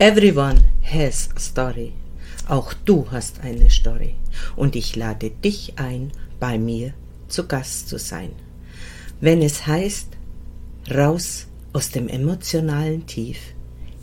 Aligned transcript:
Everyone 0.00 0.64
has 0.82 1.28
a 1.36 1.38
story. 1.38 1.92
Auch 2.48 2.72
du 2.86 3.06
hast 3.10 3.40
eine 3.40 3.68
Story. 3.68 4.14
Und 4.56 4.74
ich 4.74 4.96
lade 4.96 5.28
dich 5.28 5.74
ein, 5.76 6.10
bei 6.38 6.58
mir 6.58 6.94
zu 7.28 7.46
Gast 7.46 7.90
zu 7.90 7.98
sein. 7.98 8.30
Wenn 9.20 9.42
es 9.42 9.66
heißt, 9.66 10.08
raus 10.90 11.48
aus 11.74 11.90
dem 11.90 12.08
emotionalen 12.08 13.06
Tief 13.06 13.36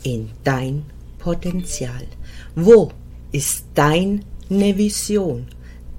in 0.04 0.30
dein 0.44 0.84
Potenzial. 1.18 2.06
Wo 2.54 2.92
ist 3.32 3.64
deine 3.74 4.22
Vision, 4.48 5.48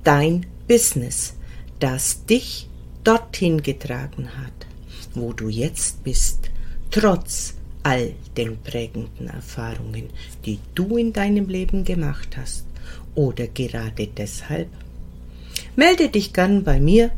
dein 0.06 0.46
Business, 0.66 1.34
das 1.82 2.26
dich 2.26 2.70
dorthin 3.04 3.62
getragen 3.62 4.30
hat, 4.38 4.66
wo 5.14 5.34
du 5.34 5.50
jetzt 5.50 6.06
bist, 6.06 6.52
trotz 6.90 7.59
all 7.90 8.14
den 8.38 8.62
prägenden 8.62 9.30
Erfahrungen, 9.30 10.12
die 10.46 10.60
du 10.76 10.96
in 10.96 11.12
deinem 11.12 11.50
Leben 11.50 11.84
gemacht 11.84 12.38
hast 12.38 12.68
oder 13.16 13.48
gerade 13.48 14.06
deshalb? 14.06 14.70
Melde 15.76 16.10
dich 16.10 16.32
gern 16.32 16.64
bei 16.64 16.80
mir 16.80 17.12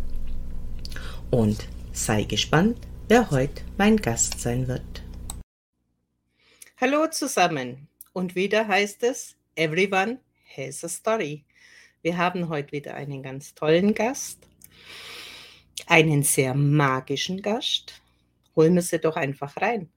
und 1.30 1.68
sei 1.92 2.24
gespannt, 2.24 2.78
wer 3.10 3.32
heute 3.32 3.64
mein 3.78 3.98
Gast 3.98 4.40
sein 4.40 4.70
wird. 4.70 5.04
Hallo 6.80 7.06
zusammen 7.12 7.90
und 8.14 8.36
wieder 8.36 8.66
heißt 8.66 9.04
es, 9.04 9.36
Everyone 9.56 10.20
has 10.56 10.86
a 10.86 10.90
story. 10.90 11.44
Wir 12.02 12.18
haben 12.18 12.48
heute 12.48 12.72
wieder 12.72 12.94
einen 12.94 13.22
ganz 13.22 13.54
tollen 13.54 13.94
Gast, 13.94 14.48
einen 15.86 16.24
sehr 16.24 16.54
magischen 16.54 17.42
Gast. 17.42 18.02
Holen 18.56 18.76
wir 18.76 18.82
sie 18.82 19.00
doch 19.00 19.18
einfach 19.18 19.58
rein. 19.58 19.90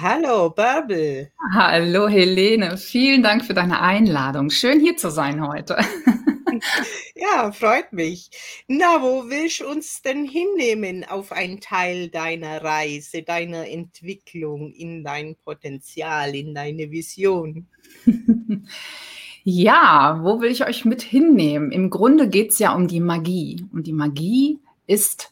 Hallo, 0.00 0.50
Bärbel. 0.50 1.30
Hallo, 1.52 2.08
Helene. 2.08 2.76
Vielen 2.76 3.22
Dank 3.22 3.44
für 3.44 3.54
deine 3.54 3.80
Einladung. 3.80 4.50
Schön 4.50 4.80
hier 4.80 4.96
zu 4.96 5.08
sein 5.08 5.46
heute. 5.46 5.76
ja, 7.14 7.52
freut 7.52 7.92
mich. 7.92 8.28
Na, 8.66 9.00
wo 9.02 9.28
willst 9.28 9.60
du 9.60 9.68
uns 9.68 10.02
denn 10.02 10.26
hinnehmen 10.26 11.04
auf 11.04 11.30
einen 11.30 11.60
Teil 11.60 12.08
deiner 12.08 12.64
Reise, 12.64 13.22
deiner 13.22 13.68
Entwicklung, 13.68 14.72
in 14.72 15.04
dein 15.04 15.36
Potenzial, 15.36 16.34
in 16.34 16.56
deine 16.56 16.90
Vision? 16.90 17.68
ja, 19.44 20.18
wo 20.22 20.40
will 20.40 20.50
ich 20.50 20.66
euch 20.66 20.84
mit 20.84 21.02
hinnehmen? 21.02 21.70
Im 21.70 21.88
Grunde 21.88 22.28
geht 22.28 22.50
es 22.50 22.58
ja 22.58 22.74
um 22.74 22.88
die 22.88 22.98
Magie. 22.98 23.64
Und 23.72 23.86
die 23.86 23.92
Magie 23.92 24.58
ist 24.88 25.30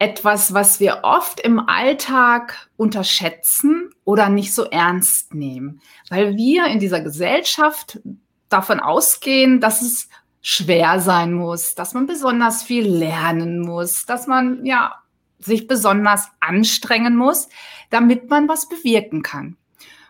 etwas, 0.00 0.54
was 0.54 0.80
wir 0.80 1.00
oft 1.02 1.40
im 1.40 1.60
Alltag 1.60 2.70
unterschätzen 2.78 3.90
oder 4.04 4.30
nicht 4.30 4.54
so 4.54 4.64
ernst 4.64 5.34
nehmen, 5.34 5.82
weil 6.08 6.36
wir 6.36 6.66
in 6.66 6.80
dieser 6.80 7.02
Gesellschaft 7.02 8.00
davon 8.48 8.80
ausgehen, 8.80 9.60
dass 9.60 9.82
es 9.82 10.08
schwer 10.40 11.00
sein 11.00 11.34
muss, 11.34 11.74
dass 11.74 11.92
man 11.92 12.06
besonders 12.06 12.62
viel 12.62 12.88
lernen 12.88 13.60
muss, 13.60 14.06
dass 14.06 14.26
man 14.26 14.64
ja 14.64 14.94
sich 15.38 15.66
besonders 15.66 16.28
anstrengen 16.40 17.14
muss, 17.14 17.50
damit 17.90 18.30
man 18.30 18.48
was 18.48 18.70
bewirken 18.70 19.22
kann. 19.22 19.58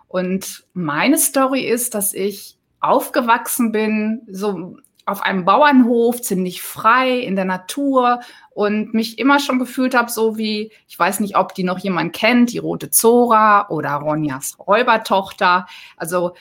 Und 0.06 0.64
meine 0.72 1.18
Story 1.18 1.62
ist, 1.62 1.96
dass 1.96 2.14
ich 2.14 2.56
aufgewachsen 2.78 3.72
bin, 3.72 4.22
so 4.30 4.76
auf 5.10 5.22
einem 5.22 5.44
Bauernhof, 5.44 6.22
ziemlich 6.22 6.62
frei 6.62 7.18
in 7.18 7.36
der 7.36 7.44
Natur 7.44 8.20
und 8.50 8.94
mich 8.94 9.18
immer 9.18 9.40
schon 9.40 9.58
gefühlt 9.58 9.94
habe, 9.94 10.10
so 10.10 10.38
wie, 10.38 10.72
ich 10.88 10.98
weiß 10.98 11.20
nicht, 11.20 11.36
ob 11.36 11.54
die 11.54 11.64
noch 11.64 11.78
jemand 11.78 12.12
kennt, 12.14 12.52
die 12.52 12.58
Rote 12.58 12.90
Zora 12.90 13.68
oder 13.68 13.94
Ronjas 13.94 14.58
Räubertochter. 14.58 15.66
Also 15.96 16.34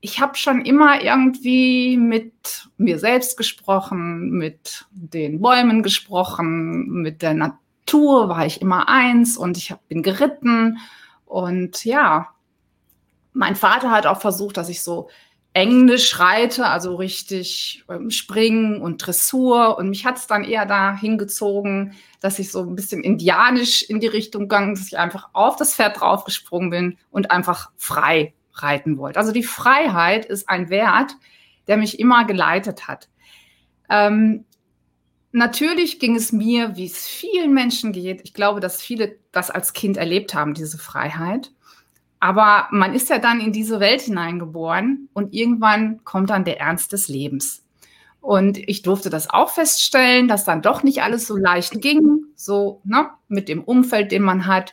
ich 0.00 0.20
habe 0.20 0.36
schon 0.36 0.64
immer 0.64 1.02
irgendwie 1.02 1.96
mit 1.96 2.68
mir 2.76 2.98
selbst 2.98 3.36
gesprochen, 3.36 4.30
mit 4.30 4.86
den 4.90 5.40
Bäumen 5.40 5.82
gesprochen, 5.82 6.88
mit 6.90 7.22
der 7.22 7.34
Natur 7.34 8.28
war 8.28 8.44
ich 8.44 8.60
immer 8.60 8.88
eins 8.88 9.36
und 9.36 9.56
ich 9.56 9.74
bin 9.88 10.02
geritten. 10.02 10.78
Und 11.24 11.84
ja, 11.84 12.28
mein 13.32 13.56
Vater 13.56 13.90
hat 13.90 14.06
auch 14.06 14.20
versucht, 14.20 14.56
dass 14.56 14.68
ich 14.68 14.82
so 14.82 15.08
Englisch 15.54 16.18
reite, 16.18 16.66
also 16.66 16.96
richtig 16.96 17.84
ähm, 17.90 18.10
Springen 18.10 18.80
und 18.80 19.06
Dressur. 19.06 19.76
Und 19.76 19.90
mich 19.90 20.06
hat 20.06 20.16
es 20.16 20.26
dann 20.26 20.44
eher 20.44 20.64
dahin 20.64 21.18
gezogen, 21.18 21.94
dass 22.20 22.38
ich 22.38 22.50
so 22.50 22.62
ein 22.62 22.74
bisschen 22.74 23.04
indianisch 23.04 23.82
in 23.82 24.00
die 24.00 24.06
Richtung 24.06 24.42
gegangen, 24.42 24.74
dass 24.74 24.86
ich 24.86 24.98
einfach 24.98 25.28
auf 25.34 25.56
das 25.56 25.74
Pferd 25.74 26.00
draufgesprungen 26.00 26.70
bin 26.70 26.98
und 27.10 27.30
einfach 27.30 27.70
frei 27.76 28.32
reiten 28.54 28.96
wollte. 28.96 29.18
Also 29.18 29.32
die 29.32 29.42
Freiheit 29.42 30.24
ist 30.24 30.48
ein 30.48 30.70
Wert, 30.70 31.12
der 31.66 31.76
mich 31.76 31.98
immer 31.98 32.24
geleitet 32.24 32.88
hat. 32.88 33.08
Ähm, 33.90 34.46
natürlich 35.32 35.98
ging 35.98 36.16
es 36.16 36.32
mir, 36.32 36.76
wie 36.76 36.86
es 36.86 37.06
vielen 37.06 37.52
Menschen 37.52 37.92
geht. 37.92 38.22
Ich 38.24 38.32
glaube, 38.32 38.60
dass 38.60 38.80
viele 38.80 39.18
das 39.32 39.50
als 39.50 39.74
Kind 39.74 39.96
erlebt 39.96 40.34
haben, 40.34 40.54
diese 40.54 40.78
Freiheit. 40.78 41.52
Aber 42.22 42.68
man 42.70 42.94
ist 42.94 43.10
ja 43.10 43.18
dann 43.18 43.40
in 43.40 43.50
diese 43.50 43.80
Welt 43.80 44.02
hineingeboren 44.02 45.08
und 45.12 45.34
irgendwann 45.34 46.04
kommt 46.04 46.30
dann 46.30 46.44
der 46.44 46.60
Ernst 46.60 46.92
des 46.92 47.08
Lebens. 47.08 47.64
Und 48.20 48.58
ich 48.58 48.82
durfte 48.82 49.10
das 49.10 49.28
auch 49.28 49.50
feststellen, 49.50 50.28
dass 50.28 50.44
dann 50.44 50.62
doch 50.62 50.84
nicht 50.84 51.02
alles 51.02 51.26
so 51.26 51.36
leicht 51.36 51.80
ging, 51.80 52.26
so 52.36 52.80
ne, 52.84 53.10
mit 53.26 53.48
dem 53.48 53.64
Umfeld, 53.64 54.12
den 54.12 54.22
man 54.22 54.46
hat, 54.46 54.72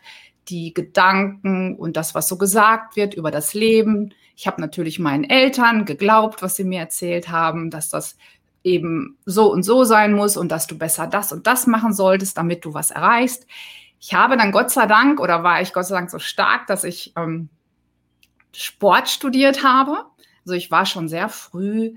die 0.50 0.76
Gedanken 0.76 1.76
und 1.76 1.98
das, 1.98 2.14
was 2.14 2.28
so 2.28 2.38
gesagt 2.38 2.96
wird 2.96 3.16
über 3.16 3.32
das 3.32 3.56
Leben. 3.56 4.14
Ich 4.36 4.46
habe 4.46 4.62
natürlich 4.62 5.00
meinen 5.00 5.24
Eltern 5.24 5.86
geglaubt, 5.86 6.44
was 6.44 6.56
sie 6.56 6.66
mir 6.66 6.82
erzählt 6.82 7.30
haben, 7.30 7.72
dass 7.72 7.90
das 7.90 8.16
eben 8.64 9.18
so 9.26 9.52
und 9.52 9.64
so 9.64 9.86
sein 9.86 10.14
muss 10.14 10.38
und 10.38 10.52
dass 10.52 10.68
du 10.68 10.78
besser 10.78 11.08
das 11.08 11.34
und 11.34 11.48
das 11.48 11.66
machen 11.66 11.94
solltest, 11.94 12.38
damit 12.38 12.64
du 12.64 12.76
was 12.76 12.92
erreichst 12.92 13.48
ich 14.00 14.14
habe 14.14 14.38
dann 14.38 14.52
Gott 14.52 14.72
sei 14.72 14.86
Dank 14.86 15.20
oder 15.20 15.44
war 15.44 15.62
ich 15.62 15.74
Gott 15.74 15.86
sei 15.86 15.96
Dank 15.96 16.10
so 16.10 16.20
stark, 16.20 16.68
dass 16.68 16.84
ich 16.84 17.14
ähm, 17.18 17.50
Sport 18.54 19.10
studiert 19.10 19.64
habe. 19.64 20.06
Also 20.46 20.54
ich 20.54 20.72
war 20.72 20.86
schon 20.86 21.10
sehr 21.10 21.30
früh 21.30 21.96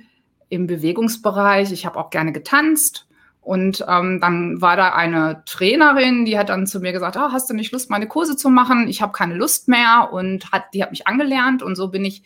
im 0.48 0.66
Bewegungsbereich. 0.66 1.72
Ich 1.72 1.86
habe 1.86 1.98
auch 1.98 2.10
gerne 2.10 2.32
getanzt. 2.32 3.06
Und 3.40 3.84
ähm, 3.88 4.20
dann 4.20 4.60
war 4.60 4.76
da 4.76 4.94
eine 4.94 5.42
Trainerin, 5.46 6.24
die 6.24 6.38
hat 6.38 6.48
dann 6.48 6.66
zu 6.66 6.78
mir 6.78 6.92
gesagt, 6.92 7.16
ah, 7.16 7.30
hast 7.32 7.50
du 7.50 7.54
nicht 7.54 7.72
Lust, 7.72 7.90
meine 7.90 8.06
Kurse 8.06 8.36
zu 8.36 8.50
machen? 8.50 8.86
Ich 8.86 9.02
habe 9.02 9.12
keine 9.12 9.34
Lust 9.34 9.66
mehr 9.66 10.10
und 10.12 10.52
hat, 10.52 10.66
die 10.74 10.82
hat 10.82 10.92
mich 10.92 11.08
angelernt 11.08 11.60
und 11.60 11.74
so 11.74 11.88
bin 11.88 12.04
ich 12.04 12.22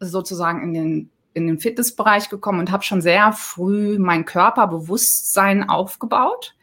sozusagen 0.00 0.62
in 0.62 0.74
den, 0.74 1.10
in 1.32 1.46
den 1.46 1.58
Fitnessbereich 1.58 2.28
gekommen 2.28 2.60
und 2.60 2.70
habe 2.70 2.82
schon 2.82 3.00
sehr 3.00 3.32
früh 3.32 3.98
mein 3.98 4.26
Körperbewusstsein 4.26 5.66
aufgebaut 5.66 6.53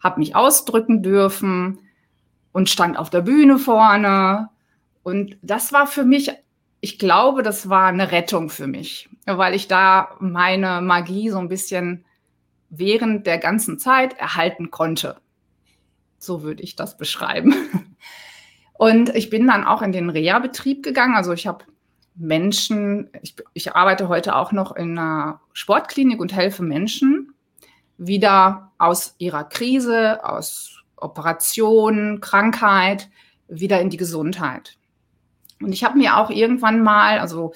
habe 0.00 0.20
mich 0.20 0.36
ausdrücken 0.36 1.02
dürfen 1.02 1.80
und 2.52 2.68
stand 2.68 2.98
auf 2.98 3.10
der 3.10 3.22
Bühne 3.22 3.58
vorne. 3.58 4.48
Und 5.02 5.36
das 5.42 5.72
war 5.72 5.86
für 5.86 6.04
mich, 6.04 6.30
ich 6.80 6.98
glaube, 6.98 7.42
das 7.42 7.68
war 7.68 7.86
eine 7.86 8.10
Rettung 8.10 8.50
für 8.50 8.66
mich, 8.66 9.08
weil 9.26 9.54
ich 9.54 9.68
da 9.68 10.16
meine 10.20 10.80
Magie 10.80 11.30
so 11.30 11.38
ein 11.38 11.48
bisschen 11.48 12.04
während 12.70 13.26
der 13.26 13.38
ganzen 13.38 13.78
Zeit 13.78 14.18
erhalten 14.18 14.70
konnte. 14.70 15.16
So 16.18 16.42
würde 16.42 16.62
ich 16.62 16.76
das 16.76 16.96
beschreiben. 16.96 17.54
Und 18.78 19.14
ich 19.14 19.28
bin 19.28 19.46
dann 19.46 19.64
auch 19.64 19.82
in 19.82 19.92
den 19.92 20.08
Reha-Betrieb 20.08 20.84
gegangen. 20.84 21.16
Also 21.16 21.32
ich 21.32 21.46
habe 21.46 21.64
Menschen, 22.14 23.10
ich, 23.22 23.34
ich, 23.52 23.74
arbeite 23.74 24.08
heute 24.08 24.36
auch 24.36 24.52
noch 24.52 24.74
in 24.74 24.98
einer 24.98 25.40
Sportklinik 25.52 26.20
und 26.20 26.32
helfe 26.32 26.62
Menschen, 26.62 27.34
wieder 27.98 28.72
aus 28.78 29.14
ihrer 29.18 29.44
Krise, 29.44 30.24
aus 30.24 30.82
Operation, 30.96 32.20
Krankheit, 32.20 33.10
wieder 33.48 33.80
in 33.80 33.90
die 33.90 33.96
Gesundheit. 33.96 34.76
Und 35.60 35.72
ich 35.72 35.84
habe 35.84 35.98
mir 35.98 36.16
auch 36.16 36.30
irgendwann 36.30 36.82
mal, 36.82 37.18
also 37.18 37.52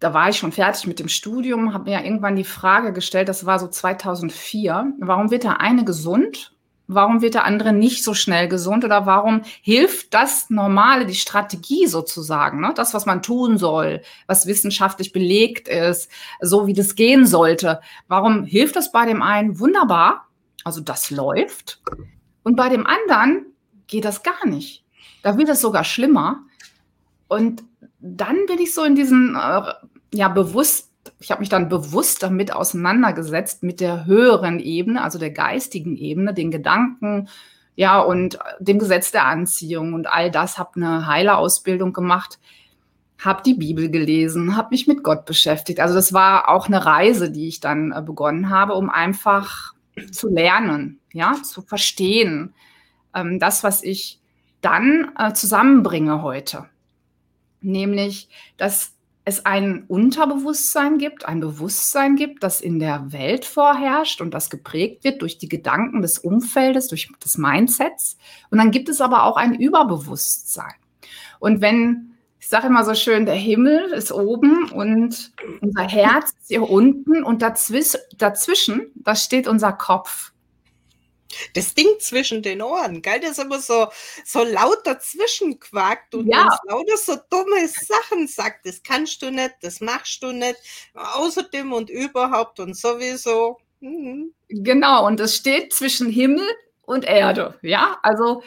da 0.00 0.12
war 0.14 0.28
ich 0.28 0.36
schon 0.36 0.52
fertig 0.52 0.86
mit 0.86 0.98
dem 0.98 1.08
Studium, 1.08 1.72
habe 1.72 1.90
mir 1.90 2.04
irgendwann 2.04 2.36
die 2.36 2.44
Frage 2.44 2.92
gestellt, 2.92 3.28
das 3.28 3.46
war 3.46 3.58
so 3.58 3.68
2004, 3.68 4.94
warum 5.00 5.30
wird 5.30 5.44
der 5.44 5.60
eine 5.60 5.84
gesund 5.84 6.53
Warum 6.86 7.22
wird 7.22 7.34
der 7.34 7.44
andere 7.44 7.72
nicht 7.72 8.04
so 8.04 8.12
schnell 8.12 8.46
gesund 8.46 8.84
oder 8.84 9.06
warum 9.06 9.40
hilft 9.62 10.12
das 10.12 10.50
Normale, 10.50 11.06
die 11.06 11.14
Strategie 11.14 11.86
sozusagen, 11.86 12.60
ne? 12.60 12.72
das, 12.74 12.92
was 12.92 13.06
man 13.06 13.22
tun 13.22 13.56
soll, 13.56 14.02
was 14.26 14.46
wissenschaftlich 14.46 15.12
belegt 15.12 15.66
ist, 15.66 16.10
so 16.40 16.66
wie 16.66 16.74
das 16.74 16.94
gehen 16.94 17.26
sollte? 17.26 17.80
Warum 18.06 18.44
hilft 18.44 18.76
das 18.76 18.92
bei 18.92 19.06
dem 19.06 19.22
einen 19.22 19.58
wunderbar? 19.58 20.26
Also 20.62 20.82
das 20.82 21.10
läuft. 21.10 21.80
Und 22.42 22.56
bei 22.56 22.68
dem 22.68 22.86
anderen 22.86 23.46
geht 23.86 24.04
das 24.04 24.22
gar 24.22 24.46
nicht. 24.46 24.84
Da 25.22 25.38
wird 25.38 25.48
es 25.48 25.62
sogar 25.62 25.84
schlimmer. 25.84 26.42
Und 27.28 27.64
dann 28.00 28.44
bin 28.46 28.58
ich 28.58 28.74
so 28.74 28.84
in 28.84 28.94
diesen 28.94 29.34
äh, 29.36 29.72
ja 30.12 30.28
bewusst 30.28 30.90
ich 31.18 31.30
habe 31.30 31.40
mich 31.40 31.48
dann 31.48 31.68
bewusst 31.68 32.22
damit 32.22 32.52
auseinandergesetzt 32.52 33.62
mit 33.62 33.80
der 33.80 34.06
höheren 34.06 34.58
Ebene, 34.58 35.02
also 35.02 35.18
der 35.18 35.30
geistigen 35.30 35.96
Ebene, 35.96 36.34
den 36.34 36.50
Gedanken 36.50 37.28
ja, 37.76 38.00
und 38.00 38.38
dem 38.60 38.78
Gesetz 38.78 39.10
der 39.10 39.26
Anziehung 39.26 39.94
und 39.94 40.06
all 40.06 40.30
das, 40.30 40.58
habe 40.58 40.76
eine 40.76 41.06
Heilerausbildung 41.06 41.92
gemacht, 41.92 42.38
habe 43.18 43.42
die 43.42 43.54
Bibel 43.54 43.90
gelesen, 43.90 44.56
habe 44.56 44.68
mich 44.70 44.86
mit 44.86 45.02
Gott 45.02 45.24
beschäftigt. 45.24 45.80
Also 45.80 45.94
das 45.94 46.12
war 46.12 46.48
auch 46.48 46.66
eine 46.66 46.84
Reise, 46.84 47.30
die 47.30 47.48
ich 47.48 47.60
dann 47.60 47.92
äh, 47.92 48.02
begonnen 48.02 48.50
habe, 48.50 48.74
um 48.74 48.90
einfach 48.90 49.72
zu 50.10 50.28
lernen, 50.28 51.00
ja, 51.12 51.34
zu 51.42 51.62
verstehen, 51.62 52.54
ähm, 53.14 53.38
das, 53.38 53.64
was 53.64 53.82
ich 53.82 54.20
dann 54.60 55.12
äh, 55.18 55.32
zusammenbringe 55.32 56.22
heute. 56.22 56.66
Nämlich, 57.60 58.28
dass 58.56 58.93
es 59.24 59.46
ein 59.46 59.84
Unterbewusstsein 59.88 60.98
gibt, 60.98 61.26
ein 61.26 61.40
Bewusstsein 61.40 62.16
gibt, 62.16 62.42
das 62.42 62.60
in 62.60 62.78
der 62.78 63.12
Welt 63.12 63.46
vorherrscht 63.46 64.20
und 64.20 64.34
das 64.34 64.50
geprägt 64.50 65.02
wird 65.02 65.22
durch 65.22 65.38
die 65.38 65.48
Gedanken 65.48 66.02
des 66.02 66.18
Umfeldes, 66.18 66.88
durch 66.88 67.10
das 67.20 67.38
Mindsets. 67.38 68.18
Und 68.50 68.58
dann 68.58 68.70
gibt 68.70 68.90
es 68.90 69.00
aber 69.00 69.24
auch 69.24 69.36
ein 69.36 69.54
Überbewusstsein. 69.54 70.74
Und 71.40 71.62
wenn, 71.62 72.14
ich 72.38 72.48
sage 72.48 72.66
immer 72.66 72.84
so 72.84 72.94
schön, 72.94 73.24
der 73.24 73.34
Himmel 73.34 73.92
ist 73.94 74.12
oben 74.12 74.70
und 74.70 75.32
unser 75.62 75.84
Herz 75.84 76.32
ist 76.38 76.48
hier 76.48 76.68
unten 76.68 77.22
und 77.24 77.40
dazwischen, 77.40 78.00
dazwischen, 78.18 78.90
da 78.94 79.16
steht 79.16 79.48
unser 79.48 79.72
Kopf. 79.72 80.33
Das 81.54 81.74
Ding 81.74 81.88
zwischen 82.00 82.42
den 82.42 82.62
Ohren, 82.62 83.02
gell, 83.02 83.20
das 83.20 83.38
immer 83.38 83.60
so, 83.60 83.88
so 84.24 84.44
laut 84.44 84.86
dazwischen 84.86 85.58
quakt 85.60 86.14
und 86.14 86.26
Ja. 86.28 86.44
uns 86.44 86.56
lauter 86.68 86.96
so 86.96 87.16
dumme 87.30 87.68
Sachen 87.68 88.26
sagt. 88.28 88.66
Das 88.66 88.82
kannst 88.82 89.22
du 89.22 89.30
nicht, 89.30 89.54
das 89.62 89.80
machst 89.80 90.22
du 90.22 90.32
nicht. 90.32 90.56
Außerdem 90.94 91.72
und 91.72 91.90
überhaupt 91.90 92.60
und 92.60 92.76
sowieso. 92.76 93.58
Mhm. 93.80 94.32
Genau, 94.48 95.06
und 95.06 95.20
es 95.20 95.36
steht 95.36 95.72
zwischen 95.72 96.08
Himmel 96.08 96.46
und 96.82 97.04
Erde. 97.04 97.58
Ja, 97.62 97.98
also 98.02 98.42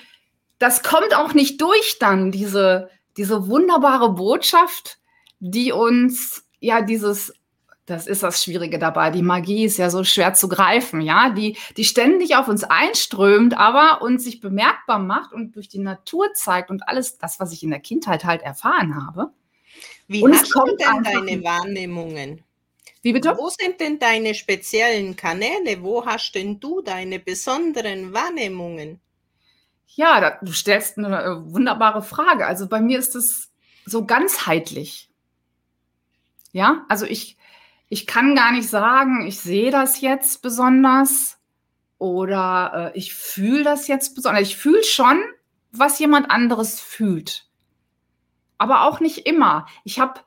das 0.60 0.82
kommt 0.84 1.16
auch 1.16 1.34
nicht 1.34 1.62
durch 1.62 1.98
dann, 2.00 2.32
diese, 2.32 2.90
diese 3.18 3.48
wunderbare 3.48 4.14
Botschaft, 4.14 4.98
die 5.40 5.72
uns 5.72 6.44
ja 6.60 6.82
dieses, 6.82 7.34
das 7.88 8.06
ist 8.06 8.22
das 8.22 8.44
Schwierige 8.44 8.80
dabei, 8.80 9.10
die 9.12 9.22
Magie 9.22 9.64
ist 9.64 9.78
ja 9.78 9.90
so 9.90 10.04
schwer 10.04 10.34
zu 10.34 10.50
greifen, 10.50 11.00
ja, 11.00 11.30
die, 11.30 11.58
die 11.78 11.86
ständig 11.86 12.36
auf 12.36 12.50
uns 12.50 12.66
einströmt, 12.66 13.58
aber 13.58 14.02
uns 14.02 14.26
sich 14.26 14.42
bemerkbar 14.42 15.00
macht 15.00 15.32
und 15.32 15.56
durch 15.56 15.70
die 15.70 15.80
Natur 15.80 16.34
zeigt 16.34 16.70
und 16.70 16.88
alles 16.88 17.18
das, 17.18 17.40
was 17.40 17.54
ich 17.54 17.64
in 17.64 17.70
der 17.70 17.80
Kindheit 17.80 18.26
halt 18.26 18.42
erfahren 18.42 19.08
habe. 19.08 19.32
Wie 20.08 20.22
Und 20.22 20.34
hast 20.34 20.54
du 20.54 20.60
kommt 20.60 20.80
denn 20.82 20.88
einfach 20.88 21.26
deine. 21.26 21.44
Wahrnehmungen? 21.44 22.44
Wie 23.02 23.14
bitte? 23.14 23.38
Wo 23.38 23.50
sind 23.50 23.80
denn 23.80 24.00
deine 24.00 24.36
speziellen 24.36 25.16
Kanäle? 25.16 25.82
Wo 25.82 26.06
hast 26.06 26.34
denn 26.34 26.60
du 26.60 26.82
deine 26.82 27.20
besonderen 27.20 28.14
Wahrnehmungen? 28.14 29.00
Ja, 29.88 30.20
da, 30.20 30.38
du 30.42 30.52
stellst 30.52 30.98
eine 30.98 31.24
äh, 31.24 31.54
wunderbare 31.54 32.02
Frage. 32.02 32.46
Also 32.46 32.68
bei 32.68 32.82
mir 32.82 33.00
ist 33.00 33.16
es 33.16 33.50
so 33.86 34.06
ganzheitlich. 34.06 35.10
Ja, 36.52 36.86
also 36.90 37.06
ich, 37.06 37.37
ich 37.90 38.08
kann 38.08 38.36
gar 38.36 38.52
nicht 38.52 38.70
sagen, 38.70 39.26
ich 39.26 39.40
sehe 39.40 39.72
das 39.72 40.02
jetzt 40.02 40.42
besonders 40.42 41.38
oder 41.98 42.92
äh, 42.94 42.98
ich 42.98 43.14
fühle 43.14 43.64
das 43.64 43.88
jetzt 43.88 44.16
besonders. 44.16 44.44
Ich 44.44 44.58
fühle 44.58 44.84
schon, 44.84 45.24
was 45.72 46.00
jemand 46.00 46.30
anderes 46.30 46.80
fühlt. 46.80 47.48
Aber 48.58 48.84
auch 48.84 49.00
nicht 49.00 49.26
immer. 49.26 49.68
Ich 49.84 50.00
habe 50.00 50.22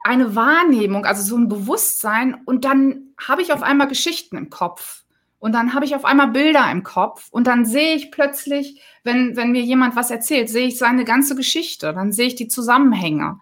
eine 0.00 0.34
Wahrnehmung, 0.34 1.04
also 1.04 1.22
so 1.22 1.36
ein 1.36 1.48
Bewusstsein 1.48 2.34
und 2.44 2.64
dann 2.64 3.12
habe 3.18 3.42
ich 3.42 3.52
auf 3.52 3.62
einmal 3.62 3.88
Geschichten 3.88 4.36
im 4.36 4.50
Kopf. 4.50 5.04
Und 5.40 5.52
dann 5.52 5.72
habe 5.72 5.84
ich 5.84 5.94
auf 5.94 6.04
einmal 6.04 6.28
Bilder 6.28 6.68
im 6.70 6.82
Kopf 6.82 7.28
und 7.30 7.46
dann 7.46 7.64
sehe 7.64 7.94
ich 7.94 8.10
plötzlich, 8.10 8.82
wenn, 9.04 9.36
wenn 9.36 9.52
mir 9.52 9.62
jemand 9.62 9.94
was 9.94 10.10
erzählt, 10.10 10.48
sehe 10.48 10.66
ich 10.66 10.78
seine 10.78 11.04
ganze 11.04 11.36
Geschichte, 11.36 11.92
dann 11.92 12.12
sehe 12.12 12.26
ich 12.26 12.34
die 12.34 12.48
Zusammenhänge. 12.48 13.38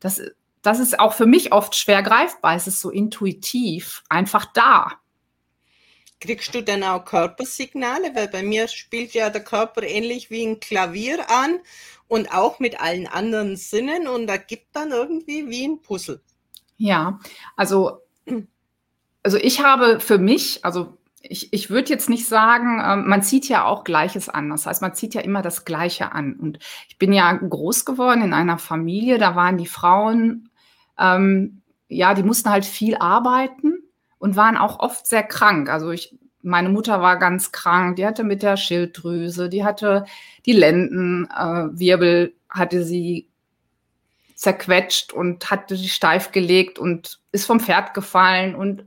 Das, 0.00 0.20
das 0.62 0.78
ist 0.78 1.00
auch 1.00 1.14
für 1.14 1.26
mich 1.26 1.52
oft 1.52 1.74
schwer 1.74 2.02
greifbar. 2.02 2.54
Es 2.54 2.66
ist 2.66 2.80
so 2.80 2.90
intuitiv 2.90 4.02
einfach 4.08 4.46
da. 4.46 4.92
Kriegst 6.20 6.54
du 6.54 6.62
dann 6.62 6.82
auch 6.82 7.04
Körpersignale? 7.04 8.14
Weil 8.14 8.28
bei 8.28 8.42
mir 8.42 8.68
spielt 8.68 9.14
ja 9.14 9.30
der 9.30 9.42
Körper 9.42 9.82
ähnlich 9.82 10.30
wie 10.30 10.44
ein 10.44 10.60
Klavier 10.60 11.30
an 11.30 11.60
und 12.08 12.34
auch 12.34 12.58
mit 12.58 12.80
allen 12.80 13.06
anderen 13.06 13.56
Sinnen 13.56 14.06
und 14.06 14.26
da 14.26 14.36
gibt 14.36 14.76
dann 14.76 14.90
irgendwie 14.90 15.48
wie 15.48 15.66
ein 15.66 15.80
Puzzle. 15.80 16.20
Ja, 16.76 17.20
also, 17.56 18.00
also 19.22 19.38
ich 19.38 19.62
habe 19.62 20.00
für 20.00 20.18
mich, 20.18 20.64
also 20.64 20.98
ich, 21.22 21.52
ich 21.52 21.70
würde 21.70 21.90
jetzt 21.90 22.08
nicht 22.08 22.26
sagen, 22.26 22.82
ähm, 22.84 23.08
man 23.08 23.22
zieht 23.22 23.48
ja 23.48 23.64
auch 23.64 23.84
Gleiches 23.84 24.28
an. 24.28 24.50
Das 24.50 24.66
heißt, 24.66 24.82
man 24.82 24.94
zieht 24.94 25.14
ja 25.14 25.20
immer 25.20 25.42
das 25.42 25.64
Gleiche 25.64 26.12
an. 26.12 26.34
Und 26.34 26.58
ich 26.88 26.98
bin 26.98 27.12
ja 27.12 27.32
groß 27.32 27.84
geworden 27.84 28.22
in 28.22 28.32
einer 28.32 28.58
Familie, 28.58 29.18
da 29.18 29.36
waren 29.36 29.56
die 29.56 29.66
Frauen, 29.66 30.49
ähm, 31.00 31.62
ja, 31.88 32.14
die 32.14 32.22
mussten 32.22 32.50
halt 32.50 32.64
viel 32.64 32.96
arbeiten 32.96 33.78
und 34.18 34.36
waren 34.36 34.56
auch 34.56 34.78
oft 34.78 35.06
sehr 35.06 35.24
krank. 35.24 35.68
Also 35.68 35.90
ich, 35.90 36.14
meine 36.42 36.68
Mutter 36.68 37.02
war 37.02 37.18
ganz 37.18 37.50
krank, 37.50 37.96
die 37.96 38.06
hatte 38.06 38.22
mit 38.22 38.42
der 38.42 38.56
Schilddrüse, 38.56 39.48
die 39.48 39.64
hatte 39.64 40.04
die 40.46 40.52
Lendenwirbel, 40.52 42.26
äh, 42.26 42.32
hatte 42.48 42.84
sie 42.84 43.28
zerquetscht 44.34 45.12
und 45.12 45.50
hatte 45.50 45.76
sie 45.76 45.88
steif 45.88 46.32
gelegt 46.32 46.78
und 46.78 47.20
ist 47.32 47.44
vom 47.44 47.60
Pferd 47.60 47.92
gefallen 47.92 48.54
und 48.54 48.84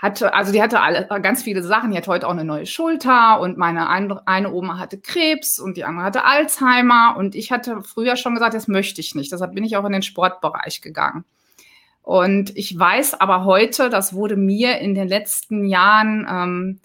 hatte, 0.00 0.32
also 0.32 0.50
die 0.50 0.62
hatte 0.62 0.80
alle, 0.80 1.06
ganz 1.20 1.42
viele 1.42 1.62
Sachen. 1.62 1.90
Die 1.90 1.96
hat 1.96 2.08
heute 2.08 2.26
auch 2.26 2.32
eine 2.32 2.44
neue 2.44 2.64
Schulter 2.64 3.38
und 3.38 3.58
meine 3.58 3.88
eine, 3.88 4.26
eine 4.26 4.50
Oma 4.50 4.78
hatte 4.78 4.98
Krebs 4.98 5.58
und 5.58 5.76
die 5.76 5.84
andere 5.84 6.06
hatte 6.06 6.24
Alzheimer 6.24 7.16
und 7.18 7.34
ich 7.34 7.52
hatte 7.52 7.82
früher 7.82 8.16
schon 8.16 8.34
gesagt, 8.34 8.54
das 8.54 8.66
möchte 8.66 9.02
ich 9.02 9.14
nicht. 9.14 9.30
Deshalb 9.30 9.54
bin 9.54 9.62
ich 9.62 9.76
auch 9.76 9.84
in 9.84 9.92
den 9.92 10.02
Sportbereich 10.02 10.80
gegangen. 10.80 11.24
Und 12.02 12.56
ich 12.56 12.76
weiß 12.76 13.20
aber 13.20 13.44
heute, 13.44 13.90
das 13.90 14.14
wurde 14.14 14.36
mir 14.36 14.78
in 14.78 14.94
den 14.94 15.06
letzten 15.06 15.66
Jahren, 15.66 16.26
ähm, 16.28 16.80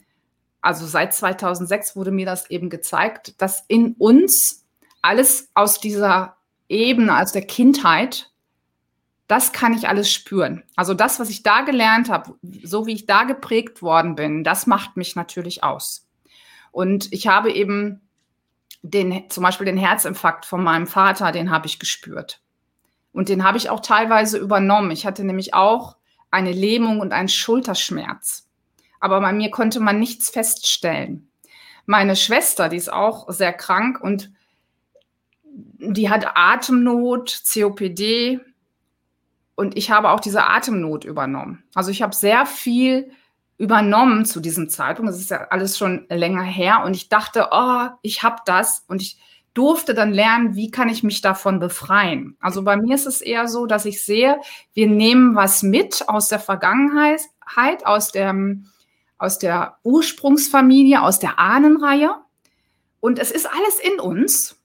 also 0.61 0.85
seit 0.85 1.13
2006 1.13 1.95
wurde 1.95 2.11
mir 2.11 2.25
das 2.25 2.49
eben 2.49 2.69
gezeigt, 2.69 3.41
dass 3.41 3.63
in 3.69 3.95
uns 3.97 4.65
alles 5.01 5.49
aus 5.53 5.79
dieser 5.79 6.35
Ebene, 6.67 7.17
aus 7.17 7.31
der 7.31 7.43
Kindheit, 7.43 8.31
das 9.27 9.51
kann 9.53 9.73
ich 9.73 9.87
alles 9.87 10.11
spüren. 10.11 10.63
Also 10.75 10.93
das, 10.93 11.19
was 11.19 11.29
ich 11.29 11.43
da 11.43 11.61
gelernt 11.61 12.09
habe, 12.09 12.35
so 12.63 12.85
wie 12.85 12.93
ich 12.93 13.05
da 13.05 13.23
geprägt 13.23 13.81
worden 13.81 14.15
bin, 14.15 14.43
das 14.43 14.67
macht 14.67 14.97
mich 14.97 15.15
natürlich 15.15 15.63
aus. 15.63 16.07
Und 16.71 17.11
ich 17.11 17.27
habe 17.27 17.51
eben 17.51 18.01
den, 18.83 19.29
zum 19.29 19.43
Beispiel 19.43 19.65
den 19.65 19.77
Herzinfarkt 19.77 20.45
von 20.45 20.63
meinem 20.63 20.87
Vater, 20.87 21.31
den 21.31 21.49
habe 21.49 21.65
ich 21.67 21.79
gespürt. 21.79 22.41
Und 23.13 23.29
den 23.29 23.43
habe 23.43 23.57
ich 23.57 23.69
auch 23.69 23.79
teilweise 23.79 24.37
übernommen. 24.37 24.91
Ich 24.91 25.05
hatte 25.05 25.23
nämlich 25.23 25.53
auch 25.53 25.95
eine 26.29 26.51
Lähmung 26.51 26.99
und 26.99 27.13
einen 27.13 27.29
Schulterschmerz. 27.29 28.47
Aber 28.99 29.21
bei 29.21 29.31
mir 29.33 29.49
konnte 29.51 29.79
man 29.79 29.99
nichts 29.99 30.29
feststellen. 30.29 31.29
Meine 31.85 32.15
Schwester, 32.15 32.69
die 32.69 32.77
ist 32.77 32.91
auch 32.91 33.29
sehr 33.31 33.53
krank 33.53 34.01
und 34.01 34.31
die 35.43 36.09
hat 36.09 36.25
Atemnot, 36.35 37.41
COPD, 37.51 38.39
und 39.55 39.77
ich 39.77 39.89
habe 39.89 40.09
auch 40.09 40.19
diese 40.19 40.45
Atemnot 40.47 41.05
übernommen. 41.05 41.63
Also 41.73 41.89
ich 41.89 42.01
habe 42.01 42.13
sehr 42.13 42.45
viel 42.45 43.11
übernommen 43.57 44.25
zu 44.25 44.41
diesem 44.41 44.69
Zeitpunkt. 44.69 45.09
Das 45.09 45.19
ist 45.19 45.29
ja 45.29 45.47
alles 45.49 45.77
schon 45.77 46.05
länger 46.09 46.43
her. 46.43 46.83
Und 46.83 46.95
ich 46.95 47.07
dachte, 47.07 47.47
oh, 47.51 47.87
ich 48.01 48.21
habe 48.21 48.41
das. 48.45 48.83
Und 48.87 49.01
ich 49.01 49.17
durfte 49.53 49.93
dann 49.93 50.11
lernen, 50.11 50.55
wie 50.55 50.69
kann 50.69 50.89
ich 50.89 51.03
mich 51.03 51.21
davon 51.21 51.59
befreien. 51.59 52.35
Also 52.41 52.63
bei 52.63 52.75
mir 52.75 52.95
ist 52.95 53.05
es 53.05 53.21
eher 53.21 53.47
so, 53.47 53.65
dass 53.65 53.85
ich 53.85 54.03
sehe, 54.03 54.41
wir 54.73 54.87
nehmen 54.87 55.35
was 55.35 55.63
mit 55.63 56.03
aus 56.09 56.27
der 56.27 56.39
Vergangenheit, 56.39 57.21
aus 57.85 58.11
der, 58.11 58.35
aus 59.17 59.39
der 59.39 59.77
Ursprungsfamilie, 59.83 61.01
aus 61.01 61.19
der 61.19 61.39
Ahnenreihe. 61.39 62.15
Und 62.99 63.19
es 63.19 63.31
ist 63.31 63.45
alles 63.45 63.79
in 63.79 64.01
uns. 64.01 64.57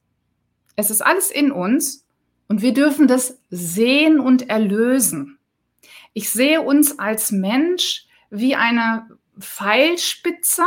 Es 0.74 0.90
ist 0.90 1.02
alles 1.02 1.30
in 1.30 1.52
uns. 1.52 2.04
Und 2.50 2.62
wir 2.62 2.74
dürfen 2.74 3.06
das 3.06 3.38
sehen 3.50 4.18
und 4.18 4.50
erlösen. 4.50 5.38
Ich 6.14 6.30
sehe 6.30 6.60
uns 6.62 6.98
als 6.98 7.30
Mensch 7.30 8.08
wie 8.28 8.56
eine 8.56 9.06
Pfeilspitze, 9.38 10.64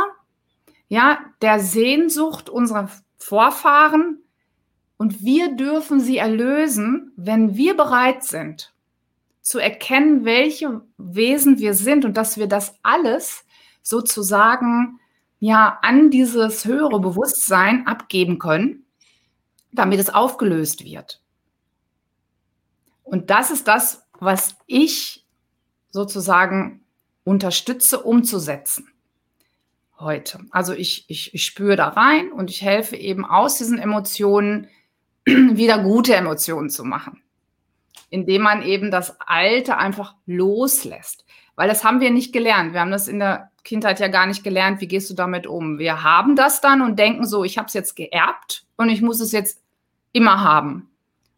ja, 0.88 1.18
der 1.42 1.60
Sehnsucht 1.60 2.48
unserer 2.48 2.88
Vorfahren. 3.18 4.22
Und 4.96 5.24
wir 5.24 5.56
dürfen 5.56 6.00
sie 6.00 6.16
erlösen, 6.16 7.12
wenn 7.16 7.54
wir 7.54 7.76
bereit 7.76 8.24
sind, 8.24 8.72
zu 9.42 9.58
erkennen, 9.58 10.24
welche 10.24 10.80
Wesen 10.96 11.58
wir 11.58 11.74
sind 11.74 12.06
und 12.06 12.16
dass 12.16 12.38
wir 12.38 12.46
das 12.46 12.78
alles 12.82 13.44
sozusagen 13.82 15.00
ja 15.38 15.80
an 15.82 16.10
dieses 16.10 16.64
höhere 16.64 16.98
Bewusstsein 16.98 17.86
abgeben 17.86 18.38
können, 18.38 18.86
damit 19.70 20.00
es 20.00 20.08
aufgelöst 20.08 20.82
wird. 20.82 21.20
Und 23.04 23.30
das 23.30 23.50
ist 23.50 23.68
das, 23.68 24.06
was 24.18 24.56
ich 24.66 25.24
sozusagen 25.90 26.84
unterstütze 27.24 28.02
umzusetzen. 28.02 28.88
heute. 30.00 30.40
Also 30.50 30.72
ich, 30.72 31.04
ich, 31.08 31.32
ich 31.34 31.44
spüre 31.44 31.76
da 31.76 31.88
rein 31.88 32.32
und 32.32 32.50
ich 32.50 32.62
helfe 32.62 32.96
eben 32.96 33.24
aus 33.24 33.58
diesen 33.58 33.78
Emotionen 33.78 34.68
wieder 35.24 35.82
gute 35.82 36.14
Emotionen 36.16 36.68
zu 36.68 36.84
machen, 36.84 37.22
indem 38.10 38.42
man 38.42 38.62
eben 38.62 38.90
das 38.90 39.20
Alte 39.20 39.78
einfach 39.78 40.16
loslässt. 40.26 41.24
Weil 41.54 41.68
das 41.68 41.84
haben 41.84 42.00
wir 42.00 42.10
nicht 42.10 42.32
gelernt. 42.32 42.72
Wir 42.72 42.80
haben 42.80 42.90
das 42.90 43.06
in 43.06 43.20
der 43.20 43.52
Kindheit 43.62 44.00
ja 44.00 44.08
gar 44.08 44.26
nicht 44.26 44.42
gelernt. 44.42 44.80
Wie 44.80 44.88
gehst 44.88 45.08
du 45.08 45.14
damit 45.14 45.46
um? 45.46 45.78
Wir 45.78 46.02
haben 46.02 46.34
das 46.34 46.60
dann 46.60 46.82
und 46.82 46.98
denken 46.98 47.26
so, 47.26 47.44
ich 47.44 47.56
habe 47.56 47.68
es 47.68 47.74
jetzt 47.74 47.94
geerbt 47.94 48.66
und 48.76 48.88
ich 48.88 49.00
muss 49.00 49.20
es 49.20 49.32
jetzt 49.32 49.62
immer 50.12 50.42
haben. 50.42 50.90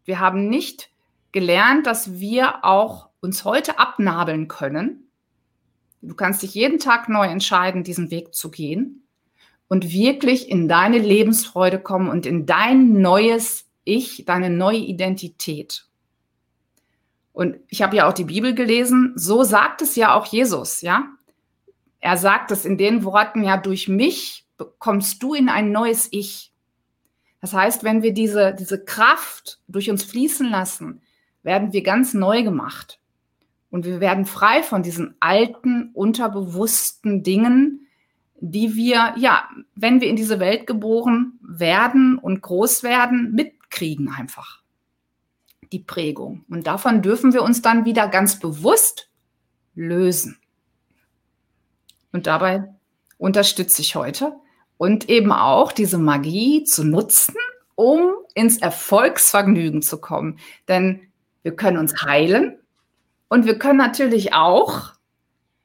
Wir 0.04 0.18
haben 0.18 0.49
nicht 0.49 0.90
gelernt, 1.36 1.86
dass 1.86 2.18
wir 2.18 2.64
auch 2.64 3.10
uns 3.20 3.44
heute 3.44 3.78
abnabeln 3.78 4.48
können 4.48 5.06
Du 6.06 6.14
kannst 6.14 6.42
dich 6.42 6.54
jeden 6.54 6.78
Tag 6.78 7.08
neu 7.08 7.26
entscheiden, 7.26 7.82
diesen 7.82 8.10
Weg 8.10 8.32
zu 8.34 8.50
gehen 8.50 9.02
und 9.68 9.90
wirklich 9.90 10.48
in 10.48 10.68
deine 10.68 10.98
Lebensfreude 10.98 11.80
kommen 11.80 12.08
und 12.08 12.26
in 12.26 12.46
dein 12.46 13.00
neues 13.00 13.66
Ich, 13.84 14.24
deine 14.24 14.50
neue 14.50 14.78
Identität. 14.78 15.86
Und 17.32 17.56
ich 17.68 17.82
habe 17.82 17.96
ja 17.96 18.08
auch 18.08 18.12
die 18.12 18.24
Bibel 18.24 18.54
gelesen, 18.54 19.12
so 19.16 19.42
sagt 19.42 19.82
es 19.82 19.96
ja 19.96 20.14
auch 20.14 20.26
Jesus, 20.26 20.80
ja? 20.80 21.08
Er 21.98 22.16
sagt 22.16 22.50
es 22.50 22.64
in 22.64 22.78
den 22.78 23.04
Worten, 23.04 23.42
ja, 23.42 23.56
durch 23.56 23.88
mich 23.88 24.46
kommst 24.78 25.22
du 25.22 25.34
in 25.34 25.48
ein 25.48 25.72
neues 25.72 26.08
Ich. 26.12 26.52
Das 27.40 27.52
heißt, 27.52 27.84
wenn 27.84 28.02
wir 28.02 28.14
diese, 28.14 28.54
diese 28.54 28.84
Kraft 28.84 29.58
durch 29.66 29.90
uns 29.90 30.04
fließen 30.04 30.48
lassen, 30.48 31.02
werden 31.46 31.72
wir 31.72 31.82
ganz 31.82 32.12
neu 32.12 32.42
gemacht. 32.42 32.98
Und 33.70 33.84
wir 33.84 34.00
werden 34.00 34.26
frei 34.26 34.62
von 34.62 34.82
diesen 34.82 35.14
alten, 35.20 35.90
unterbewussten 35.94 37.22
Dingen, 37.22 37.86
die 38.40 38.74
wir, 38.74 39.14
ja, 39.16 39.48
wenn 39.76 40.00
wir 40.00 40.08
in 40.08 40.16
diese 40.16 40.40
Welt 40.40 40.66
geboren 40.66 41.38
werden 41.40 42.18
und 42.18 42.42
groß 42.42 42.82
werden, 42.82 43.32
mitkriegen 43.32 44.10
einfach. 44.10 44.62
Die 45.72 45.78
Prägung. 45.78 46.44
Und 46.48 46.66
davon 46.66 47.00
dürfen 47.00 47.32
wir 47.32 47.42
uns 47.42 47.62
dann 47.62 47.84
wieder 47.84 48.08
ganz 48.08 48.38
bewusst 48.38 49.08
lösen. 49.74 50.38
Und 52.12 52.26
dabei 52.26 52.74
unterstütze 53.18 53.82
ich 53.82 53.94
heute 53.94 54.34
und 54.78 55.08
eben 55.08 55.30
auch 55.32 55.70
diese 55.70 55.98
Magie 55.98 56.64
zu 56.64 56.82
nutzen, 56.82 57.36
um 57.76 58.14
ins 58.34 58.58
Erfolgsvergnügen 58.58 59.82
zu 59.82 60.00
kommen. 60.00 60.38
Denn 60.68 61.06
wir 61.46 61.54
können 61.54 61.78
uns 61.78 61.94
heilen, 62.02 62.58
und 63.28 63.46
wir 63.46 63.56
können 63.56 63.78
natürlich 63.78 64.32
auch 64.32 64.94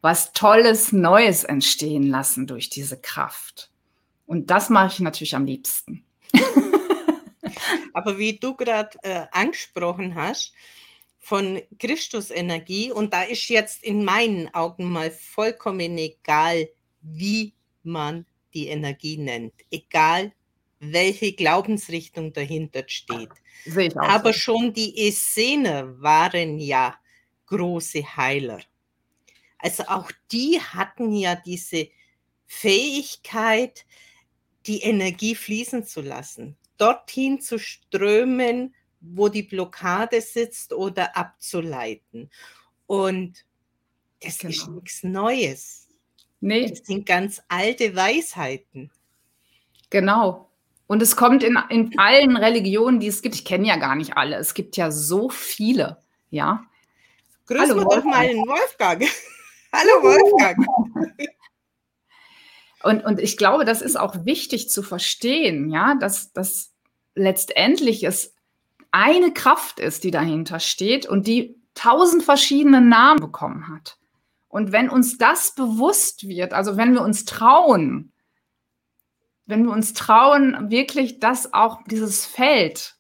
was 0.02 0.32
Tolles, 0.34 0.92
Neues 0.92 1.44
entstehen 1.44 2.04
lassen 2.04 2.46
durch 2.46 2.70
diese 2.70 3.02
Kraft. 3.02 3.72
Und 4.28 4.52
das 4.52 4.70
mache 4.70 4.94
ich 4.94 5.00
natürlich 5.00 5.36
am 5.36 5.46
liebsten. 5.46 6.06
Aber 7.94 8.20
wie 8.20 8.38
du 8.38 8.56
gerade 8.56 8.96
äh, 9.02 9.26
angesprochen 9.32 10.14
hast, 10.14 10.54
von 11.18 11.62
Christusenergie, 11.80 12.92
und 12.92 13.12
da 13.12 13.24
ist 13.24 13.48
jetzt 13.50 13.84
in 13.84 14.06
meinen 14.06 14.54
Augen 14.54 14.92
mal 14.92 15.10
vollkommen 15.10 15.98
egal, 15.98 16.70
wie 17.02 17.56
man 17.82 18.28
die 18.54 18.68
Energie 18.68 19.18
nennt, 19.18 19.54
egal 19.72 20.32
welche 20.82 21.34
Glaubensrichtung 21.34 22.34
dahinter 22.34 22.84
steht. 22.88 23.30
Aber 23.96 24.34
so. 24.34 24.40
schon 24.40 24.74
die 24.74 25.08
Essener 25.08 26.02
waren 26.02 26.58
ja 26.58 26.96
große 27.46 28.18
Heiler. 28.18 28.60
Also 29.60 29.84
auch 29.84 30.12
die 30.32 30.60
hatten 30.60 31.14
ja 31.14 31.36
diese 31.36 31.88
Fähigkeit, 32.48 33.86
die 34.66 34.82
Energie 34.82 35.36
fließen 35.36 35.86
zu 35.86 36.02
lassen, 36.02 36.58
dorthin 36.78 37.40
zu 37.40 37.60
strömen, 37.60 38.74
wo 39.02 39.30
die 39.30 39.44
Blockade 39.44 40.20
sitzt 40.20 40.74
oder 40.74 41.16
abzuleiten. 41.16 42.32
Und 42.88 43.46
das 44.20 44.40
genau. 44.40 44.52
ist 44.52 44.68
nichts 44.68 45.04
Neues. 45.04 45.88
Nee. 46.40 46.68
Das 46.68 46.80
sind 46.88 47.06
ganz 47.06 47.42
alte 47.48 47.96
Weisheiten. 47.96 48.92
Genau. 49.92 50.51
Und 50.92 51.02
es 51.02 51.16
kommt 51.16 51.42
in, 51.42 51.58
in 51.70 51.98
allen 51.98 52.36
Religionen, 52.36 53.00
die 53.00 53.08
es 53.08 53.22
gibt. 53.22 53.36
Ich 53.36 53.46
kenne 53.46 53.66
ja 53.66 53.78
gar 53.78 53.96
nicht 53.96 54.18
alle. 54.18 54.36
Es 54.36 54.54
gibt 54.54 54.76
ja 54.76 54.92
so 54.92 55.30
viele. 55.30 56.04
Ja. 56.32 56.66
Grüß 57.48 57.62
Hallo, 57.62 57.86
doch 57.86 58.04
mal 58.04 58.28
den 58.28 58.40
Wolfgang. 58.40 59.02
Hallo 59.72 60.04
Wolfgang. 60.04 60.68
Und, 62.84 63.06
und 63.06 63.20
ich 63.20 63.38
glaube, 63.38 63.64
das 63.64 63.82
ist 63.82 63.98
auch 63.98 64.26
wichtig 64.26 64.70
zu 64.70 64.82
verstehen, 64.82 65.70
ja, 65.70 65.94
dass, 65.94 66.34
dass 66.34 66.74
letztendlich 67.14 68.04
es 68.04 68.34
eine 68.90 69.32
Kraft 69.32 69.80
ist, 69.80 70.04
die 70.04 70.10
dahinter 70.10 70.60
steht 70.60 71.06
und 71.06 71.28
die 71.28 71.62
tausend 71.76 72.24
verschiedene 72.24 72.82
Namen 72.82 73.20
bekommen 73.22 73.68
hat. 73.70 73.98
Und 74.50 74.72
wenn 74.72 74.90
uns 74.90 75.20
das 75.20 75.54
bewusst 75.54 76.28
wird, 76.28 76.54
also 76.54 76.76
wenn 76.76 76.94
wir 76.94 77.04
uns 77.04 77.24
trauen, 77.24 78.11
wenn 79.52 79.66
wir 79.66 79.72
uns 79.72 79.94
trauen, 79.94 80.72
wirklich 80.72 81.20
das 81.20 81.54
auch, 81.54 81.82
dieses 81.86 82.26
Feld 82.26 82.96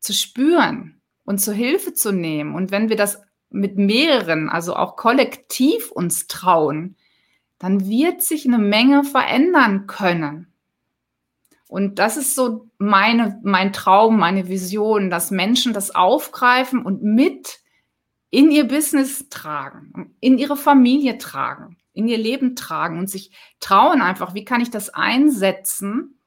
zu 0.00 0.12
spüren 0.12 1.00
und 1.24 1.40
zur 1.40 1.54
Hilfe 1.54 1.94
zu 1.94 2.12
nehmen 2.12 2.54
und 2.54 2.70
wenn 2.70 2.90
wir 2.90 2.96
das 2.96 3.22
mit 3.48 3.78
mehreren, 3.78 4.50
also 4.50 4.76
auch 4.76 4.96
kollektiv 4.96 5.90
uns 5.90 6.26
trauen, 6.26 6.96
dann 7.58 7.86
wird 7.88 8.22
sich 8.22 8.44
eine 8.44 8.58
Menge 8.58 9.04
verändern 9.04 9.86
können. 9.86 10.52
Und 11.68 11.98
das 11.98 12.16
ist 12.16 12.34
so 12.34 12.68
meine, 12.78 13.38
mein 13.44 13.72
Traum, 13.72 14.18
meine 14.18 14.48
Vision, 14.48 15.10
dass 15.10 15.30
Menschen 15.30 15.72
das 15.72 15.94
aufgreifen 15.94 16.84
und 16.84 17.02
mit 17.02 17.60
in 18.30 18.50
ihr 18.50 18.66
Business 18.66 19.28
tragen, 19.28 20.16
in 20.20 20.38
ihre 20.38 20.56
Familie 20.56 21.18
tragen, 21.18 21.76
in 21.94 22.08
ihr 22.08 22.18
Leben 22.18 22.56
tragen 22.56 22.98
und 22.98 23.10
sich 23.10 23.30
trauen 23.60 24.00
einfach, 24.02 24.34
wie 24.34 24.44
kann 24.44 24.60
ich 24.60 24.70
das 24.70 24.90
einsetzen? 24.90 26.18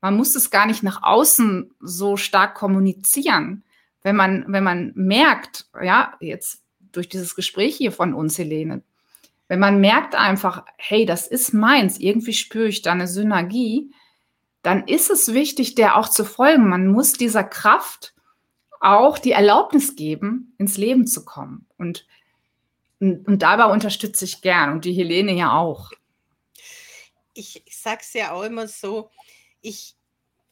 Man 0.00 0.16
muss 0.16 0.36
es 0.36 0.50
gar 0.50 0.66
nicht 0.66 0.82
nach 0.82 1.02
außen 1.02 1.74
so 1.80 2.16
stark 2.16 2.54
kommunizieren. 2.54 3.64
Wenn 4.02 4.16
man, 4.16 4.44
wenn 4.48 4.62
man 4.62 4.92
merkt, 4.94 5.66
ja, 5.82 6.14
jetzt 6.20 6.62
durch 6.92 7.08
dieses 7.08 7.34
Gespräch 7.34 7.76
hier 7.76 7.92
von 7.92 8.14
uns, 8.14 8.38
Helene, 8.38 8.82
wenn 9.48 9.58
man 9.58 9.80
merkt 9.80 10.14
einfach, 10.14 10.64
hey, 10.76 11.06
das 11.06 11.26
ist 11.26 11.52
meins, 11.52 11.98
irgendwie 11.98 12.34
spüre 12.34 12.68
ich 12.68 12.82
da 12.82 12.92
eine 12.92 13.08
Synergie, 13.08 13.90
dann 14.62 14.86
ist 14.86 15.10
es 15.10 15.32
wichtig, 15.32 15.74
der 15.74 15.96
auch 15.96 16.08
zu 16.08 16.24
folgen. 16.24 16.68
Man 16.68 16.88
muss 16.88 17.14
dieser 17.14 17.44
Kraft 17.44 18.14
auch 18.80 19.18
die 19.18 19.32
Erlaubnis 19.32 19.96
geben, 19.96 20.54
ins 20.58 20.76
Leben 20.76 21.06
zu 21.06 21.24
kommen. 21.24 21.66
Und, 21.78 22.06
und, 23.00 23.26
und 23.26 23.42
dabei 23.42 23.66
unterstütze 23.66 24.24
ich 24.24 24.40
gern 24.40 24.72
und 24.72 24.84
die 24.84 24.92
Helene 24.92 25.32
ja 25.32 25.56
auch. 25.56 25.90
Ich, 27.34 27.62
ich 27.66 27.76
sage 27.76 28.00
es 28.02 28.12
ja 28.12 28.32
auch 28.32 28.42
immer 28.42 28.66
so, 28.66 29.10
ich, 29.60 29.98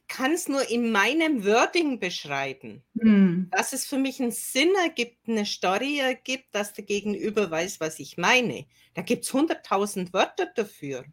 kann 0.09 0.33
es 0.33 0.49
nur 0.49 0.69
in 0.71 0.93
meinem 0.93 1.45
Wording 1.45 1.99
beschreiben. 1.99 2.83
Hm. 2.99 3.49
Dass 3.50 3.73
es 3.73 3.87
für 3.87 3.99
mich 3.99 4.21
einen 4.21 4.31
Sinn 4.31 4.73
ergibt, 4.83 5.29
eine 5.29 5.45
Story 5.45 5.99
ergibt, 5.99 6.55
dass 6.55 6.73
der 6.73 6.85
Gegenüber 6.85 7.50
weiß, 7.50 7.81
was 7.81 7.99
ich 7.99 8.17
meine. 8.17 8.67
Da 8.95 9.03
gibt 9.03 9.25
es 9.25 9.33
hunderttausend 9.33 10.12
Wörter 10.12 10.47
dafür. 10.47 11.05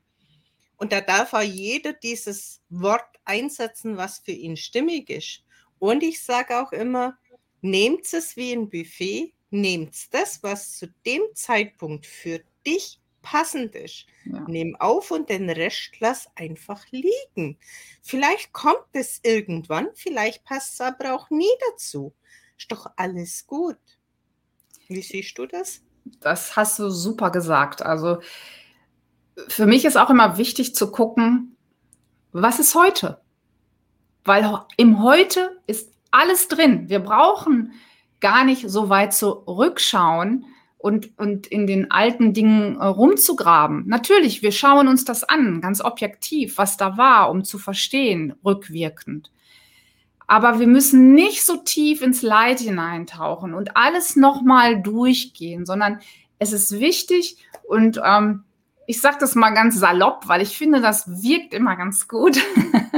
Und 0.77 0.91
da 0.91 1.01
darf 1.01 1.33
auch 1.33 1.41
jeder 1.41 1.93
dieses 1.93 2.61
Wort 2.69 3.19
einsetzen, 3.25 3.97
was 3.97 4.19
für 4.19 4.31
ihn 4.31 4.57
stimmig 4.57 5.09
ist. 5.09 5.43
Und 5.79 6.03
ich 6.03 6.23
sage 6.23 6.61
auch 6.61 6.71
immer, 6.71 7.17
nehmt 7.61 8.11
es 8.13 8.35
wie 8.35 8.53
ein 8.53 8.69
Buffet, 8.69 9.33
nehmt 9.53 10.13
das, 10.13 10.43
was 10.43 10.77
zu 10.77 10.87
dem 11.05 11.21
Zeitpunkt 11.33 12.05
für 12.05 12.41
dich 12.65 12.99
passend 13.21 13.73
ist. 13.75 14.05
Ja. 14.25 14.41
Nimm 14.47 14.75
auf 14.75 15.09
und 15.11 15.29
den 15.29 15.49
Rest 15.49 15.91
lass 15.99 16.27
einfach 16.35 16.85
liegen. 16.91 17.57
Vielleicht 18.01 18.51
kommt 18.51 18.85
es 18.91 19.21
irgendwann, 19.23 19.87
vielleicht 19.95 20.43
passt 20.43 20.73
es 20.73 20.81
aber 20.81 21.15
auch 21.15 21.29
nie 21.29 21.51
dazu. 21.71 22.13
Ist 22.57 22.71
doch 22.71 22.91
alles 22.97 23.47
gut. 23.47 23.77
Wie 24.87 25.01
siehst 25.01 25.37
du 25.37 25.45
das? 25.45 25.81
Das 26.19 26.55
hast 26.55 26.79
du 26.79 26.89
super 26.89 27.31
gesagt. 27.31 27.81
Also 27.81 28.19
für 29.47 29.65
mich 29.65 29.85
ist 29.85 29.97
auch 29.97 30.09
immer 30.09 30.37
wichtig 30.37 30.75
zu 30.75 30.91
gucken, 30.91 31.55
was 32.31 32.59
ist 32.59 32.75
heute? 32.75 33.21
Weil 34.25 34.59
im 34.77 35.01
Heute 35.01 35.61
ist 35.67 35.91
alles 36.11 36.47
drin. 36.47 36.89
Wir 36.89 36.99
brauchen 36.99 37.73
gar 38.23 38.43
nicht 38.43 38.67
so 38.67 38.89
weit 38.89 39.13
zurückschauen, 39.13 40.45
und, 40.83 41.17
und 41.17 41.47
in 41.47 41.65
den 41.65 41.91
alten 41.91 42.33
Dingen 42.33 42.75
äh, 42.75 42.83
rumzugraben. 42.83 43.87
Natürlich, 43.87 44.41
wir 44.41 44.51
schauen 44.51 44.89
uns 44.89 45.05
das 45.05 45.23
an, 45.23 45.61
ganz 45.61 45.79
objektiv, 45.79 46.57
was 46.57 46.75
da 46.75 46.97
war, 46.97 47.31
um 47.31 47.45
zu 47.45 47.57
verstehen, 47.57 48.35
rückwirkend. 48.43 49.31
Aber 50.27 50.59
wir 50.59 50.67
müssen 50.67 51.13
nicht 51.13 51.45
so 51.45 51.55
tief 51.55 52.01
ins 52.01 52.21
Leid 52.21 52.59
hineintauchen 52.59 53.53
und 53.53 53.77
alles 53.77 54.17
nochmal 54.17 54.81
durchgehen, 54.81 55.65
sondern 55.65 55.99
es 56.37 56.51
ist 56.51 56.77
wichtig 56.81 57.37
und 57.63 58.01
ähm, 58.03 58.43
ich 58.85 58.99
sage 58.99 59.17
das 59.21 59.35
mal 59.35 59.51
ganz 59.51 59.79
salopp, 59.79 60.27
weil 60.27 60.41
ich 60.41 60.57
finde, 60.57 60.81
das 60.81 61.23
wirkt 61.23 61.53
immer 61.53 61.77
ganz 61.77 62.09
gut. 62.09 62.37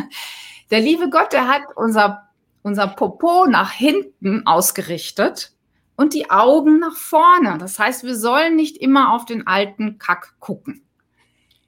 der 0.71 0.79
liebe 0.79 1.11
Gott, 1.11 1.33
der 1.33 1.47
hat 1.47 1.61
unser, 1.75 2.24
unser 2.65 2.87
Popo 2.87 3.45
nach 3.45 3.71
hinten 3.71 4.47
ausgerichtet 4.47 5.51
und 5.95 6.15
die 6.15 6.31
Augen 6.31 6.79
nach 6.79 6.95
vorne. 6.95 7.59
Das 7.59 7.77
heißt, 7.77 8.03
wir 8.03 8.15
sollen 8.15 8.55
nicht 8.55 8.77
immer 8.77 9.13
auf 9.13 9.25
den 9.25 9.45
alten 9.45 9.99
Kack 9.99 10.33
gucken. 10.39 10.81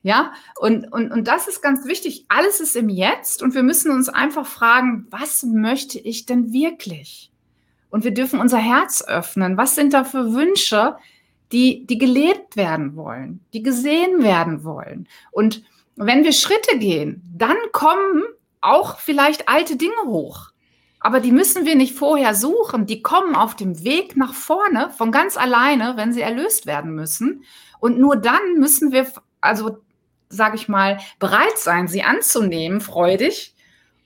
Ja, 0.01 0.33
und, 0.59 0.91
und, 0.91 1.11
und 1.11 1.27
das 1.27 1.47
ist 1.47 1.61
ganz 1.61 1.85
wichtig. 1.85 2.25
Alles 2.29 2.59
ist 2.59 2.75
im 2.75 2.89
Jetzt 2.89 3.43
und 3.43 3.53
wir 3.53 3.61
müssen 3.61 3.91
uns 3.91 4.09
einfach 4.09 4.47
fragen, 4.47 5.05
was 5.11 5.43
möchte 5.43 5.99
ich 5.99 6.25
denn 6.25 6.51
wirklich? 6.51 7.31
Und 7.91 8.03
wir 8.03 8.11
dürfen 8.11 8.39
unser 8.39 8.57
Herz 8.57 9.03
öffnen. 9.03 9.55
Was 9.55 9.75
sind 9.75 9.93
da 9.93 10.03
für 10.03 10.33
Wünsche, 10.33 10.95
die, 11.51 11.85
die 11.85 11.99
gelebt 11.99 12.57
werden 12.57 12.95
wollen, 12.95 13.45
die 13.53 13.61
gesehen 13.61 14.23
werden 14.23 14.63
wollen? 14.63 15.07
Und 15.31 15.63
wenn 15.95 16.23
wir 16.23 16.33
Schritte 16.33 16.79
gehen, 16.79 17.21
dann 17.37 17.57
kommen 17.71 18.23
auch 18.61 18.97
vielleicht 18.97 19.47
alte 19.47 19.75
Dinge 19.75 20.01
hoch. 20.05 20.53
Aber 20.99 21.19
die 21.19 21.31
müssen 21.31 21.65
wir 21.65 21.75
nicht 21.75 21.95
vorher 21.95 22.33
suchen. 22.33 22.85
Die 22.85 23.01
kommen 23.01 23.35
auf 23.35 23.55
dem 23.55 23.83
Weg 23.83 24.17
nach 24.17 24.33
vorne 24.33 24.89
von 24.89 25.11
ganz 25.11 25.37
alleine, 25.37 25.93
wenn 25.95 26.11
sie 26.11 26.21
erlöst 26.21 26.65
werden 26.65 26.95
müssen. 26.95 27.43
Und 27.79 27.99
nur 27.99 28.15
dann 28.15 28.55
müssen 28.57 28.91
wir, 28.91 29.07
also 29.39 29.77
sage 30.29 30.55
ich 30.55 30.67
mal, 30.67 30.99
bereit 31.19 31.57
sein, 31.57 31.87
sie 31.87 32.03
anzunehmen, 32.03 32.81
freudig 32.81 33.55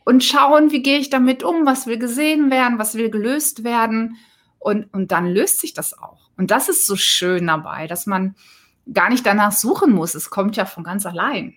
und 0.04 0.24
schauen, 0.24 0.72
wie 0.72 0.84
gehe 0.84 1.00
ich 1.00 1.10
damit 1.10 1.44
um, 1.44 1.66
was 1.66 1.88
will 1.88 1.98
gesehen 1.98 2.52
werden, 2.52 2.80
was 2.80 2.96
will 2.96 3.10
gelöst 3.10 3.64
werden. 3.64 4.18
Und, 4.60 4.94
und 4.94 5.12
dann 5.12 5.28
löst 5.28 5.60
sich 5.60 5.74
das 5.74 5.98
auch. 5.98 6.30
Und 6.38 6.52
das 6.52 6.70
ist 6.70 6.86
so 6.86 6.96
schön 6.96 7.48
dabei, 7.48 7.88
dass 7.88 8.06
man 8.06 8.36
gar 8.94 9.10
nicht 9.10 9.26
danach 9.26 9.52
suchen 9.52 9.94
muss. 9.94 10.16
Es 10.16 10.30
kommt 10.30 10.56
ja 10.56 10.66
von 10.66 10.84
ganz 10.84 11.06
allein. 11.06 11.56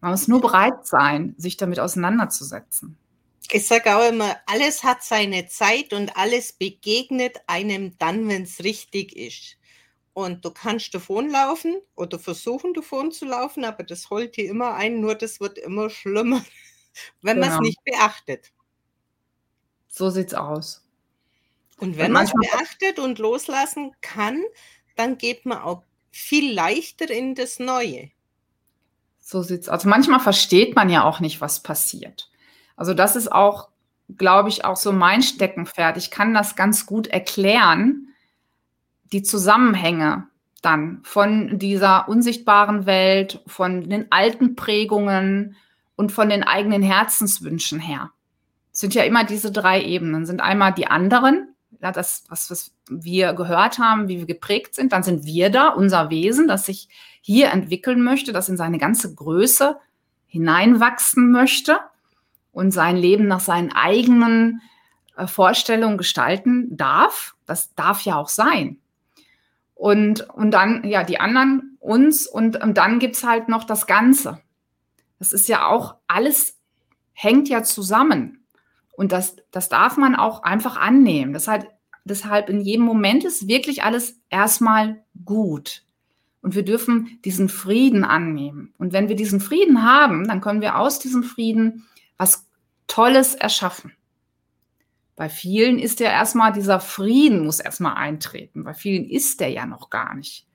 Man 0.00 0.10
muss 0.10 0.28
nur 0.28 0.40
bereit 0.40 0.86
sein, 0.86 1.34
sich 1.38 1.56
damit 1.56 1.80
auseinanderzusetzen. 1.80 2.98
Ich 3.52 3.66
sage 3.66 3.96
auch 3.96 4.08
immer, 4.08 4.36
alles 4.46 4.82
hat 4.82 5.02
seine 5.02 5.46
Zeit 5.46 5.92
und 5.92 6.16
alles 6.16 6.52
begegnet 6.52 7.38
einem 7.46 7.96
dann, 7.98 8.28
wenn 8.28 8.42
es 8.42 8.64
richtig 8.64 9.14
ist. 9.16 9.56
Und 10.12 10.44
du 10.44 10.50
kannst 10.50 10.94
davonlaufen 10.94 11.76
oder 11.94 12.18
versuchen 12.18 12.72
davon 12.72 13.12
zu 13.12 13.26
laufen, 13.26 13.64
aber 13.64 13.82
das 13.82 14.08
holt 14.08 14.36
dir 14.36 14.48
immer 14.48 14.74
ein, 14.74 15.00
nur 15.00 15.14
das 15.14 15.40
wird 15.40 15.58
immer 15.58 15.90
schlimmer, 15.90 16.44
wenn 17.20 17.36
genau. 17.40 17.48
man 17.48 17.56
es 17.56 17.60
nicht 17.60 17.84
beachtet. 17.84 18.52
So 19.88 20.10
sieht's 20.10 20.34
aus. 20.34 20.82
Und 21.78 21.98
wenn 21.98 22.12
man 22.12 22.24
es 22.24 22.32
beachtet 22.32 22.98
und 22.98 23.18
loslassen 23.18 23.92
kann, 24.00 24.42
dann 24.96 25.18
geht 25.18 25.44
man 25.44 25.58
auch 25.58 25.82
viel 26.10 26.54
leichter 26.54 27.10
in 27.10 27.34
das 27.34 27.58
Neue. 27.58 28.10
So 29.20 29.42
sieht's 29.42 29.68
aus. 29.68 29.80
Also 29.80 29.88
manchmal 29.90 30.20
versteht 30.20 30.74
man 30.74 30.88
ja 30.88 31.04
auch 31.04 31.20
nicht, 31.20 31.40
was 31.40 31.62
passiert. 31.62 32.30
Also 32.76 32.94
das 32.94 33.16
ist 33.16 33.32
auch, 33.32 33.68
glaube 34.16 34.50
ich, 34.50 34.64
auch 34.64 34.76
so 34.76 34.92
mein 34.92 35.22
Steckenpferd. 35.22 35.96
Ich 35.96 36.10
kann 36.10 36.34
das 36.34 36.54
ganz 36.54 36.86
gut 36.86 37.08
erklären, 37.08 38.08
die 39.12 39.22
Zusammenhänge 39.22 40.28
dann 40.62 41.00
von 41.02 41.58
dieser 41.58 42.08
unsichtbaren 42.08 42.86
Welt, 42.86 43.42
von 43.46 43.88
den 43.88 44.10
alten 44.10 44.56
Prägungen 44.56 45.56
und 45.96 46.12
von 46.12 46.28
den 46.28 46.42
eigenen 46.42 46.82
Herzenswünschen 46.82 47.78
her. 47.78 48.10
Es 48.72 48.80
sind 48.80 48.94
ja 48.94 49.04
immer 49.04 49.24
diese 49.24 49.50
drei 49.50 49.82
Ebenen. 49.82 50.26
Sind 50.26 50.42
einmal 50.42 50.74
die 50.74 50.86
anderen, 50.86 51.54
das, 51.80 52.24
was, 52.28 52.50
was 52.50 52.72
wir 52.90 53.32
gehört 53.32 53.78
haben, 53.78 54.08
wie 54.08 54.18
wir 54.18 54.26
geprägt 54.26 54.74
sind. 54.74 54.92
Dann 54.92 55.02
sind 55.02 55.24
wir 55.24 55.50
da, 55.50 55.68
unser 55.68 56.10
Wesen, 56.10 56.48
das 56.48 56.66
sich 56.66 56.88
hier 57.20 57.50
entwickeln 57.50 58.02
möchte, 58.02 58.32
das 58.32 58.48
in 58.48 58.56
seine 58.56 58.78
ganze 58.78 59.14
Größe 59.14 59.78
hineinwachsen 60.26 61.30
möchte 61.30 61.78
und 62.56 62.70
sein 62.70 62.96
Leben 62.96 63.28
nach 63.28 63.40
seinen 63.40 63.70
eigenen 63.70 64.62
äh, 65.14 65.26
Vorstellungen 65.26 65.98
gestalten 65.98 66.74
darf. 66.74 67.34
Das 67.44 67.74
darf 67.74 68.00
ja 68.00 68.16
auch 68.16 68.30
sein. 68.30 68.78
Und, 69.74 70.22
und 70.30 70.52
dann, 70.52 70.82
ja, 70.84 71.04
die 71.04 71.20
anderen 71.20 71.76
uns 71.80 72.26
und, 72.26 72.56
und 72.62 72.78
dann 72.78 72.98
gibt's 72.98 73.24
halt 73.24 73.50
noch 73.50 73.64
das 73.64 73.86
Ganze. 73.86 74.40
Das 75.18 75.32
ist 75.32 75.48
ja 75.48 75.66
auch, 75.66 75.96
alles 76.06 76.58
hängt 77.12 77.50
ja 77.50 77.62
zusammen. 77.62 78.46
Und 78.96 79.12
das, 79.12 79.36
das 79.50 79.68
darf 79.68 79.98
man 79.98 80.16
auch 80.16 80.42
einfach 80.42 80.78
annehmen. 80.78 81.34
Deshalb, 81.34 81.66
deshalb 82.04 82.48
in 82.48 82.62
jedem 82.62 82.86
Moment 82.86 83.26
ist 83.26 83.48
wirklich 83.48 83.82
alles 83.82 84.18
erstmal 84.30 85.04
gut. 85.26 85.82
Und 86.40 86.54
wir 86.54 86.64
dürfen 86.64 87.18
diesen 87.22 87.50
Frieden 87.50 88.02
annehmen. 88.02 88.72
Und 88.78 88.94
wenn 88.94 89.10
wir 89.10 89.16
diesen 89.16 89.40
Frieden 89.40 89.82
haben, 89.82 90.26
dann 90.26 90.40
können 90.40 90.62
wir 90.62 90.78
aus 90.78 90.98
diesem 90.98 91.22
Frieden 91.22 91.84
was 92.18 92.45
Tolles 92.86 93.34
erschaffen. 93.34 93.96
Bei 95.16 95.30
vielen 95.30 95.78
ist 95.78 96.00
ja 96.00 96.10
erstmal 96.10 96.52
dieser 96.52 96.78
Frieden 96.78 97.44
muss 97.44 97.58
erstmal 97.58 97.94
eintreten. 97.94 98.64
Bei 98.64 98.74
vielen 98.74 99.08
ist 99.08 99.40
der 99.40 99.48
ja 99.48 99.64
noch 99.64 99.88
gar 99.88 100.14
nicht. 100.14 100.46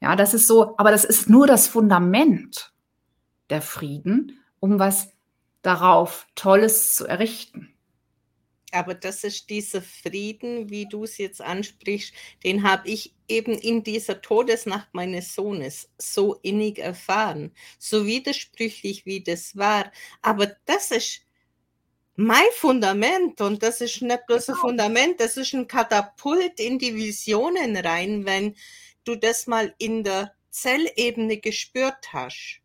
Ja, 0.00 0.16
das 0.16 0.34
ist 0.34 0.46
so, 0.46 0.76
aber 0.78 0.90
das 0.90 1.04
ist 1.04 1.30
nur 1.30 1.46
das 1.46 1.66
Fundament 1.66 2.72
der 3.48 3.62
Frieden, 3.62 4.38
um 4.60 4.78
was 4.78 5.08
darauf 5.62 6.26
Tolles 6.34 6.94
zu 6.94 7.06
errichten. 7.06 7.72
Aber 8.72 8.94
das 8.94 9.22
ist 9.22 9.50
dieser 9.50 9.82
Frieden, 9.82 10.70
wie 10.70 10.86
du 10.86 11.04
es 11.04 11.18
jetzt 11.18 11.42
ansprichst, 11.42 12.14
den 12.42 12.62
habe 12.62 12.88
ich 12.88 13.14
eben 13.28 13.52
in 13.52 13.84
dieser 13.84 14.22
Todesnacht 14.22 14.88
meines 14.92 15.34
Sohnes 15.34 15.90
so 15.98 16.36
innig 16.42 16.78
erfahren, 16.78 17.52
so 17.78 18.06
widersprüchlich 18.06 19.04
wie 19.04 19.22
das 19.22 19.56
war. 19.56 19.92
Aber 20.22 20.46
das 20.64 20.90
ist 20.90 21.20
mein 22.16 22.44
Fundament 22.54 23.40
und 23.40 23.62
das 23.62 23.80
ist 23.80 24.02
nicht 24.02 24.26
bloß 24.26 24.48
ein 24.48 24.54
genau. 24.54 24.66
Fundament, 24.66 25.20
das 25.20 25.36
ist 25.36 25.54
ein 25.54 25.66
Katapult 25.66 26.60
in 26.60 26.78
die 26.78 26.94
Visionen 26.94 27.76
rein, 27.76 28.26
wenn 28.26 28.54
du 29.04 29.16
das 29.16 29.46
mal 29.46 29.74
in 29.78 30.04
der 30.04 30.34
Zellebene 30.50 31.38
gespürt 31.38 32.12
hast. 32.12 32.60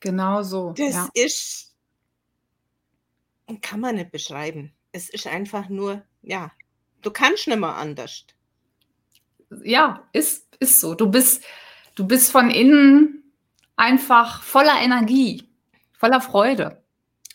Genau 0.00 0.42
so. 0.42 0.72
Das 0.72 0.94
ja. 0.94 1.08
ist, 1.12 1.74
kann 3.60 3.80
man 3.80 3.96
nicht 3.96 4.10
beschreiben. 4.10 4.72
Es 4.92 5.08
ist 5.10 5.26
einfach 5.26 5.68
nur, 5.68 6.02
ja, 6.22 6.50
du 7.02 7.10
kannst 7.10 7.46
nicht 7.46 7.58
mehr 7.58 7.74
anders. 7.74 8.24
Ja, 9.64 10.08
ist, 10.12 10.56
ist 10.60 10.80
so. 10.80 10.94
Du 10.94 11.10
bist, 11.10 11.44
du 11.94 12.06
bist 12.06 12.30
von 12.30 12.50
innen 12.50 13.32
einfach 13.76 14.42
voller 14.42 14.80
Energie, 14.80 15.48
voller 15.92 16.20
Freude. 16.20 16.82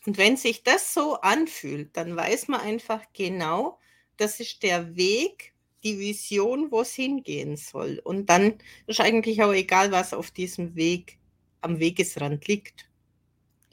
Und 0.05 0.17
wenn 0.17 0.37
sich 0.37 0.63
das 0.63 0.93
so 0.93 1.15
anfühlt, 1.21 1.95
dann 1.95 2.15
weiß 2.15 2.49
man 2.49 2.61
einfach 2.61 3.01
genau, 3.13 3.79
das 4.17 4.39
ist 4.39 4.63
der 4.63 4.95
Weg, 4.95 5.53
die 5.83 5.99
Vision, 5.99 6.71
wo 6.71 6.81
es 6.81 6.93
hingehen 6.93 7.57
soll. 7.57 8.01
Und 8.03 8.29
dann 8.29 8.55
ist 8.87 9.01
eigentlich 9.01 9.43
auch 9.43 9.53
egal, 9.53 9.91
was 9.91 10.13
auf 10.13 10.31
diesem 10.31 10.75
Weg 10.75 11.19
am 11.61 11.79
Wegesrand 11.79 12.47
liegt. 12.47 12.85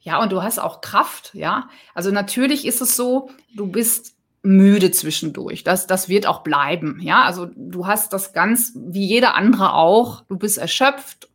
Ja, 0.02 0.22
und 0.22 0.32
du 0.32 0.42
hast 0.42 0.58
auch 0.58 0.80
Kraft, 0.80 1.34
ja. 1.34 1.68
Also 1.94 2.10
natürlich 2.10 2.66
ist 2.66 2.80
es 2.80 2.96
so, 2.96 3.30
du 3.54 3.66
bist 3.66 4.16
müde 4.42 4.90
zwischendurch. 4.90 5.64
Das, 5.64 5.86
das 5.86 6.08
wird 6.08 6.26
auch 6.26 6.42
bleiben, 6.42 6.98
ja. 7.02 7.24
Also 7.24 7.46
du 7.54 7.86
hast 7.86 8.12
das 8.12 8.32
ganz, 8.32 8.72
wie 8.74 9.06
jeder 9.06 9.34
andere 9.34 9.74
auch, 9.74 10.22
du 10.22 10.38
bist 10.38 10.58
erschöpft, 10.58 11.28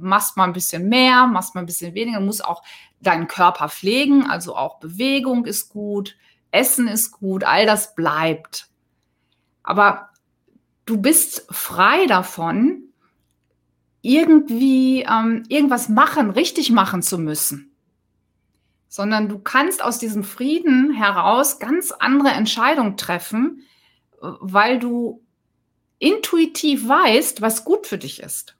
machst 0.00 0.36
mal 0.36 0.44
ein 0.44 0.52
bisschen 0.52 0.88
mehr, 0.88 1.26
machst 1.26 1.54
mal 1.54 1.62
ein 1.62 1.66
bisschen 1.66 1.94
weniger, 1.94 2.20
musst 2.20 2.44
auch 2.44 2.62
deinen 3.00 3.28
Körper 3.28 3.68
pflegen, 3.68 4.28
also 4.28 4.56
auch 4.56 4.78
Bewegung 4.80 5.46
ist 5.46 5.68
gut, 5.68 6.16
Essen 6.50 6.88
ist 6.88 7.12
gut, 7.12 7.44
all 7.44 7.66
das 7.66 7.94
bleibt. 7.94 8.68
Aber 9.62 10.10
du 10.86 10.98
bist 11.00 11.46
frei 11.50 12.06
davon, 12.06 12.82
irgendwie 14.02 15.02
ähm, 15.02 15.44
irgendwas 15.48 15.88
machen, 15.88 16.30
richtig 16.30 16.70
machen 16.70 17.02
zu 17.02 17.18
müssen. 17.18 17.76
Sondern 18.88 19.28
du 19.28 19.38
kannst 19.38 19.82
aus 19.82 19.98
diesem 19.98 20.24
Frieden 20.24 20.92
heraus 20.92 21.58
ganz 21.58 21.92
andere 21.92 22.30
Entscheidungen 22.30 22.96
treffen, 22.96 23.62
weil 24.20 24.78
du 24.78 25.22
intuitiv 25.98 26.88
weißt, 26.88 27.40
was 27.40 27.64
gut 27.64 27.86
für 27.86 27.98
dich 27.98 28.20
ist. 28.20 28.56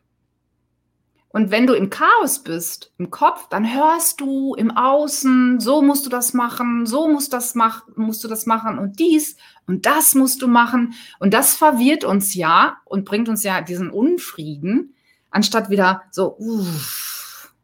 Und 1.33 1.53
wenn 1.53 1.69
du 1.69 1.75
im 1.75 1.91
Chaos 1.91 2.43
bist, 2.43 2.93
im 2.99 3.11
Kopf, 3.11 3.49
dann 3.49 3.73
hörst 3.73 4.21
du 4.21 4.55
im 4.57 4.73
Außen, 4.73 5.61
so 5.61 5.81
musst 5.81 6.05
du 6.05 6.11
das 6.11 6.35
machen, 6.35 6.87
so 6.87 7.07
musst, 7.07 7.33
das 7.33 7.55
mach, 7.55 7.87
musst 7.95 8.25
du 8.25 8.29
das 8.29 8.47
machen 8.47 8.81
und 8.81 8.99
dies 8.99 9.37
und 9.69 9.87
das 9.87 10.17
musst 10.17 10.43
du 10.43 10.49
machen. 10.49 10.95
Und 11.21 11.33
das 11.33 11.55
verwirrt 11.55 12.03
uns 12.03 12.35
ja 12.35 12.79
und 12.85 13.05
bringt 13.05 13.29
uns 13.29 13.45
ja 13.45 13.61
diesen 13.61 13.91
Unfrieden, 13.91 14.97
anstatt 15.31 15.71
wieder 15.71 16.03
so 16.11 16.37
uff, 16.37 17.55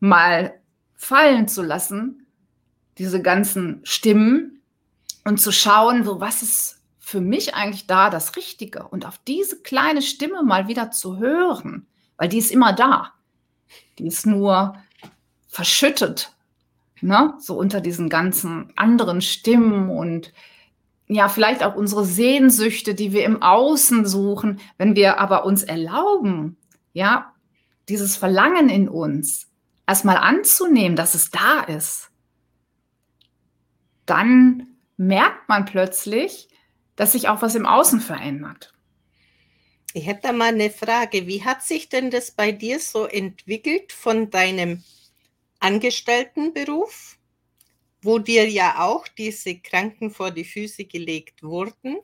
mal 0.00 0.58
fallen 0.94 1.46
zu 1.46 1.62
lassen, 1.62 2.26
diese 2.96 3.20
ganzen 3.20 3.80
Stimmen 3.84 4.62
und 5.24 5.42
zu 5.42 5.52
schauen, 5.52 6.04
so 6.04 6.20
was 6.20 6.42
ist 6.42 6.80
für 6.98 7.20
mich 7.20 7.54
eigentlich 7.54 7.86
da 7.86 8.08
das 8.08 8.34
Richtige 8.36 8.88
und 8.88 9.04
auf 9.04 9.18
diese 9.26 9.60
kleine 9.60 10.00
Stimme 10.00 10.42
mal 10.42 10.68
wieder 10.68 10.90
zu 10.90 11.18
hören 11.18 11.86
weil 12.18 12.28
die 12.28 12.38
ist 12.38 12.50
immer 12.50 12.74
da. 12.74 13.14
Die 13.98 14.06
ist 14.06 14.26
nur 14.26 14.76
verschüttet, 15.48 16.34
ne? 17.00 17.34
so 17.38 17.56
unter 17.56 17.80
diesen 17.80 18.10
ganzen 18.10 18.72
anderen 18.76 19.22
Stimmen 19.22 19.88
und 19.88 20.34
ja, 21.06 21.30
vielleicht 21.30 21.64
auch 21.64 21.74
unsere 21.74 22.04
Sehnsüchte, 22.04 22.94
die 22.94 23.12
wir 23.12 23.24
im 23.24 23.42
Außen 23.42 24.04
suchen. 24.04 24.60
Wenn 24.76 24.94
wir 24.94 25.18
aber 25.18 25.46
uns 25.46 25.62
erlauben, 25.62 26.58
ja, 26.92 27.32
dieses 27.88 28.16
Verlangen 28.16 28.68
in 28.68 28.90
uns 28.90 29.48
erstmal 29.86 30.18
anzunehmen, 30.18 30.96
dass 30.96 31.14
es 31.14 31.30
da 31.30 31.60
ist, 31.60 32.10
dann 34.04 34.66
merkt 34.98 35.48
man 35.48 35.64
plötzlich, 35.64 36.48
dass 36.96 37.12
sich 37.12 37.28
auch 37.28 37.40
was 37.40 37.54
im 37.54 37.64
Außen 37.64 38.00
verändert. 38.00 38.74
Ich 39.94 40.06
hätte 40.06 40.22
da 40.22 40.32
mal 40.32 40.52
eine 40.52 40.70
Frage. 40.70 41.26
Wie 41.26 41.44
hat 41.44 41.62
sich 41.62 41.88
denn 41.88 42.10
das 42.10 42.30
bei 42.30 42.52
dir 42.52 42.78
so 42.78 43.06
entwickelt 43.06 43.92
von 43.92 44.30
deinem 44.30 44.84
Angestelltenberuf, 45.60 47.18
wo 48.02 48.18
dir 48.18 48.48
ja 48.48 48.84
auch 48.84 49.08
diese 49.08 49.58
Kranken 49.58 50.10
vor 50.10 50.30
die 50.30 50.44
Füße 50.44 50.84
gelegt 50.84 51.42
wurden? 51.42 51.98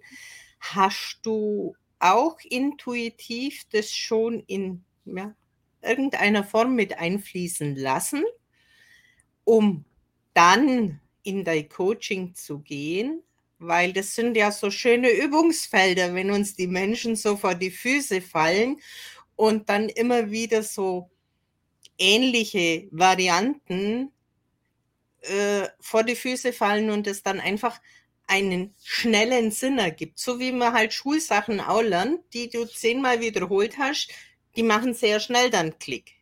Hast 0.61 1.19
du 1.23 1.77
auch 1.99 2.39
intuitiv 2.49 3.65
das 3.71 3.93
schon 3.93 4.43
in 4.47 4.85
ja, 5.05 5.35
irgendeiner 5.83 6.43
Form 6.43 6.75
mit 6.75 6.99
einfließen 6.99 7.77
lassen, 7.77 8.25
um 9.45 9.85
dann 10.33 11.01
in 11.23 11.45
dein 11.45 11.69
Coaching 11.69 12.35
zu 12.35 12.61
gehen, 12.61 13.23
weil 13.59 13.93
das 13.93 14.15
sind 14.15 14.37
ja 14.37 14.51
so 14.51 14.71
schöne 14.71 15.11
Übungsfelder, 15.11 16.15
wenn 16.15 16.31
uns 16.31 16.55
die 16.55 16.67
Menschen 16.67 17.17
so 17.17 17.37
vor 17.37 17.55
die 17.55 17.71
Füße 17.71 18.21
fallen 18.21 18.81
und 19.37 19.69
dann 19.69 19.89
immer 19.89 20.31
wieder 20.31 20.63
so 20.63 21.11
ähnliche 21.99 22.89
Varianten 22.91 24.11
äh, 25.23 25.69
vor 25.81 26.03
die 26.03 26.17
Füße 26.17 26.53
fallen 26.53 26.91
und 26.91 27.07
es 27.07 27.23
dann 27.23 27.41
einfach 27.41 27.81
einen 28.27 28.75
schnellen 28.83 29.51
Sinn 29.51 29.79
ergibt. 29.79 30.19
So 30.19 30.39
wie 30.39 30.53
man 30.53 30.73
halt 30.73 30.93
Schulsachen 30.93 31.61
auch 31.61 31.83
lernt, 31.83 32.21
die 32.33 32.49
du 32.49 32.65
zehnmal 32.65 33.21
wiederholt 33.21 33.79
hast, 33.79 34.11
die 34.57 34.63
machen 34.63 34.95
sehr 34.95 35.21
schnell 35.21 35.51
dann 35.51 35.79
Klick. 35.79 36.13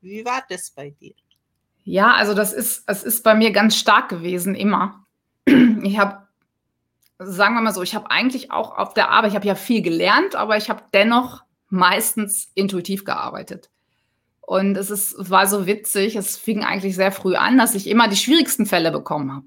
Wie 0.00 0.24
war 0.24 0.44
das 0.48 0.70
bei 0.70 0.90
dir? 0.90 1.14
Ja, 1.84 2.14
also 2.14 2.34
das 2.34 2.52
ist, 2.52 2.84
es 2.86 3.02
ist 3.02 3.22
bei 3.22 3.34
mir 3.34 3.52
ganz 3.52 3.76
stark 3.76 4.08
gewesen, 4.08 4.54
immer. 4.54 5.06
Ich 5.82 5.98
habe, 5.98 6.19
sagen 7.22 7.54
wir 7.54 7.60
mal 7.60 7.74
so, 7.74 7.82
ich 7.82 7.94
habe 7.94 8.10
eigentlich 8.10 8.50
auch 8.50 8.76
auf 8.76 8.94
der 8.94 9.10
Arbeit, 9.10 9.30
ich 9.30 9.36
habe 9.36 9.46
ja 9.46 9.54
viel 9.54 9.82
gelernt, 9.82 10.34
aber 10.34 10.56
ich 10.56 10.70
habe 10.70 10.84
dennoch 10.94 11.42
meistens 11.68 12.50
intuitiv 12.54 13.04
gearbeitet. 13.04 13.70
Und 14.40 14.76
es 14.76 14.90
ist, 14.90 15.30
war 15.30 15.46
so 15.46 15.66
witzig, 15.66 16.16
es 16.16 16.36
fing 16.36 16.64
eigentlich 16.64 16.96
sehr 16.96 17.12
früh 17.12 17.36
an, 17.36 17.58
dass 17.58 17.74
ich 17.74 17.88
immer 17.88 18.08
die 18.08 18.16
schwierigsten 18.16 18.66
Fälle 18.66 18.90
bekommen 18.90 19.32
habe. 19.32 19.46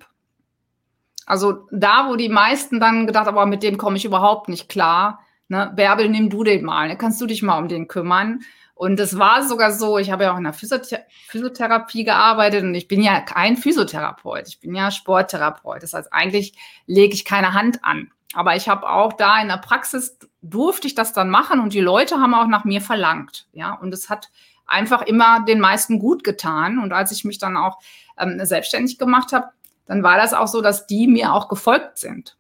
Also 1.25 1.67
da, 1.71 2.09
wo 2.09 2.15
die 2.15 2.29
meisten 2.29 2.79
dann 2.79 3.07
gedacht 3.07 3.25
haben, 3.25 3.37
aber 3.37 3.47
mit 3.47 3.63
dem 3.63 3.77
komme 3.77 3.97
ich 3.97 4.05
überhaupt 4.05 4.49
nicht 4.49 4.69
klar. 4.69 5.19
Ne? 5.47 5.71
Bärbel, 5.75 6.09
nimm 6.09 6.29
du 6.29 6.43
den 6.43 6.63
mal, 6.63 6.87
ne? 6.87 6.97
kannst 6.97 7.19
du 7.19 7.25
dich 7.25 7.41
mal 7.41 7.57
um 7.57 7.67
den 7.67 7.87
kümmern. 7.87 8.41
Und 8.75 8.99
es 8.99 9.17
war 9.17 9.43
sogar 9.43 9.71
so, 9.71 9.97
ich 9.97 10.11
habe 10.11 10.23
ja 10.23 10.33
auch 10.33 10.37
in 10.37 10.43
der 10.43 10.53
Physiothera 10.53 11.01
Physiotherapie 11.27 12.03
gearbeitet 12.03 12.63
und 12.63 12.73
ich 12.73 12.87
bin 12.87 13.01
ja 13.01 13.21
kein 13.21 13.55
Physiotherapeut, 13.55 14.47
ich 14.47 14.59
bin 14.59 14.73
ja 14.73 14.89
Sporttherapeut. 14.89 15.83
Das 15.83 15.93
heißt, 15.93 16.11
eigentlich 16.11 16.53
lege 16.87 17.13
ich 17.13 17.23
keine 17.23 17.53
Hand 17.53 17.83
an. 17.83 18.11
Aber 18.33 18.55
ich 18.55 18.67
habe 18.67 18.89
auch 18.89 19.13
da 19.13 19.39
in 19.39 19.47
der 19.47 19.57
Praxis 19.57 20.17
durfte 20.41 20.87
ich 20.87 20.95
das 20.95 21.13
dann 21.13 21.29
machen 21.29 21.59
und 21.59 21.73
die 21.73 21.81
Leute 21.81 22.19
haben 22.19 22.33
auch 22.33 22.47
nach 22.47 22.65
mir 22.65 22.81
verlangt. 22.81 23.47
Ja, 23.53 23.73
und 23.73 23.93
es 23.93 24.09
hat 24.09 24.29
einfach 24.65 25.03
immer 25.03 25.45
den 25.45 25.59
meisten 25.59 25.99
gut 25.99 26.23
getan. 26.23 26.79
Und 26.79 26.93
als 26.93 27.11
ich 27.11 27.23
mich 27.23 27.37
dann 27.37 27.57
auch 27.57 27.77
ähm, 28.17 28.43
selbstständig 28.43 28.97
gemacht 28.97 29.33
habe, 29.33 29.49
dann 29.85 30.03
war 30.03 30.17
das 30.17 30.33
auch 30.33 30.47
so, 30.47 30.61
dass 30.61 30.87
die 30.87 31.07
mir 31.07 31.33
auch 31.33 31.47
gefolgt 31.47 31.97
sind. 31.99 32.37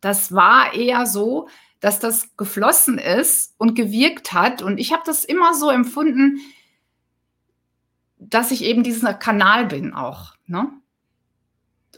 Das 0.00 0.32
war 0.32 0.74
eher 0.74 1.06
so, 1.06 1.48
dass 1.80 2.00
das 2.00 2.36
geflossen 2.36 2.98
ist 2.98 3.54
und 3.58 3.74
gewirkt 3.74 4.32
hat. 4.32 4.62
Und 4.62 4.78
ich 4.78 4.92
habe 4.92 5.02
das 5.06 5.24
immer 5.24 5.54
so 5.54 5.70
empfunden, 5.70 6.40
dass 8.18 8.50
ich 8.50 8.64
eben 8.64 8.82
dieser 8.82 9.14
Kanal 9.14 9.66
bin 9.66 9.92
auch. 9.92 10.34
Ne? 10.46 10.68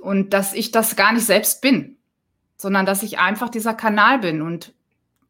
Und 0.00 0.32
dass 0.32 0.52
ich 0.52 0.70
das 0.70 0.96
gar 0.96 1.12
nicht 1.12 1.24
selbst 1.24 1.62
bin, 1.62 1.96
sondern 2.56 2.84
dass 2.84 3.02
ich 3.02 3.18
einfach 3.18 3.48
dieser 3.48 3.74
Kanal 3.74 4.18
bin. 4.18 4.42
Und 4.42 4.74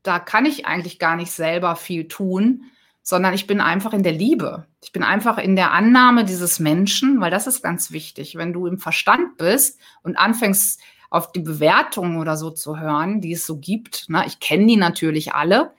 da 0.02 0.18
kann 0.18 0.46
ich 0.46 0.66
eigentlich 0.66 0.98
gar 0.98 1.16
nicht 1.16 1.30
selber 1.30 1.76
viel 1.76 2.08
tun, 2.08 2.64
sondern 3.02 3.34
ich 3.34 3.46
bin 3.46 3.60
einfach 3.60 3.92
in 3.92 4.02
der 4.02 4.12
Liebe. 4.12 4.66
Ich 4.82 4.92
bin 4.92 5.02
einfach 5.02 5.38
in 5.38 5.56
der 5.56 5.72
Annahme 5.72 6.24
dieses 6.24 6.58
Menschen, 6.58 7.20
weil 7.20 7.30
das 7.30 7.46
ist 7.46 7.62
ganz 7.62 7.92
wichtig. 7.92 8.36
Wenn 8.36 8.52
du 8.52 8.66
im 8.66 8.78
Verstand 8.78 9.36
bist 9.36 9.78
und 10.02 10.16
anfängst, 10.16 10.80
auf 11.10 11.32
die 11.32 11.40
Bewertungen 11.40 12.18
oder 12.18 12.36
so 12.36 12.50
zu 12.50 12.78
hören, 12.78 13.20
die 13.20 13.32
es 13.32 13.44
so 13.44 13.58
gibt. 13.58 14.08
Ne? 14.08 14.24
Ich 14.26 14.38
kenne 14.38 14.66
die 14.66 14.76
natürlich 14.76 15.34
alle, 15.34 15.72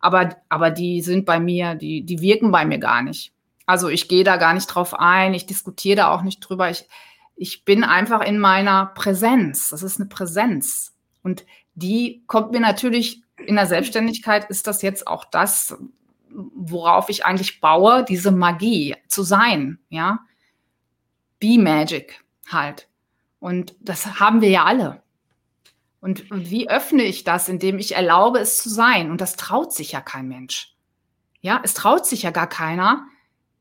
aber, 0.00 0.36
aber 0.48 0.70
die 0.70 1.02
sind 1.02 1.26
bei 1.26 1.38
mir, 1.38 1.74
die, 1.74 2.02
die 2.02 2.20
wirken 2.20 2.50
bei 2.50 2.64
mir 2.64 2.78
gar 2.78 3.02
nicht. 3.02 3.32
Also 3.66 3.88
ich 3.88 4.08
gehe 4.08 4.24
da 4.24 4.36
gar 4.38 4.54
nicht 4.54 4.66
drauf 4.66 4.98
ein, 4.98 5.34
ich 5.34 5.46
diskutiere 5.46 5.96
da 5.96 6.14
auch 6.14 6.22
nicht 6.22 6.40
drüber. 6.40 6.70
Ich, 6.70 6.88
ich 7.36 7.64
bin 7.64 7.84
einfach 7.84 8.22
in 8.22 8.38
meiner 8.38 8.86
Präsenz. 8.86 9.68
Das 9.68 9.82
ist 9.82 10.00
eine 10.00 10.08
Präsenz. 10.08 10.94
Und 11.22 11.44
die 11.74 12.24
kommt 12.26 12.50
mir 12.50 12.60
natürlich 12.60 13.22
in 13.36 13.56
der 13.56 13.66
Selbstständigkeit, 13.66 14.48
ist 14.50 14.66
das 14.66 14.82
jetzt 14.82 15.06
auch 15.06 15.24
das, 15.24 15.76
worauf 16.30 17.08
ich 17.08 17.24
eigentlich 17.24 17.60
baue, 17.60 18.04
diese 18.04 18.30
Magie 18.30 18.96
zu 19.08 19.22
sein, 19.22 19.78
ja. 19.88 20.20
Be 21.38 21.58
Magic 21.58 22.22
halt. 22.48 22.89
Und 23.40 23.74
das 23.80 24.20
haben 24.20 24.42
wir 24.42 24.50
ja 24.50 24.64
alle. 24.64 25.02
Und, 26.00 26.30
wie 26.30 26.70
öffne 26.70 27.02
ich 27.02 27.24
das, 27.24 27.48
indem 27.48 27.78
ich 27.78 27.94
erlaube, 27.94 28.38
es 28.38 28.62
zu 28.62 28.70
sein? 28.70 29.10
Und 29.10 29.20
das 29.20 29.36
traut 29.36 29.74
sich 29.74 29.92
ja 29.92 30.00
kein 30.00 30.28
Mensch. 30.28 30.74
Ja, 31.42 31.60
es 31.62 31.74
traut 31.74 32.06
sich 32.06 32.22
ja 32.22 32.30
gar 32.30 32.48
keiner, 32.48 33.06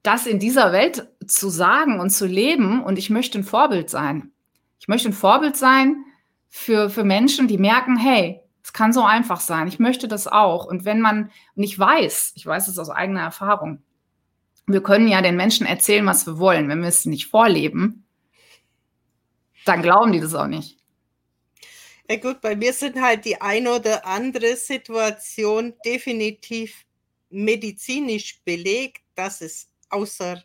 das 0.04 0.26
in 0.26 0.39
dieser 0.39 0.72
Welt 0.72 1.10
zu 1.26 1.50
sagen 1.50 2.00
und 2.00 2.12
zu 2.12 2.26
leben. 2.26 2.84
Und 2.84 2.98
ich 2.98 3.10
möchte 3.10 3.39
ein 3.39 3.44
Vorbild 3.44 3.89
sein. 3.89 4.32
Ich 4.80 4.88
möchte 4.88 5.10
ein 5.10 5.13
Vorbild 5.13 5.58
sein 5.58 6.06
für, 6.50 6.89
für 6.89 7.04
Menschen, 7.04 7.48
die 7.48 7.58
merken, 7.58 7.98
hey, 7.98 8.42
es 8.63 8.72
kann 8.72 8.94
so 8.94 9.04
einfach 9.04 9.39
sein. 9.42 9.68
Ich 9.68 9.80
möchte 9.80 10.08
das 10.08 10.28
auch. 10.28 10.65
Und 10.65 10.86
wenn 10.86 11.02
man, 11.02 11.32
und 11.56 11.63
ich 11.63 11.78
weiß, 11.78 12.34
ich 12.36 12.46
weiß 12.46 12.68
es 12.68 12.80
aus 12.80 12.89
eigener 12.89 13.22
Erfahrung, 13.22 13.82
wir 14.65 14.84
können 14.84 15.08
ja 15.08 15.22
den 15.22 15.36
Menschen 15.36 15.65
erzählen, 15.65 16.06
was 16.06 16.26
wir 16.26 16.38
wollen. 16.38 16.70
Wenn 16.70 16.82
wir 16.82 16.89
es 16.89 17.06
nicht 17.06 17.28
vorleben, 17.28 18.06
dann 19.65 19.82
glauben 19.82 20.12
die 20.12 20.19
das 20.19 20.34
auch 20.34 20.48
nicht. 20.48 20.78
Ja 22.10 22.17
gut, 22.17 22.41
bei 22.41 22.56
mir 22.56 22.74
sind 22.74 23.00
halt 23.00 23.26
die 23.26 23.39
ein 23.39 23.67
oder 23.67 24.06
andere 24.06 24.56
Situation 24.56 25.76
definitiv 25.86 26.86
medizinisch 27.30 28.41
belegt, 28.43 29.04
dass 29.13 29.41
es 29.41 29.69
außer 29.89 30.43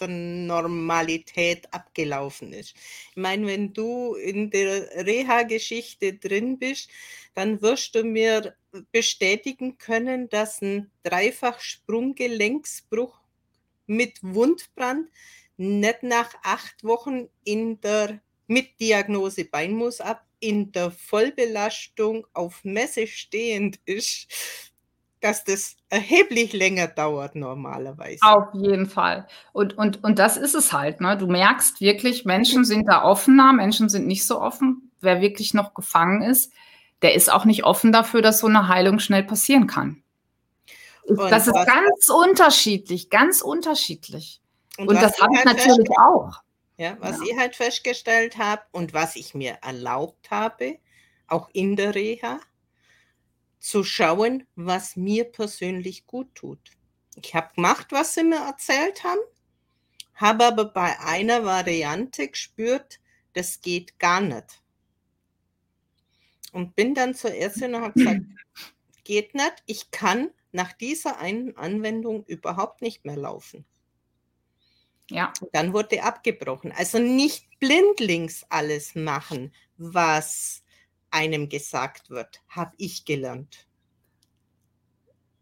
der 0.00 0.08
Normalität 0.08 1.72
abgelaufen 1.72 2.52
ist. 2.52 2.74
Ich 3.10 3.16
meine, 3.16 3.46
wenn 3.46 3.72
du 3.72 4.14
in 4.14 4.50
der 4.50 5.06
Reha-Geschichte 5.06 6.14
drin 6.14 6.58
bist, 6.58 6.90
dann 7.34 7.62
wirst 7.62 7.94
du 7.94 8.02
mir 8.02 8.56
bestätigen 8.92 9.78
können, 9.78 10.28
dass 10.28 10.60
ein 10.62 10.90
Dreifach-Sprunggelenksbruch 11.04 13.20
mit 13.86 14.18
Wundbrand 14.22 15.08
nicht 15.56 16.02
nach 16.02 16.34
acht 16.42 16.82
Wochen 16.84 17.28
in 17.44 17.80
der 17.80 18.20
mit 18.48 18.80
Diagnose 18.80 19.44
Beinmus 19.44 20.00
ab 20.00 20.24
in 20.40 20.72
der 20.72 20.90
Vollbelastung 20.90 22.26
auf 22.32 22.64
Messe 22.64 23.06
stehend 23.06 23.78
ist, 23.84 24.26
dass 25.20 25.44
das 25.44 25.76
erheblich 25.88 26.52
länger 26.52 26.86
dauert 26.86 27.34
normalerweise. 27.34 28.18
Auf 28.22 28.54
jeden 28.54 28.86
Fall. 28.86 29.26
Und, 29.52 29.76
und, 29.76 30.02
und 30.04 30.18
das 30.18 30.36
ist 30.36 30.54
es 30.54 30.72
halt. 30.72 31.00
Ne? 31.00 31.16
Du 31.16 31.26
merkst 31.26 31.80
wirklich, 31.80 32.24
Menschen 32.24 32.64
sind 32.64 32.86
da 32.86 33.02
offener, 33.02 33.52
Menschen 33.52 33.88
sind 33.88 34.06
nicht 34.06 34.26
so 34.26 34.40
offen. 34.40 34.90
Wer 35.00 35.20
wirklich 35.20 35.54
noch 35.54 35.74
gefangen 35.74 36.22
ist, 36.22 36.52
der 37.02 37.14
ist 37.14 37.32
auch 37.32 37.44
nicht 37.44 37.64
offen 37.64 37.92
dafür, 37.92 38.22
dass 38.22 38.40
so 38.40 38.46
eine 38.46 38.68
Heilung 38.68 38.98
schnell 38.98 39.24
passieren 39.24 39.66
kann. 39.66 40.02
Und 41.04 41.18
das 41.30 41.46
ist 41.46 41.54
ganz 41.54 42.08
unterschiedlich, 42.10 43.08
ganz 43.08 43.40
unterschiedlich. 43.40 44.40
Und, 44.76 44.88
und 44.88 45.02
das 45.02 45.20
habe 45.20 45.34
ich 45.34 45.44
natürlich 45.44 45.88
auch. 45.98 46.42
Ja, 46.78 46.96
was 47.00 47.18
ja. 47.18 47.24
ich 47.24 47.36
halt 47.36 47.56
festgestellt 47.56 48.38
habe 48.38 48.62
und 48.70 48.94
was 48.94 49.16
ich 49.16 49.34
mir 49.34 49.58
erlaubt 49.62 50.30
habe, 50.30 50.78
auch 51.26 51.50
in 51.52 51.74
der 51.74 51.94
Reha, 51.94 52.40
zu 53.58 53.82
schauen, 53.82 54.46
was 54.54 54.94
mir 54.94 55.24
persönlich 55.24 56.06
gut 56.06 56.32
tut. 56.36 56.70
Ich 57.16 57.34
habe 57.34 57.52
gemacht, 57.54 57.88
was 57.90 58.14
sie 58.14 58.22
mir 58.22 58.46
erzählt 58.46 59.02
haben, 59.02 59.20
habe 60.14 60.46
aber 60.46 60.66
bei 60.66 60.98
einer 61.00 61.44
Variante 61.44 62.28
gespürt, 62.28 63.00
das 63.32 63.60
geht 63.60 63.98
gar 63.98 64.20
nicht. 64.20 64.62
Und 66.52 66.76
bin 66.76 66.94
dann 66.94 67.14
zur 67.14 67.34
Ärztin 67.34 67.74
und 67.74 67.82
habe 67.82 67.94
gesagt, 67.94 68.20
geht 69.04 69.34
nicht, 69.34 69.64
ich 69.66 69.90
kann 69.90 70.30
nach 70.52 70.72
dieser 70.72 71.18
einen 71.18 71.56
Anwendung 71.56 72.24
überhaupt 72.24 72.82
nicht 72.82 73.04
mehr 73.04 73.16
laufen. 73.16 73.64
Ja. 75.10 75.32
Dann 75.52 75.72
wurde 75.72 76.02
abgebrochen. 76.02 76.72
Also 76.76 76.98
nicht 76.98 77.46
blindlings 77.60 78.44
alles 78.50 78.94
machen, 78.94 79.52
was 79.76 80.62
einem 81.10 81.48
gesagt 81.48 82.10
wird, 82.10 82.40
habe 82.48 82.72
ich 82.76 83.04
gelernt. 83.04 83.66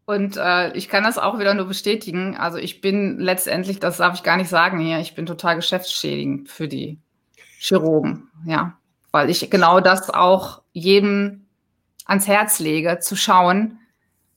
Und 0.04 0.36
äh, 0.36 0.72
ich 0.76 0.88
kann 0.88 1.02
das 1.02 1.18
auch 1.18 1.40
wieder 1.40 1.54
nur 1.54 1.66
bestätigen. 1.66 2.36
Also 2.36 2.58
ich 2.58 2.80
bin 2.80 3.18
letztendlich, 3.18 3.80
das 3.80 3.96
darf 3.96 4.14
ich 4.14 4.22
gar 4.22 4.36
nicht 4.36 4.48
sagen 4.48 4.78
hier, 4.78 5.00
ich 5.00 5.16
bin 5.16 5.26
total 5.26 5.56
geschäftsschädigend 5.56 6.48
für 6.48 6.68
die 6.68 6.98
Chirurgen, 7.58 8.30
ja. 8.44 8.78
Weil 9.10 9.30
ich 9.30 9.50
genau 9.50 9.80
das 9.80 10.10
auch 10.10 10.62
jedem 10.72 11.46
ans 12.04 12.28
Herz 12.28 12.60
lege, 12.60 13.00
zu 13.00 13.16
schauen, 13.16 13.80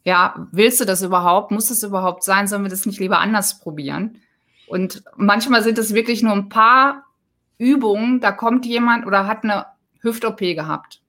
ja, 0.04 0.48
willst 0.52 0.82
du 0.82 0.86
das 0.86 1.04
überhaupt? 1.04 1.52
Muss 1.52 1.70
es 1.70 1.84
überhaupt 1.84 2.24
sein? 2.24 2.48
Sollen 2.48 2.64
wir 2.64 2.70
das 2.70 2.88
nicht 2.88 3.00
lieber 3.00 3.20
anders 3.20 3.60
probieren? 3.60 4.22
Und 4.70 5.04
manchmal 5.16 5.64
sind 5.64 5.78
es 5.78 5.94
wirklich 5.94 6.22
nur 6.22 6.34
ein 6.34 6.50
paar 6.50 7.06
Übungen, 7.58 8.20
da 8.22 8.32
kommt 8.32 8.66
jemand 8.66 9.06
oder 9.06 9.28
hat 9.28 9.44
eine 9.44 9.66
Hüft-OP 10.02 10.40
gehabt 10.40 11.02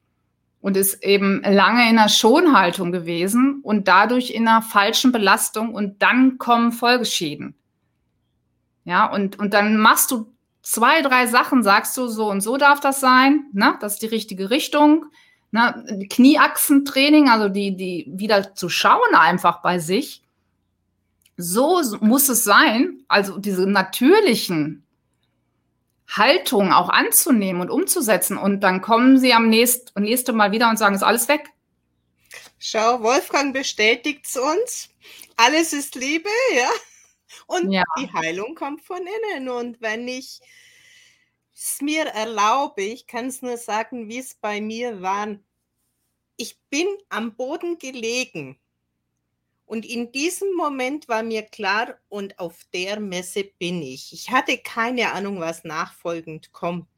und 0.61 0.77
ist 0.77 1.03
eben 1.05 1.43
lange 1.43 1.89
in 1.89 1.99
einer 1.99 2.09
Schonhaltung 2.09 2.91
gewesen 2.91 3.61
und 3.63 3.87
dadurch 3.87 4.31
in 4.31 4.49
einer 4.49 4.63
falschen 4.63 5.13
Belastung 5.13 5.75
und 5.75 6.03
dann 6.03 6.39
kommen 6.39 6.73
Folgeschäden. 6.73 7.55
Ja, 8.85 9.07
und, 9.07 9.39
und 9.39 9.55
dann 9.55 9.77
machst 9.77 10.11
du 10.11 10.33
zwei, 10.63 11.03
drei 11.03 11.27
Sachen, 11.27 11.63
sagst 11.63 11.97
du, 11.97 12.09
so 12.09 12.31
und 12.31 12.41
so 12.41 12.57
darf 12.57 12.81
das 12.81 12.99
sein, 13.01 13.45
ne? 13.53 13.77
das 13.81 13.95
ist 13.95 14.03
die 14.03 14.07
richtige 14.07 14.51
Richtung. 14.51 15.07
Ne? 15.53 16.07
Knieachsentraining, 16.11 17.29
also 17.29 17.49
die, 17.49 17.77
die 17.77 18.11
wieder 18.13 18.55
zu 18.55 18.69
schauen 18.69 19.15
einfach 19.15 19.63
bei 19.63 19.79
sich. 19.79 20.23
So 21.41 21.83
muss 22.01 22.29
es 22.29 22.45
sein, 22.45 23.03
also 23.09 23.39
diese 23.39 23.67
natürlichen 23.67 24.85
Haltung 26.09 26.73
auch 26.73 26.89
anzunehmen 26.89 27.63
und 27.63 27.71
umzusetzen. 27.71 28.37
Und 28.37 28.61
dann 28.61 28.83
kommen 28.83 29.19
sie 29.19 29.33
am 29.33 29.49
nächsten, 29.49 30.03
nächste 30.03 30.33
Mal 30.33 30.53
wieder 30.53 30.69
und 30.69 30.77
sagen, 30.77 30.95
ist 30.95 31.03
alles 31.03 31.29
weg. 31.29 31.51
Schau, 32.59 33.03
Wolfgang 33.03 33.55
bestätigt 33.55 34.27
es 34.27 34.37
uns. 34.37 34.89
Alles 35.37 35.73
ist 35.73 35.95
Liebe, 35.95 36.29
ja. 36.57 36.69
Und 37.47 37.73
ja. 37.73 37.85
die 37.99 38.13
Heilung 38.13 38.55
kommt 38.55 38.83
von 38.83 38.99
innen. 38.99 39.49
Und 39.49 39.81
wenn 39.81 40.07
ich 40.09 40.41
es 41.55 41.81
mir 41.81 42.07
erlaube, 42.07 42.83
ich 42.83 43.07
kann 43.07 43.27
es 43.27 43.41
nur 43.41 43.57
sagen, 43.57 44.09
wie 44.09 44.19
es 44.19 44.35
bei 44.35 44.61
mir 44.61 45.01
war. 45.01 45.37
Ich 46.37 46.59
bin 46.71 46.87
am 47.09 47.35
Boden 47.35 47.79
gelegen 47.79 48.59
und 49.71 49.87
in 49.87 50.11
diesem 50.11 50.57
Moment 50.57 51.07
war 51.07 51.23
mir 51.23 51.43
klar, 51.43 51.97
und 52.09 52.41
auf 52.41 52.59
der 52.75 52.99
Messe 52.99 53.45
bin 53.45 53.81
ich. 53.83 54.13
Ich 54.13 54.33
hatte 54.33 54.59
keine 54.59 55.13
Ahnung, 55.13 55.39
was 55.39 55.63
nachfolgend 55.63 56.51
kommt. 56.51 56.89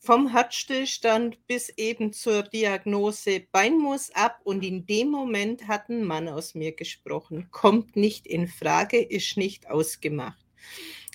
Vom 0.00 0.26
Herzstillstand 0.26 1.46
bis 1.46 1.68
eben 1.68 2.12
zur 2.12 2.42
Diagnose 2.42 3.46
Bein 3.52 3.78
muss 3.78 4.10
ab. 4.10 4.40
Und 4.42 4.64
in 4.64 4.86
dem 4.86 5.10
Moment 5.10 5.68
hat 5.68 5.88
ein 5.88 6.02
Mann 6.02 6.28
aus 6.28 6.56
mir 6.56 6.72
gesprochen. 6.72 7.46
Kommt 7.52 7.94
nicht 7.94 8.26
in 8.26 8.48
Frage, 8.48 9.00
ist 9.00 9.36
nicht 9.36 9.70
ausgemacht. 9.70 10.44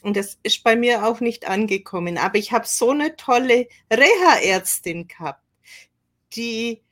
Und 0.02 0.16
das 0.16 0.40
ist 0.44 0.64
bei 0.64 0.78
mir 0.78 1.06
auch 1.06 1.20
nicht 1.20 1.46
angekommen. 1.46 2.18
Aber 2.18 2.38
ich 2.38 2.54
habe 2.54 2.66
so 2.66 2.92
eine 2.92 3.18
tolle 3.18 3.68
Reha-Ärztin 3.92 5.10
gehabt, 5.10 5.44
die 6.38 6.84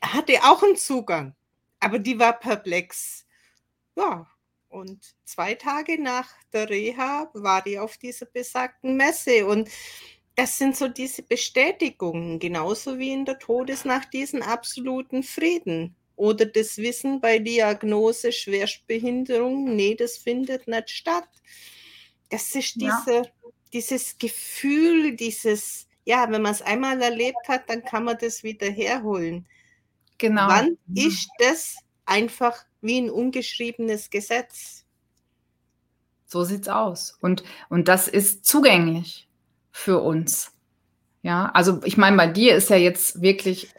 hatte 0.00 0.38
auch 0.44 0.62
einen 0.62 0.76
Zugang 0.76 1.34
aber 1.80 1.98
die 1.98 2.18
war 2.18 2.38
perplex. 2.38 3.26
Ja, 3.96 4.26
und 4.68 5.14
zwei 5.24 5.54
Tage 5.54 6.00
nach 6.00 6.28
der 6.52 6.68
Reha 6.68 7.30
war 7.32 7.62
die 7.62 7.78
auf 7.78 7.96
dieser 7.96 8.26
besagten 8.26 8.96
Messe. 8.96 9.46
Und 9.46 9.70
das 10.36 10.58
sind 10.58 10.76
so 10.76 10.88
diese 10.88 11.22
Bestätigungen, 11.22 12.38
genauso 12.38 12.98
wie 12.98 13.12
in 13.12 13.24
der 13.24 13.38
Todesnacht 13.38 14.12
diesen 14.12 14.42
absoluten 14.42 15.22
Frieden. 15.22 15.96
Oder 16.16 16.46
das 16.46 16.78
Wissen 16.78 17.20
bei 17.20 17.38
Diagnose 17.38 18.32
Schwerstbehinderung, 18.32 19.74
nee, 19.74 19.94
das 19.94 20.18
findet 20.18 20.68
nicht 20.68 20.90
statt. 20.90 21.28
Das 22.28 22.54
ist 22.54 22.74
diese, 22.74 23.14
ja. 23.14 23.22
dieses 23.72 24.18
Gefühl, 24.18 25.16
dieses, 25.16 25.88
ja, 26.04 26.30
wenn 26.30 26.42
man 26.42 26.52
es 26.52 26.62
einmal 26.62 27.00
erlebt 27.00 27.48
hat, 27.48 27.70
dann 27.70 27.84
kann 27.84 28.04
man 28.04 28.18
das 28.18 28.42
wieder 28.42 28.68
herholen. 28.68 29.46
Genau. 30.18 30.48
Wann 30.48 30.76
ist 30.94 31.28
das 31.38 31.76
einfach 32.04 32.56
wie 32.80 33.00
ein 33.00 33.10
ungeschriebenes 33.10 34.10
Gesetz? 34.10 34.84
So 36.26 36.44
sieht's 36.44 36.68
aus. 36.68 37.16
Und, 37.20 37.42
und 37.68 37.88
das 37.88 38.08
ist 38.08 38.44
zugänglich 38.44 39.28
für 39.70 40.00
uns. 40.00 40.52
Ja, 41.22 41.50
also 41.54 41.80
ich 41.84 41.96
meine, 41.96 42.16
bei 42.16 42.26
dir 42.26 42.54
ist 42.54 42.70
ja 42.70 42.76
jetzt 42.76 43.22
wirklich, 43.22 43.72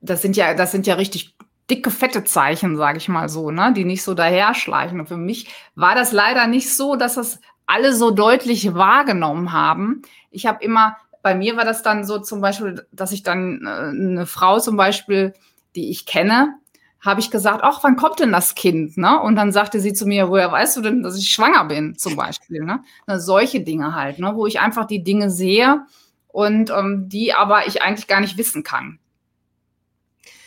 das 0.00 0.22
sind 0.22 0.36
ja, 0.36 0.54
das 0.54 0.72
sind 0.72 0.86
ja 0.86 0.94
richtig 0.94 1.34
dicke, 1.70 1.90
fette 1.90 2.24
Zeichen, 2.24 2.76
sage 2.76 2.98
ich 2.98 3.08
mal 3.08 3.28
so, 3.28 3.50
ne, 3.50 3.72
die 3.74 3.84
nicht 3.84 4.02
so 4.02 4.14
daherschleichen. 4.14 5.00
Und 5.00 5.08
für 5.08 5.16
mich 5.16 5.48
war 5.74 5.94
das 5.94 6.12
leider 6.12 6.46
nicht 6.46 6.74
so, 6.74 6.96
dass 6.96 7.16
das 7.16 7.40
alle 7.66 7.94
so 7.94 8.10
deutlich 8.10 8.74
wahrgenommen 8.74 9.52
haben. 9.52 10.02
Ich 10.30 10.46
habe 10.46 10.64
immer 10.64 10.96
bei 11.28 11.34
mir 11.34 11.58
war 11.58 11.66
das 11.66 11.82
dann 11.82 12.06
so 12.06 12.18
zum 12.20 12.40
Beispiel, 12.40 12.86
dass 12.90 13.12
ich 13.12 13.22
dann 13.22 13.60
äh, 13.66 13.68
eine 13.68 14.24
Frau 14.24 14.60
zum 14.60 14.78
Beispiel, 14.78 15.34
die 15.76 15.90
ich 15.90 16.06
kenne, 16.06 16.54
habe 17.00 17.20
ich 17.20 17.30
gesagt, 17.30 17.60
ach, 17.62 17.84
wann 17.84 17.96
kommt 17.96 18.20
denn 18.20 18.32
das 18.32 18.54
Kind? 18.54 18.96
Ne? 18.96 19.20
Und 19.20 19.36
dann 19.36 19.52
sagte 19.52 19.78
sie 19.78 19.92
zu 19.92 20.06
mir, 20.06 20.30
woher 20.30 20.50
weißt 20.50 20.78
du 20.78 20.80
denn, 20.80 21.02
dass 21.02 21.18
ich 21.18 21.28
schwanger 21.28 21.66
bin, 21.66 21.98
zum 21.98 22.16
Beispiel. 22.16 22.64
Ne? 22.64 22.82
Na, 23.06 23.20
solche 23.20 23.60
Dinge 23.60 23.94
halt, 23.94 24.18
ne? 24.18 24.32
wo 24.36 24.46
ich 24.46 24.58
einfach 24.58 24.86
die 24.86 25.04
Dinge 25.04 25.28
sehe 25.28 25.84
und 26.28 26.70
ähm, 26.70 27.10
die 27.10 27.34
aber 27.34 27.66
ich 27.66 27.82
eigentlich 27.82 28.06
gar 28.06 28.22
nicht 28.22 28.38
wissen 28.38 28.62
kann. 28.62 28.98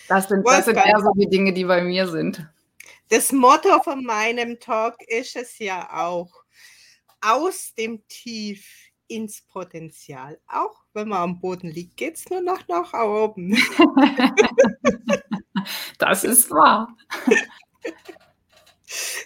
Das 0.07 0.29
sind, 0.29 0.43
das 0.47 0.65
sind 0.65 0.77
eher 0.77 0.99
so 0.99 1.11
die 1.15 1.29
Dinge, 1.29 1.53
die 1.53 1.65
bei 1.65 1.83
mir 1.83 2.07
sind. 2.07 2.49
Das 3.09 3.31
Motto 3.31 3.83
von 3.83 4.03
meinem 4.03 4.59
Talk 4.59 4.95
ist 5.07 5.35
es 5.35 5.59
ja 5.59 5.87
auch, 5.93 6.31
aus 7.21 7.75
dem 7.77 8.01
Tief 8.07 8.90
ins 9.11 9.41
Potenzial. 9.41 10.39
Auch 10.47 10.85
wenn 10.93 11.09
man 11.09 11.21
am 11.21 11.39
Boden 11.39 11.69
liegt, 11.69 11.97
geht 11.97 12.15
es 12.15 12.29
nur 12.29 12.41
noch 12.41 12.65
nach 12.67 12.93
oben. 12.93 13.51
das 15.99 16.23
ist 16.23 16.49
wahr. 16.49 16.95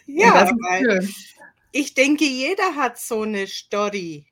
ja, 0.08 0.50
weil 0.50 1.08
ich 1.72 1.94
denke, 1.94 2.26
jeder 2.26 2.76
hat 2.76 2.98
so 2.98 3.22
eine 3.22 3.46
Story, 3.46 4.26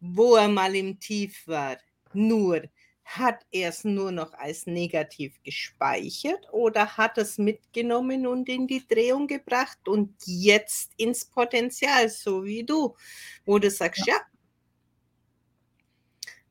wo 0.00 0.34
er 0.34 0.48
mal 0.48 0.74
im 0.74 0.98
Tief 0.98 1.46
war. 1.46 1.76
Nur 2.12 2.62
hat 3.04 3.46
er 3.52 3.68
es 3.68 3.84
nur 3.84 4.10
noch 4.10 4.32
als 4.32 4.66
negativ 4.66 5.40
gespeichert 5.44 6.48
oder 6.50 6.96
hat 6.96 7.18
es 7.18 7.38
mitgenommen 7.38 8.26
und 8.26 8.48
in 8.48 8.66
die 8.66 8.84
Drehung 8.84 9.28
gebracht 9.28 9.86
und 9.86 10.16
jetzt 10.24 10.90
ins 10.96 11.24
Potenzial, 11.24 12.08
so 12.08 12.44
wie 12.44 12.64
du, 12.64 12.96
wo 13.44 13.60
du 13.60 13.70
sagst, 13.70 14.04
ja 14.08 14.16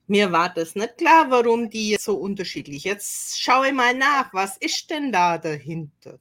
mir 0.08 0.32
war 0.32 0.54
das 0.54 0.76
nicht 0.76 0.98
klar, 0.98 1.30
warum 1.30 1.70
die 1.70 1.98
so 2.00 2.16
unterschiedlich. 2.16 2.84
Jetzt 2.84 3.42
schaue 3.42 3.68
ich 3.68 3.74
mal 3.74 3.94
nach, 3.94 4.34
was 4.34 4.58
ist 4.58 4.90
denn 4.90 5.12
da 5.12 5.38
dahinter? 5.38 6.20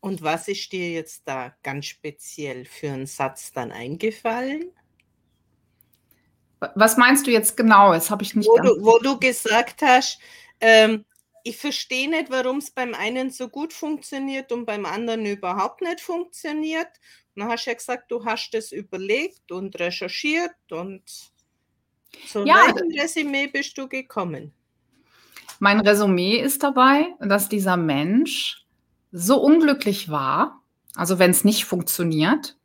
Und 0.00 0.22
was 0.22 0.48
ist 0.48 0.70
dir 0.72 0.90
jetzt 0.90 1.22
da 1.26 1.54
ganz 1.62 1.86
speziell 1.86 2.66
für 2.66 2.90
einen 2.90 3.06
Satz 3.06 3.52
dann 3.52 3.72
eingefallen? 3.72 4.70
Was 6.74 6.96
meinst 6.96 7.26
du 7.26 7.30
jetzt 7.30 7.56
genau? 7.56 7.92
Das 7.92 8.10
habe 8.10 8.22
ich 8.22 8.34
nicht. 8.34 8.46
Wo 8.46 8.58
du, 8.58 8.84
wo 8.84 8.98
du 8.98 9.18
gesagt 9.18 9.82
hast, 9.82 10.18
ähm, 10.60 11.04
ich 11.42 11.56
verstehe 11.58 12.08
nicht, 12.08 12.30
warum 12.30 12.58
es 12.58 12.70
beim 12.70 12.94
einen 12.94 13.30
so 13.30 13.48
gut 13.48 13.72
funktioniert 13.72 14.50
und 14.50 14.64
beim 14.64 14.86
anderen 14.86 15.26
überhaupt 15.26 15.82
nicht 15.82 16.00
funktioniert. 16.00 16.88
Und 17.34 17.42
dann 17.42 17.48
hast 17.50 17.64
du 17.64 17.70
ja 17.70 17.74
gesagt, 17.74 18.10
du 18.10 18.24
hast 18.24 18.54
es 18.54 18.72
überlegt 18.72 19.52
und 19.52 19.78
recherchiert 19.78 20.54
und 20.70 21.02
zu 22.28 22.44
ja, 22.44 22.56
welchem 22.66 22.98
Resümee 22.98 23.46
bist 23.46 23.76
du 23.78 23.88
gekommen? 23.88 24.52
Mein 25.58 25.80
Resümee 25.80 26.36
ist 26.36 26.62
dabei, 26.62 27.14
dass 27.20 27.48
dieser 27.48 27.76
Mensch 27.76 28.64
so 29.12 29.40
unglücklich 29.40 30.08
war, 30.08 30.62
also 30.94 31.18
wenn 31.18 31.30
es 31.30 31.44
nicht 31.44 31.64
funktioniert, 31.64 32.56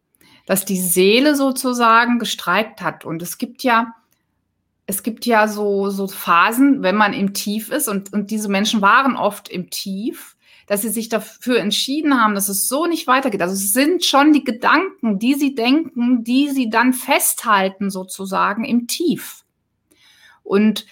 dass 0.45 0.65
die 0.65 0.79
Seele 0.79 1.35
sozusagen 1.35 2.17
gestreikt 2.17 2.81
hat. 2.81 3.05
Und 3.05 3.21
es 3.21 3.37
gibt 3.37 3.63
ja, 3.63 3.93
es 4.87 5.03
gibt 5.03 5.27
ja 5.27 5.47
so, 5.47 5.91
so 5.91 6.07
Phasen, 6.07 6.81
wenn 6.81 6.95
man 6.95 7.13
im 7.13 7.33
Tief 7.33 7.69
ist, 7.69 7.87
und, 7.87 8.11
und 8.13 8.31
diese 8.31 8.49
Menschen 8.49 8.81
waren 8.81 9.15
oft 9.15 9.47
im 9.47 9.69
Tief, 9.69 10.35
dass 10.69 10.83
sie 10.83 10.89
sich 10.89 11.09
dafür 11.09 11.59
entschieden 11.59 12.21
haben, 12.21 12.35
dass 12.35 12.47
es 12.47 12.67
so 12.67 12.85
nicht 12.85 13.07
weitergeht. 13.07 13.41
Also 13.41 13.55
es 13.55 13.73
sind 13.73 14.05
schon 14.05 14.33
die 14.33 14.43
Gedanken, 14.43 15.17
die 15.17 15.33
sie 15.33 15.55
denken, 15.55 16.23
die 16.23 16.49
sie 16.49 16.69
dann 16.69 16.93
festhalten 16.93 17.89
sozusagen 17.89 18.63
im 18.63 18.85
Tief. 18.85 19.45
Und 20.43 20.85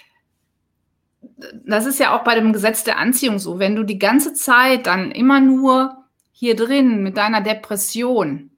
das 1.64 1.86
ist 1.86 2.00
ja 2.00 2.12
auch 2.12 2.24
bei 2.24 2.34
dem 2.34 2.52
Gesetz 2.52 2.82
der 2.82 2.98
Anziehung 2.98 3.38
so, 3.38 3.60
wenn 3.60 3.76
du 3.76 3.84
die 3.84 4.00
ganze 4.00 4.32
Zeit 4.32 4.88
dann 4.88 5.12
immer 5.12 5.38
nur 5.38 5.96
hier 6.32 6.56
drin 6.56 7.04
mit 7.04 7.16
deiner 7.16 7.40
Depression 7.40 8.50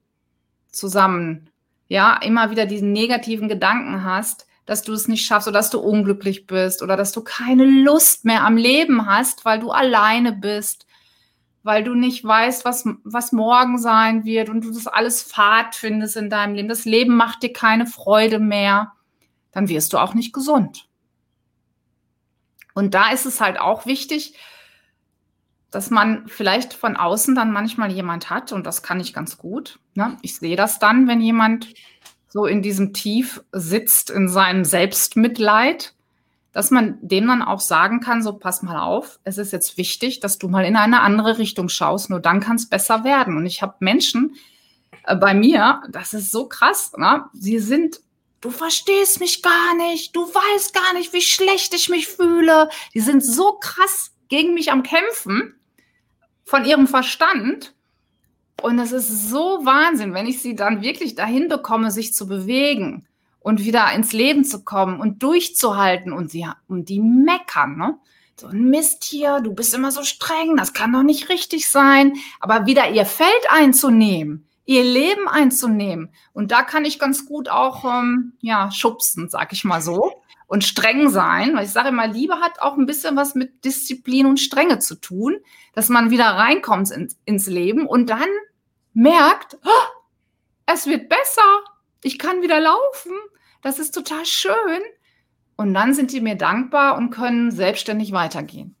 zusammen, 0.71 1.51
ja, 1.87 2.17
immer 2.17 2.49
wieder 2.49 2.65
diesen 2.65 2.93
negativen 2.93 3.47
Gedanken 3.47 4.03
hast, 4.03 4.47
dass 4.65 4.81
du 4.81 4.91
es 4.93 5.07
nicht 5.07 5.23
schaffst 5.23 5.47
oder 5.47 5.59
dass 5.59 5.69
du 5.69 5.79
unglücklich 5.79 6.47
bist 6.47 6.81
oder 6.81 6.97
dass 6.97 7.11
du 7.11 7.21
keine 7.21 7.65
Lust 7.65 8.25
mehr 8.25 8.43
am 8.43 8.57
Leben 8.57 9.05
hast, 9.05 9.45
weil 9.45 9.59
du 9.59 9.69
alleine 9.69 10.31
bist, 10.31 10.87
weil 11.63 11.83
du 11.83 11.93
nicht 11.93 12.23
weißt, 12.23 12.65
was, 12.65 12.87
was 13.03 13.31
morgen 13.31 13.77
sein 13.77 14.25
wird 14.25 14.49
und 14.49 14.63
du 14.63 14.71
das 14.71 14.87
alles 14.87 15.21
fad 15.21 15.75
findest 15.75 16.17
in 16.17 16.29
deinem 16.29 16.55
Leben. 16.55 16.69
Das 16.69 16.85
Leben 16.85 17.15
macht 17.15 17.43
dir 17.43 17.53
keine 17.53 17.85
Freude 17.85 18.39
mehr, 18.39 18.93
dann 19.51 19.69
wirst 19.69 19.93
du 19.93 19.97
auch 19.97 20.13
nicht 20.13 20.33
gesund. 20.33 20.87
Und 22.73 22.93
da 22.93 23.11
ist 23.11 23.25
es 23.25 23.41
halt 23.41 23.59
auch 23.59 23.85
wichtig, 23.85 24.35
dass 25.71 25.89
man 25.89 26.27
vielleicht 26.27 26.73
von 26.73 26.97
außen 26.97 27.35
dann 27.35 27.51
manchmal 27.51 27.91
jemand 27.91 28.29
hat, 28.29 28.51
und 28.51 28.65
das 28.65 28.83
kann 28.83 28.99
ich 28.99 29.13
ganz 29.13 29.37
gut. 29.37 29.79
Ne? 29.93 30.17
Ich 30.21 30.37
sehe 30.37 30.55
das 30.55 30.79
dann, 30.79 31.07
wenn 31.07 31.21
jemand 31.21 31.73
so 32.27 32.45
in 32.45 32.61
diesem 32.61 32.93
Tief 32.93 33.43
sitzt, 33.51 34.09
in 34.09 34.27
seinem 34.29 34.65
Selbstmitleid, 34.65 35.93
dass 36.51 36.71
man 36.71 36.97
dem 37.01 37.27
dann 37.27 37.41
auch 37.41 37.61
sagen 37.61 38.01
kann, 38.01 38.21
so 38.21 38.33
pass 38.33 38.61
mal 38.61 38.79
auf, 38.79 39.19
es 39.23 39.37
ist 39.37 39.53
jetzt 39.53 39.77
wichtig, 39.77 40.19
dass 40.19 40.37
du 40.37 40.49
mal 40.49 40.65
in 40.65 40.75
eine 40.75 41.01
andere 41.01 41.37
Richtung 41.37 41.69
schaust, 41.69 42.09
nur 42.09 42.19
dann 42.19 42.41
kann 42.41 42.57
es 42.57 42.67
besser 42.67 43.03
werden. 43.03 43.37
Und 43.37 43.45
ich 43.45 43.61
habe 43.61 43.75
Menschen 43.79 44.35
äh, 45.05 45.15
bei 45.15 45.33
mir, 45.33 45.81
das 45.89 46.13
ist 46.13 46.31
so 46.31 46.47
krass, 46.47 46.91
ne? 46.97 47.25
sie 47.33 47.59
sind 47.59 48.01
du 48.41 48.49
verstehst 48.49 49.19
mich 49.19 49.43
gar 49.43 49.75
nicht, 49.75 50.15
du 50.15 50.21
weißt 50.21 50.73
gar 50.73 50.93
nicht, 50.93 51.13
wie 51.13 51.21
schlecht 51.21 51.75
ich 51.75 51.89
mich 51.89 52.07
fühle. 52.07 52.69
Die 52.95 52.99
sind 52.99 53.23
so 53.23 53.53
krass 53.53 54.13
gegen 54.29 54.55
mich 54.55 54.71
am 54.71 54.81
Kämpfen 54.81 55.53
von 56.43 56.65
ihrem 56.65 56.87
Verstand. 56.87 57.75
Und 58.59 58.79
es 58.79 58.91
ist 58.91 59.29
so 59.29 59.59
Wahnsinn, 59.63 60.15
wenn 60.15 60.25
ich 60.25 60.41
sie 60.41 60.55
dann 60.55 60.81
wirklich 60.81 61.13
dahin 61.13 61.49
bekomme, 61.49 61.91
sich 61.91 62.15
zu 62.15 62.27
bewegen 62.27 63.07
und 63.41 63.65
wieder 63.65 63.91
ins 63.93 64.13
Leben 64.13 64.45
zu 64.45 64.63
kommen 64.63 64.99
und 64.99 65.21
durchzuhalten 65.23 66.13
und 66.13 66.31
sie 66.31 66.47
und 66.67 66.89
die 66.89 66.99
meckern, 66.99 67.75
ne? 67.75 67.97
So 68.39 68.47
ein 68.47 68.69
Mist 68.69 69.03
hier, 69.03 69.39
du 69.41 69.53
bist 69.53 69.73
immer 69.73 69.91
so 69.91 70.03
streng, 70.03 70.55
das 70.57 70.73
kann 70.73 70.93
doch 70.93 71.03
nicht 71.03 71.29
richtig 71.29 71.69
sein, 71.69 72.13
aber 72.39 72.65
wieder 72.65 72.89
ihr 72.89 73.05
Feld 73.05 73.29
einzunehmen, 73.49 74.47
ihr 74.65 74.83
Leben 74.83 75.27
einzunehmen. 75.27 76.09
Und 76.33 76.51
da 76.51 76.63
kann 76.63 76.85
ich 76.85 76.97
ganz 76.97 77.27
gut 77.27 77.49
auch 77.49 77.85
ähm, 77.85 78.33
ja, 78.39 78.71
schubsen, 78.71 79.29
sag 79.29 79.53
ich 79.53 79.63
mal 79.63 79.81
so, 79.81 80.23
und 80.47 80.63
streng 80.63 81.09
sein. 81.09 81.55
Weil 81.55 81.65
ich 81.65 81.71
sage 81.71 81.89
immer, 81.89 82.07
Liebe 82.07 82.39
hat 82.39 82.61
auch 82.61 82.77
ein 82.77 82.87
bisschen 82.87 83.15
was 83.15 83.35
mit 83.35 83.63
Disziplin 83.63 84.25
und 84.25 84.39
Strenge 84.39 84.79
zu 84.79 84.95
tun, 84.95 85.37
dass 85.73 85.89
man 85.89 86.09
wieder 86.09 86.25
reinkommt 86.25 86.89
ins, 86.89 87.19
ins 87.25 87.45
Leben 87.45 87.85
und 87.85 88.09
dann 88.09 88.29
merkt, 88.93 89.57
oh, 89.63 90.01
es 90.65 90.87
wird 90.87 91.09
besser, 91.09 91.63
ich 92.03 92.19
kann 92.19 92.41
wieder 92.41 92.59
laufen, 92.59 93.13
das 93.61 93.79
ist 93.79 93.91
total 93.91 94.25
schön. 94.25 94.81
Und 95.55 95.73
dann 95.73 95.93
sind 95.93 96.11
die 96.11 96.21
mir 96.21 96.35
dankbar 96.35 96.97
und 96.97 97.11
können 97.11 97.51
selbstständig 97.51 98.11
weitergehen. 98.11 98.75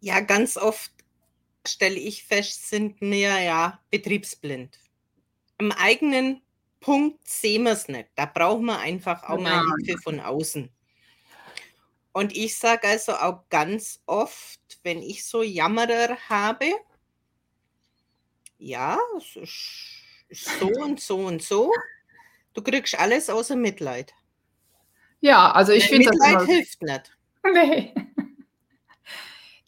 Ja, 0.00 0.20
ganz 0.20 0.56
oft 0.56 0.90
stelle 1.66 1.96
ich 1.98 2.24
fest, 2.24 2.68
sind 2.68 3.00
wir 3.00 3.40
ja 3.40 3.80
betriebsblind. 3.90 4.78
Am 5.58 5.72
eigenen 5.72 6.42
Punkt 6.80 7.26
sehen 7.28 7.64
wir 7.64 7.72
es 7.72 7.88
nicht. 7.88 8.08
Da 8.14 8.26
brauchen 8.26 8.66
wir 8.66 8.78
einfach 8.78 9.22
auch 9.24 9.40
mal 9.40 9.64
Hilfe 9.84 10.02
von 10.02 10.20
außen. 10.20 10.70
Und 12.12 12.36
ich 12.36 12.56
sage 12.56 12.88
also 12.88 13.12
auch 13.12 13.48
ganz 13.50 14.00
oft, 14.06 14.60
wenn 14.82 15.02
ich 15.02 15.24
so 15.24 15.42
Jammerer 15.42 16.16
habe, 16.28 16.72
ja, 18.58 18.98
es 19.18 19.36
ist 19.36 20.05
so 20.30 20.68
und 20.68 21.00
so 21.00 21.18
und 21.18 21.42
so, 21.42 21.72
du 22.54 22.62
kriegst 22.62 22.98
alles 22.98 23.30
außer 23.30 23.56
Mitleid. 23.56 24.12
Ja, 25.20 25.50
also 25.52 25.72
ich 25.72 25.88
finde 25.88 26.06
das. 26.06 26.16
Mitleid 26.18 26.46
hilft 26.46 26.82
nicht. 26.82 27.16
Nee. 27.52 27.94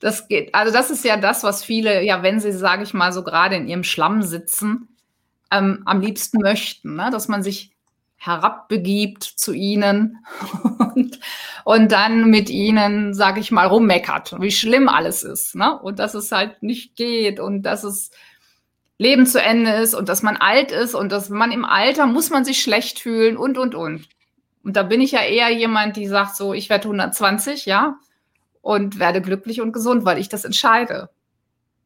Das 0.00 0.28
geht, 0.28 0.54
also 0.54 0.72
das 0.72 0.90
ist 0.90 1.04
ja 1.04 1.16
das, 1.16 1.42
was 1.42 1.64
viele, 1.64 2.04
ja, 2.04 2.22
wenn 2.22 2.38
sie, 2.38 2.52
sage 2.52 2.84
ich 2.84 2.94
mal, 2.94 3.12
so 3.12 3.24
gerade 3.24 3.56
in 3.56 3.66
ihrem 3.66 3.82
Schlamm 3.82 4.22
sitzen, 4.22 4.96
ähm, 5.50 5.82
am 5.86 6.00
liebsten 6.00 6.40
möchten, 6.40 6.94
ne? 6.94 7.10
dass 7.10 7.26
man 7.26 7.42
sich 7.42 7.72
herabbegibt 8.16 9.22
zu 9.22 9.52
ihnen 9.52 10.24
und, 10.94 11.18
und 11.64 11.92
dann 11.92 12.30
mit 12.30 12.50
ihnen, 12.50 13.14
sage 13.14 13.40
ich 13.40 13.50
mal, 13.50 13.66
rummeckert, 13.66 14.40
wie 14.40 14.50
schlimm 14.50 14.88
alles 14.88 15.22
ist, 15.22 15.54
ne? 15.54 15.78
Und 15.80 15.98
dass 15.98 16.14
es 16.14 16.32
halt 16.32 16.62
nicht 16.62 16.96
geht 16.96 17.38
und 17.40 17.62
dass 17.62 17.84
es 17.84 18.10
Leben 18.98 19.26
zu 19.26 19.40
Ende 19.40 19.72
ist 19.74 19.94
und 19.94 20.08
dass 20.08 20.22
man 20.22 20.36
alt 20.36 20.72
ist 20.72 20.94
und 20.94 21.12
dass 21.12 21.30
man 21.30 21.52
im 21.52 21.64
Alter 21.64 22.06
muss 22.06 22.30
man 22.30 22.44
sich 22.44 22.60
schlecht 22.60 22.98
fühlen 22.98 23.36
und 23.36 23.56
und 23.56 23.74
und. 23.74 24.08
Und 24.64 24.76
da 24.76 24.82
bin 24.82 25.00
ich 25.00 25.12
ja 25.12 25.22
eher 25.22 25.50
jemand, 25.50 25.96
die 25.96 26.08
sagt 26.08 26.36
so, 26.36 26.52
ich 26.52 26.68
werde 26.68 26.88
120, 26.88 27.64
ja, 27.64 27.98
und 28.60 28.98
werde 28.98 29.22
glücklich 29.22 29.60
und 29.60 29.72
gesund, 29.72 30.04
weil 30.04 30.18
ich 30.18 30.28
das 30.28 30.44
entscheide, 30.44 31.10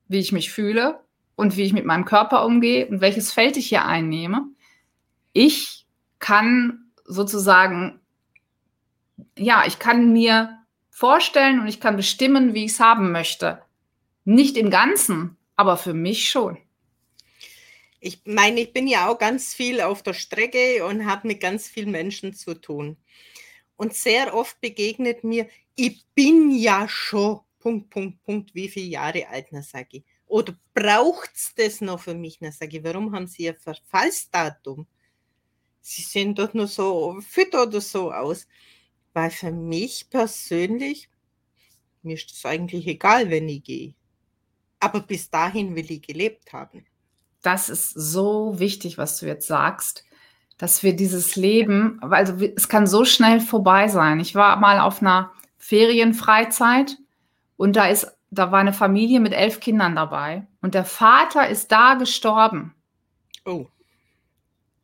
wie 0.09 0.19
ich 0.19 0.33
mich 0.33 0.51
fühle 0.51 1.01
und 1.37 1.57
wie 1.57 1.63
ich 1.63 1.75
mit 1.75 1.85
meinem 1.85 2.07
Körper 2.07 2.45
umgehe 2.47 2.87
und 2.87 3.01
welches 3.01 3.31
Feld 3.31 3.57
ich 3.57 3.69
hier 3.69 3.85
einnehme. 3.85 4.47
Ich 5.35 5.87
kann 6.19 6.87
sozusagen, 7.05 8.01
ja, 9.37 9.65
ich 9.67 9.79
kann 9.79 10.13
mir 10.13 10.59
vorstellen 10.91 11.61
und 11.61 11.69
ich 11.69 11.79
kann 11.81 11.97
bestimmen, 11.97 12.55
wie 12.55 12.65
ich 12.65 12.73
es 12.73 12.81
haben 12.81 13.13
möchte. 13.13 13.61
Nicht 14.25 14.57
im 14.57 14.71
Ganzen, 14.71 15.37
aber 15.57 15.77
für 15.77 15.95
mich 15.95 16.31
schon. 16.31 16.59
Ich 18.05 18.23
meine, 18.25 18.61
ich 18.61 18.73
bin 18.73 18.89
ja 18.89 19.09
auch 19.09 19.17
ganz 19.17 19.55
viel 19.55 19.81
auf 19.81 20.03
der 20.03 20.13
Strecke 20.13 20.85
und 20.85 21.07
habe 21.07 21.29
mit 21.29 21.39
ganz 21.39 21.69
vielen 21.69 21.93
Menschen 21.93 22.35
zu 22.35 22.55
tun. 22.61 22.97
Und 23.77 23.95
sehr 23.95 24.35
oft 24.35 24.61
begegnet 24.61 25.23
mir, 25.23 25.49
ich 25.77 26.05
bin 26.13 26.51
ja 26.51 26.89
schon, 26.89 27.43
Punkt, 27.61 27.91
Punkt, 27.91 28.21
Punkt, 28.25 28.55
wie 28.57 28.69
viele 28.69 28.89
Jahre 28.89 29.29
alt, 29.29 29.47
na 29.53 29.63
sage 29.63 29.99
ich. 29.99 30.05
Oder 30.27 30.59
braucht 30.75 31.31
es 31.33 31.55
das 31.55 31.81
noch 31.81 32.01
für 32.01 32.15
mich? 32.15 32.39
Na 32.41 32.51
sage 32.51 32.79
ich, 32.79 32.85
warum 32.85 33.15
haben 33.15 33.29
Sie 33.29 33.49
ein 33.49 33.57
Verfallsdatum? 33.57 34.89
Sie 35.81 36.03
sehen 36.03 36.35
doch 36.35 36.53
nur 36.55 36.67
so 36.67 37.21
fit 37.21 37.55
oder 37.55 37.81
so 37.81 38.11
aus. 38.13 38.49
Weil 39.13 39.31
für 39.31 39.53
mich 39.53 40.11
persönlich, 40.11 41.09
mir 42.03 42.15
ist 42.15 42.33
es 42.33 42.45
eigentlich 42.45 42.85
egal, 42.89 43.31
wenn 43.31 43.49
ich 43.49 43.63
gehe. 43.63 43.95
Aber 44.81 45.03
bis 45.03 45.31
dahin 45.31 45.77
will 45.77 45.89
ich 45.89 46.03
gelebt 46.03 46.53
haben. 46.53 46.85
Das 47.43 47.69
ist 47.69 47.91
so 47.91 48.59
wichtig, 48.59 48.99
was 48.99 49.19
du 49.19 49.27
jetzt 49.27 49.47
sagst 49.47 50.05
dass 50.63 50.85
wir 50.85 50.95
dieses 50.95 51.35
Leben, 51.35 51.99
also 52.01 52.35
es 52.55 52.69
kann 52.69 52.87
so 52.87 53.05
schnell 53.05 53.41
vorbei 53.41 53.89
sein. 53.89 54.21
Ich 54.21 54.37
war 54.37 54.55
mal 54.61 54.79
auf 54.79 55.01
einer 55.01 55.33
Ferienfreizeit 55.59 56.99
und 57.57 57.75
da 57.75 57.87
ist, 57.87 58.17
da 58.31 58.53
war 58.53 58.61
eine 58.61 58.73
Familie 58.73 59.19
mit 59.19 59.33
elf 59.33 59.59
Kindern 59.59 59.97
dabei 59.97 60.47
und 60.61 60.75
der 60.75 60.85
Vater 60.85 61.49
ist 61.49 61.73
da 61.73 61.95
gestorben. 61.95 62.77
Oh. 63.45 63.67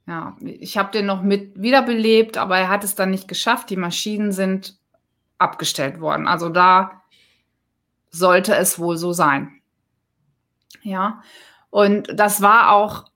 Ja, 0.09 0.37
ich 0.41 0.77
habe 0.77 0.91
den 0.91 1.07
noch 1.07 1.23
mit 1.23 1.53
wiederbelebt, 1.63 2.39
aber 2.39 2.59
er 2.59 2.69
hat 2.71 2.83
es 2.83 2.97
dann 2.97 3.13
nicht 3.13 3.29
geschafft. 3.29 3.71
Die 3.71 3.77
Maschinen 3.77 4.33
sind 4.33 4.77
abgestellt 5.39 6.01
worden. 6.01 6.27
Also 6.27 6.49
da 6.49 7.03
sollte 8.11 8.57
es 8.57 8.81
wohl 8.81 8.97
so 8.97 9.13
sein. 9.13 9.61
Ja, 10.83 11.23
und 11.71 12.09
das 12.15 12.41
war 12.41 12.73
auch 12.73 13.09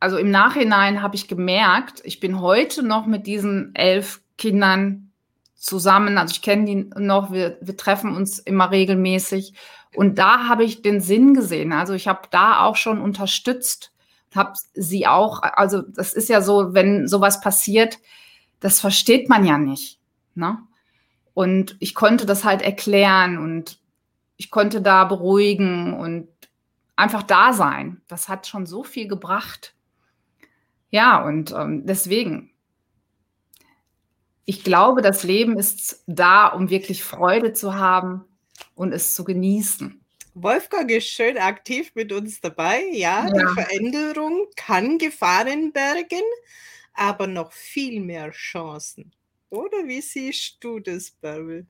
also 0.00 0.16
im 0.16 0.30
Nachhinein 0.30 1.02
habe 1.02 1.16
ich 1.16 1.28
gemerkt, 1.28 2.00
ich 2.04 2.20
bin 2.20 2.40
heute 2.40 2.82
noch 2.82 3.06
mit 3.06 3.26
diesen 3.26 3.74
elf 3.74 4.20
Kindern 4.36 5.10
zusammen. 5.54 6.18
Also 6.18 6.32
ich 6.32 6.42
kenne 6.42 6.64
die 6.64 6.90
noch, 6.96 7.32
wir, 7.32 7.58
wir 7.60 7.76
treffen 7.76 8.14
uns 8.14 8.38
immer 8.38 8.70
regelmäßig. 8.70 9.54
Und 9.94 10.18
da 10.18 10.46
habe 10.46 10.64
ich 10.64 10.82
den 10.82 11.00
Sinn 11.00 11.34
gesehen. 11.34 11.72
Also 11.72 11.94
ich 11.94 12.06
habe 12.06 12.22
da 12.30 12.64
auch 12.64 12.76
schon 12.76 13.00
unterstützt, 13.00 13.92
habe 14.34 14.52
sie 14.74 15.06
auch, 15.06 15.42
also 15.42 15.82
das 15.82 16.12
ist 16.12 16.28
ja 16.28 16.42
so, 16.42 16.74
wenn 16.74 17.08
sowas 17.08 17.40
passiert, 17.40 17.98
das 18.60 18.78
versteht 18.78 19.28
man 19.28 19.44
ja 19.44 19.58
nicht. 19.58 19.98
Ne? 20.34 20.58
Und 21.34 21.76
ich 21.80 21.94
konnte 21.94 22.26
das 22.26 22.44
halt 22.44 22.62
erklären 22.62 23.38
und 23.38 23.80
ich 24.36 24.50
konnte 24.50 24.80
da 24.80 25.04
beruhigen 25.04 25.94
und 25.94 26.28
einfach 26.98 27.22
da 27.22 27.52
sein. 27.52 28.02
Das 28.08 28.28
hat 28.28 28.46
schon 28.46 28.66
so 28.66 28.82
viel 28.82 29.08
gebracht. 29.08 29.74
Ja, 30.90 31.24
und 31.24 31.52
ähm, 31.52 31.86
deswegen, 31.86 32.50
ich 34.44 34.64
glaube, 34.64 35.00
das 35.00 35.22
Leben 35.22 35.58
ist 35.58 36.02
da, 36.06 36.48
um 36.48 36.70
wirklich 36.70 37.04
Freude 37.04 37.52
zu 37.52 37.74
haben 37.74 38.24
und 38.74 38.92
es 38.92 39.14
zu 39.14 39.24
genießen. 39.24 40.04
Wolfgang 40.34 40.90
ist 40.90 41.08
schön 41.08 41.38
aktiv 41.38 41.92
mit 41.94 42.12
uns 42.12 42.40
dabei. 42.40 42.82
Ja, 42.92 43.26
ja, 43.26 43.30
die 43.30 43.54
Veränderung 43.54 44.46
kann 44.56 44.98
Gefahren 44.98 45.72
bergen, 45.72 46.24
aber 46.94 47.26
noch 47.26 47.52
viel 47.52 48.00
mehr 48.00 48.30
Chancen. 48.30 49.12
Oder 49.50 49.86
wie 49.86 50.00
siehst 50.00 50.56
du 50.60 50.80
das, 50.80 51.10
Bärbel? 51.10 51.66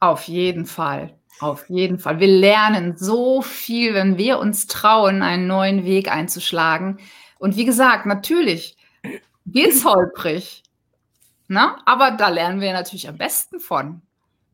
Auf 0.00 0.24
jeden 0.24 0.66
Fall. 0.66 1.17
Auf 1.40 1.68
jeden 1.68 1.98
Fall. 1.98 2.18
Wir 2.20 2.28
lernen 2.28 2.96
so 2.96 3.42
viel, 3.42 3.94
wenn 3.94 4.18
wir 4.18 4.38
uns 4.38 4.66
trauen, 4.66 5.22
einen 5.22 5.46
neuen 5.46 5.84
Weg 5.84 6.10
einzuschlagen. 6.10 6.98
Und 7.38 7.56
wie 7.56 7.64
gesagt, 7.64 8.06
natürlich 8.06 8.76
geht 9.46 9.70
es 9.70 9.84
holprig. 9.84 10.62
Ne? 11.46 11.76
Aber 11.86 12.10
da 12.10 12.28
lernen 12.28 12.60
wir 12.60 12.72
natürlich 12.72 13.08
am 13.08 13.18
besten 13.18 13.60
von. 13.60 14.02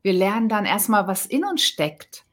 Wir 0.02 0.12
lernen 0.12 0.48
dann 0.48 0.66
erstmal, 0.66 1.06
was 1.08 1.26
in 1.26 1.44
uns 1.44 1.62
steckt. 1.62 2.24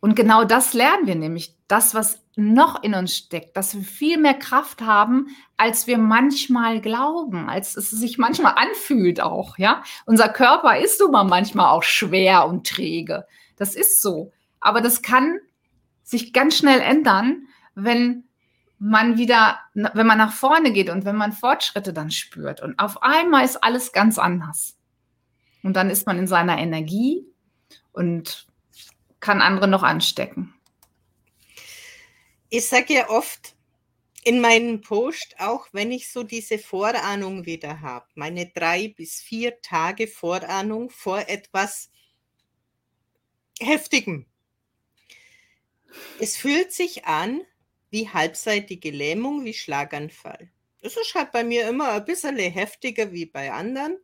Und 0.00 0.14
genau 0.14 0.44
das 0.44 0.74
lernen 0.74 1.06
wir 1.06 1.14
nämlich, 1.14 1.54
das, 1.68 1.94
was 1.94 2.22
noch 2.36 2.82
in 2.82 2.94
uns 2.94 3.16
steckt, 3.16 3.56
dass 3.56 3.74
wir 3.74 3.82
viel 3.82 4.18
mehr 4.18 4.34
Kraft 4.34 4.82
haben, 4.82 5.28
als 5.56 5.86
wir 5.86 5.98
manchmal 5.98 6.80
glauben, 6.80 7.48
als 7.48 7.76
es 7.76 7.90
sich 7.90 8.18
manchmal 8.18 8.54
anfühlt 8.56 9.20
auch, 9.20 9.58
ja. 9.58 9.82
Unser 10.04 10.28
Körper 10.28 10.78
ist 10.78 11.00
nun 11.00 11.12
mal 11.12 11.24
manchmal 11.24 11.70
auch 11.70 11.82
schwer 11.82 12.46
und 12.46 12.66
träge. 12.66 13.26
Das 13.56 13.74
ist 13.74 14.00
so. 14.00 14.32
Aber 14.60 14.80
das 14.80 15.02
kann 15.02 15.38
sich 16.02 16.32
ganz 16.32 16.56
schnell 16.56 16.80
ändern, 16.80 17.48
wenn 17.74 18.24
man 18.78 19.16
wieder, 19.18 19.58
wenn 19.74 20.06
man 20.06 20.18
nach 20.18 20.32
vorne 20.32 20.72
geht 20.72 20.90
und 20.90 21.04
wenn 21.04 21.16
man 21.16 21.32
Fortschritte 21.32 21.92
dann 21.92 22.10
spürt. 22.10 22.60
Und 22.60 22.78
auf 22.78 23.02
einmal 23.02 23.44
ist 23.44 23.62
alles 23.62 23.92
ganz 23.92 24.18
anders. 24.18 24.76
Und 25.62 25.74
dann 25.74 25.90
ist 25.90 26.06
man 26.06 26.18
in 26.18 26.26
seiner 26.26 26.58
Energie 26.58 27.26
und 27.92 28.46
kann 29.20 29.40
andere 29.40 29.66
noch 29.66 29.82
anstecken. 29.82 30.54
Ich 32.50 32.68
sage 32.68 32.94
ja 32.94 33.08
oft 33.08 33.56
in 34.22 34.40
meinen 34.40 34.80
Post, 34.80 35.36
auch 35.38 35.66
wenn 35.72 35.90
ich 35.90 36.12
so 36.12 36.22
diese 36.22 36.58
Vorahnung 36.58 37.46
wieder 37.46 37.80
habe, 37.80 38.06
meine 38.14 38.50
drei 38.54 38.94
bis 38.96 39.20
vier 39.20 39.60
Tage 39.62 40.06
Vorahnung 40.06 40.90
vor 40.90 41.28
etwas 41.28 41.90
Heftigem. 43.60 44.26
Es 46.20 46.36
fühlt 46.36 46.72
sich 46.72 47.06
an 47.06 47.42
wie 47.90 48.08
halbseitige 48.08 48.90
Lähmung, 48.90 49.44
wie 49.44 49.54
Schlaganfall. 49.54 50.50
Das 50.82 50.96
ist 50.96 51.14
halt 51.14 51.32
bei 51.32 51.42
mir 51.42 51.68
immer 51.68 51.92
ein 51.92 52.04
bisschen 52.04 52.36
heftiger 52.36 53.12
wie 53.12 53.26
bei 53.26 53.50
anderen, 53.50 53.98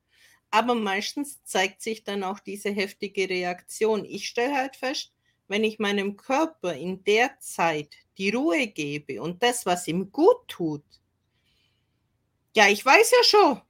aber 0.50 0.74
meistens 0.74 1.44
zeigt 1.44 1.82
sich 1.82 2.05
dann 2.05 2.24
auch 2.24 2.40
diese 2.40 2.70
heftige 2.70 3.28
Reaktion. 3.28 4.05
Ich 4.05 4.28
stelle 4.28 4.55
halt 4.55 4.76
fest, 4.76 5.12
wenn 5.48 5.64
ich 5.64 5.78
meinem 5.78 6.16
Körper 6.16 6.74
in 6.74 7.05
der 7.05 7.38
Zeit 7.40 7.94
die 8.18 8.30
Ruhe 8.30 8.66
gebe 8.66 9.20
und 9.20 9.42
das, 9.42 9.66
was 9.66 9.86
ihm 9.86 10.11
gut 10.12 10.48
tut, 10.48 10.84
ja, 12.55 12.68
ich 12.68 12.84
weiß 12.84 13.11
ja 13.11 13.24
schon, 13.24 13.62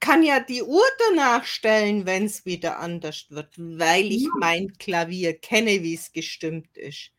kann 0.00 0.22
ja 0.22 0.40
die 0.40 0.62
Uhr 0.62 0.84
danach 1.08 1.44
stellen, 1.44 2.06
wenn 2.06 2.26
es 2.26 2.44
wieder 2.44 2.78
anders 2.78 3.26
wird, 3.30 3.54
weil 3.56 4.06
ich 4.06 4.24
ja. 4.24 4.30
mein 4.38 4.72
Klavier 4.78 5.38
kenne, 5.38 5.82
wie 5.82 5.94
es 5.94 6.12
gestimmt 6.12 6.76
ist. 6.76 7.10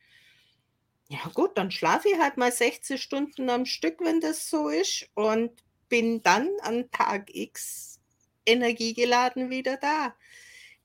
Ja 1.09 1.19
gut, 1.33 1.57
dann 1.57 1.71
schlafe 1.71 2.09
ich 2.09 2.19
halt 2.19 2.37
mal 2.37 2.51
16 2.51 2.97
Stunden 2.97 3.49
am 3.49 3.65
Stück, 3.65 3.99
wenn 4.01 4.19
das 4.19 4.49
so 4.49 4.69
ist 4.69 5.09
und 5.13 5.51
bin 5.89 6.21
dann 6.21 6.49
an 6.61 6.89
Tag 6.91 7.33
X 7.33 7.99
energiegeladen 8.45 9.49
wieder 9.49 9.77
da 9.77 10.13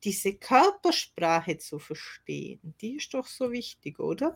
diese 0.05 0.35
Körpersprache 0.35 1.59
zu 1.59 1.79
verstehen, 1.79 2.75
die 2.81 2.97
ist 2.97 3.15
doch 3.15 3.27
so 3.27 3.53
wichtig, 3.53 4.01
oder? 4.01 4.35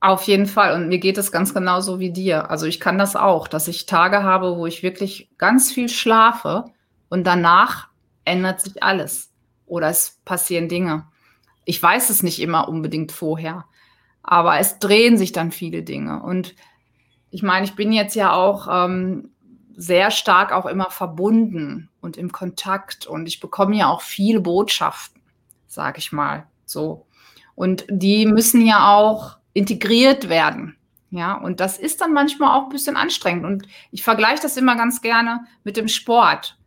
Auf 0.00 0.22
jeden 0.24 0.46
Fall. 0.46 0.74
Und 0.74 0.88
mir 0.88 0.98
geht 0.98 1.18
es 1.18 1.32
ganz 1.32 1.54
genauso 1.54 1.98
wie 1.98 2.12
dir. 2.12 2.50
Also 2.50 2.66
ich 2.66 2.78
kann 2.78 2.98
das 2.98 3.16
auch, 3.16 3.48
dass 3.48 3.68
ich 3.68 3.86
Tage 3.86 4.22
habe, 4.22 4.56
wo 4.56 4.66
ich 4.66 4.82
wirklich 4.82 5.30
ganz 5.38 5.72
viel 5.72 5.88
schlafe 5.88 6.66
und 7.08 7.26
danach 7.26 7.88
ändert 8.24 8.60
sich 8.60 8.82
alles 8.82 9.32
oder 9.66 9.88
es 9.88 10.20
passieren 10.24 10.68
Dinge. 10.68 11.06
Ich 11.64 11.82
weiß 11.82 12.10
es 12.10 12.22
nicht 12.22 12.40
immer 12.40 12.68
unbedingt 12.68 13.12
vorher, 13.12 13.66
aber 14.22 14.58
es 14.58 14.78
drehen 14.78 15.18
sich 15.18 15.32
dann 15.32 15.52
viele 15.52 15.82
Dinge. 15.82 16.22
Und 16.22 16.54
ich 17.30 17.42
meine, 17.42 17.64
ich 17.64 17.74
bin 17.74 17.92
jetzt 17.92 18.14
ja 18.14 18.32
auch 18.32 18.68
ähm, 18.70 19.30
sehr 19.76 20.10
stark 20.10 20.52
auch 20.52 20.66
immer 20.66 20.90
verbunden 20.90 21.88
und 22.00 22.16
im 22.16 22.32
Kontakt 22.32 23.06
und 23.06 23.26
ich 23.26 23.40
bekomme 23.40 23.76
ja 23.76 23.88
auch 23.88 24.00
viele 24.00 24.40
Botschaften, 24.40 25.22
sage 25.66 25.98
ich 25.98 26.12
mal 26.12 26.46
so. 26.64 27.06
Und 27.54 27.86
die 27.88 28.26
müssen 28.26 28.64
ja 28.64 28.94
auch 28.94 29.38
integriert 29.52 30.28
werden. 30.28 30.76
Ja, 31.10 31.34
und 31.34 31.60
das 31.60 31.78
ist 31.78 32.00
dann 32.00 32.12
manchmal 32.12 32.56
auch 32.56 32.64
ein 32.64 32.68
bisschen 32.68 32.96
anstrengend. 32.96 33.46
Und 33.46 33.66
ich 33.90 34.02
vergleiche 34.02 34.42
das 34.42 34.56
immer 34.56 34.76
ganz 34.76 35.00
gerne 35.00 35.46
mit 35.64 35.76
dem 35.76 35.88
Sport. 35.88 36.57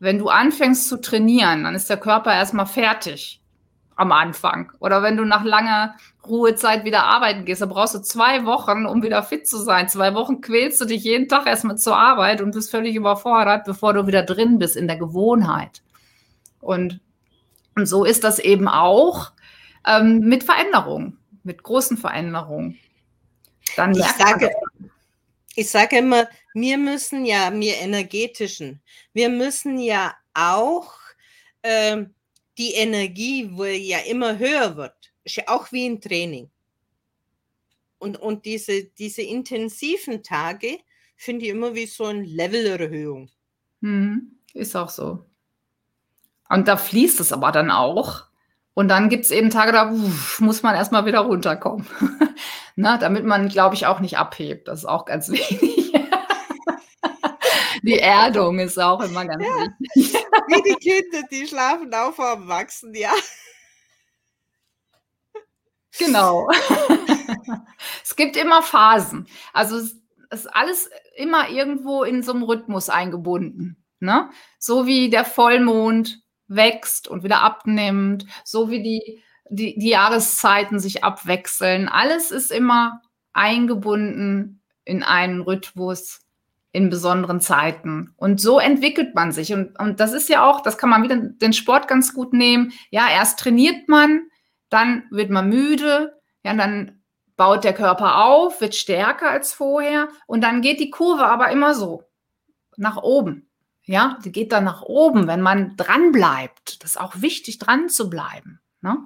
Wenn 0.00 0.18
du 0.18 0.28
anfängst 0.28 0.88
zu 0.88 1.00
trainieren, 1.00 1.64
dann 1.64 1.74
ist 1.74 1.90
der 1.90 1.98
Körper 1.98 2.32
erstmal 2.32 2.66
fertig 2.66 3.40
am 3.96 4.12
Anfang. 4.12 4.72
Oder 4.80 5.02
wenn 5.02 5.18
du 5.18 5.26
nach 5.26 5.44
langer 5.44 5.94
Ruhezeit 6.26 6.86
wieder 6.86 7.04
arbeiten 7.04 7.44
gehst, 7.44 7.60
dann 7.60 7.68
brauchst 7.68 7.94
du 7.94 7.98
zwei 8.00 8.46
Wochen, 8.46 8.86
um 8.86 9.02
wieder 9.02 9.22
fit 9.22 9.46
zu 9.46 9.58
sein. 9.58 9.90
Zwei 9.90 10.14
Wochen 10.14 10.40
quälst 10.40 10.80
du 10.80 10.86
dich 10.86 11.04
jeden 11.04 11.28
Tag 11.28 11.46
erstmal 11.46 11.76
zur 11.76 11.98
Arbeit 11.98 12.40
und 12.40 12.54
bist 12.54 12.70
völlig 12.70 12.96
überfordert, 12.96 13.66
bevor 13.66 13.92
du 13.92 14.06
wieder 14.06 14.22
drin 14.22 14.58
bist 14.58 14.74
in 14.74 14.88
der 14.88 14.96
Gewohnheit. 14.96 15.82
Und, 16.60 17.00
und 17.76 17.84
so 17.84 18.04
ist 18.06 18.24
das 18.24 18.38
eben 18.38 18.68
auch 18.68 19.32
ähm, 19.86 20.20
mit 20.20 20.44
Veränderungen, 20.44 21.18
mit 21.42 21.62
großen 21.62 21.98
Veränderungen. 21.98 22.78
Dann 23.76 23.92
ich 23.92 24.02
sage, 24.04 24.50
ich 25.60 25.68
sage 25.68 25.98
immer, 25.98 26.26
wir 26.54 26.78
müssen 26.78 27.26
ja, 27.26 27.52
wir 27.52 27.76
energetischen, 27.76 28.80
wir 29.12 29.28
müssen 29.28 29.78
ja 29.78 30.14
auch 30.32 30.94
ähm, 31.62 32.14
die 32.56 32.72
Energie, 32.72 33.50
wo 33.52 33.66
ja 33.66 33.98
immer 33.98 34.38
höher 34.38 34.74
wird, 34.76 35.12
ist 35.22 35.36
ja 35.36 35.44
auch 35.48 35.70
wie 35.70 35.86
ein 35.86 36.00
Training. 36.00 36.50
Und, 37.98 38.16
und 38.16 38.46
diese, 38.46 38.84
diese 38.84 39.20
intensiven 39.20 40.22
Tage 40.22 40.78
finde 41.14 41.44
ich 41.44 41.50
immer 41.50 41.74
wie 41.74 41.84
so 41.84 42.06
eine 42.06 42.22
Levelerhöhung. 42.22 43.28
Mhm, 43.80 44.38
ist 44.54 44.74
auch 44.74 44.88
so. 44.88 45.26
Und 46.48 46.68
da 46.68 46.78
fließt 46.78 47.20
es 47.20 47.34
aber 47.34 47.52
dann 47.52 47.70
auch. 47.70 48.29
Und 48.80 48.88
dann 48.88 49.10
gibt 49.10 49.26
es 49.26 49.30
eben 49.30 49.50
Tage, 49.50 49.72
da 49.72 49.90
uff, 49.90 50.40
muss 50.40 50.62
man 50.62 50.74
erstmal 50.74 51.04
wieder 51.04 51.18
runterkommen. 51.18 51.86
Na, 52.76 52.96
damit 52.96 53.26
man, 53.26 53.50
glaube 53.50 53.74
ich, 53.74 53.84
auch 53.84 54.00
nicht 54.00 54.16
abhebt. 54.16 54.68
Das 54.68 54.78
ist 54.78 54.84
auch 54.86 55.04
ganz 55.04 55.28
wichtig. 55.30 55.92
die 57.82 57.98
Erdung 57.98 58.58
ist 58.58 58.78
auch 58.78 59.02
immer 59.02 59.26
ganz 59.26 59.44
ja. 59.44 59.50
wichtig. 59.50 60.14
Wie 60.46 60.62
die 60.62 60.76
Kinder, 60.76 61.28
die 61.30 61.46
schlafen 61.46 61.92
auch 61.92 62.14
vorm 62.14 62.48
Wachsen, 62.48 62.94
ja. 62.94 63.12
Genau. 65.98 66.48
es 68.02 68.16
gibt 68.16 68.38
immer 68.38 68.62
Phasen. 68.62 69.28
Also 69.52 69.76
es 69.76 69.94
ist 70.30 70.46
alles 70.56 70.88
immer 71.16 71.50
irgendwo 71.50 72.02
in 72.02 72.22
so 72.22 72.32
einem 72.32 72.44
Rhythmus 72.44 72.88
eingebunden. 72.88 73.84
Ne? 73.98 74.30
So 74.58 74.86
wie 74.86 75.10
der 75.10 75.26
Vollmond 75.26 76.22
wächst 76.50 77.08
und 77.08 77.22
wieder 77.22 77.40
abnimmt, 77.40 78.26
so 78.44 78.68
wie 78.68 78.82
die, 78.82 79.22
die, 79.48 79.78
die 79.78 79.88
Jahreszeiten 79.88 80.78
sich 80.78 81.02
abwechseln. 81.04 81.88
Alles 81.88 82.30
ist 82.30 82.52
immer 82.52 83.00
eingebunden 83.32 84.60
in 84.84 85.02
einen 85.02 85.40
Rhythmus 85.40 86.20
in 86.72 86.90
besonderen 86.90 87.40
Zeiten. 87.40 88.12
Und 88.16 88.40
so 88.40 88.58
entwickelt 88.58 89.14
man 89.14 89.32
sich. 89.32 89.52
Und, 89.52 89.78
und 89.78 90.00
das 90.00 90.12
ist 90.12 90.28
ja 90.28 90.44
auch, 90.44 90.60
das 90.60 90.78
kann 90.78 90.90
man 90.90 91.02
wieder 91.02 91.16
den 91.16 91.52
Sport 91.52 91.88
ganz 91.88 92.14
gut 92.14 92.32
nehmen. 92.32 92.72
Ja, 92.90 93.08
erst 93.10 93.40
trainiert 93.40 93.88
man, 93.88 94.22
dann 94.68 95.04
wird 95.10 95.30
man 95.30 95.48
müde, 95.48 96.20
ja, 96.44 96.54
dann 96.54 97.02
baut 97.36 97.64
der 97.64 97.74
Körper 97.74 98.24
auf, 98.24 98.60
wird 98.60 98.74
stärker 98.74 99.30
als 99.30 99.52
vorher 99.52 100.08
und 100.26 100.42
dann 100.42 100.60
geht 100.60 100.78
die 100.78 100.90
Kurve 100.90 101.24
aber 101.24 101.50
immer 101.50 101.74
so 101.74 102.04
nach 102.76 102.98
oben. 102.98 103.49
Ja, 103.90 104.18
die 104.24 104.30
geht 104.30 104.52
dann 104.52 104.62
nach 104.62 104.82
oben, 104.82 105.26
wenn 105.26 105.40
man 105.40 105.76
dran 105.76 106.12
bleibt. 106.12 106.84
Das 106.84 106.92
ist 106.92 107.00
auch 107.00 107.22
wichtig, 107.22 107.58
dran 107.58 107.88
zu 107.88 108.08
bleiben. 108.08 108.60
Ne? 108.82 108.96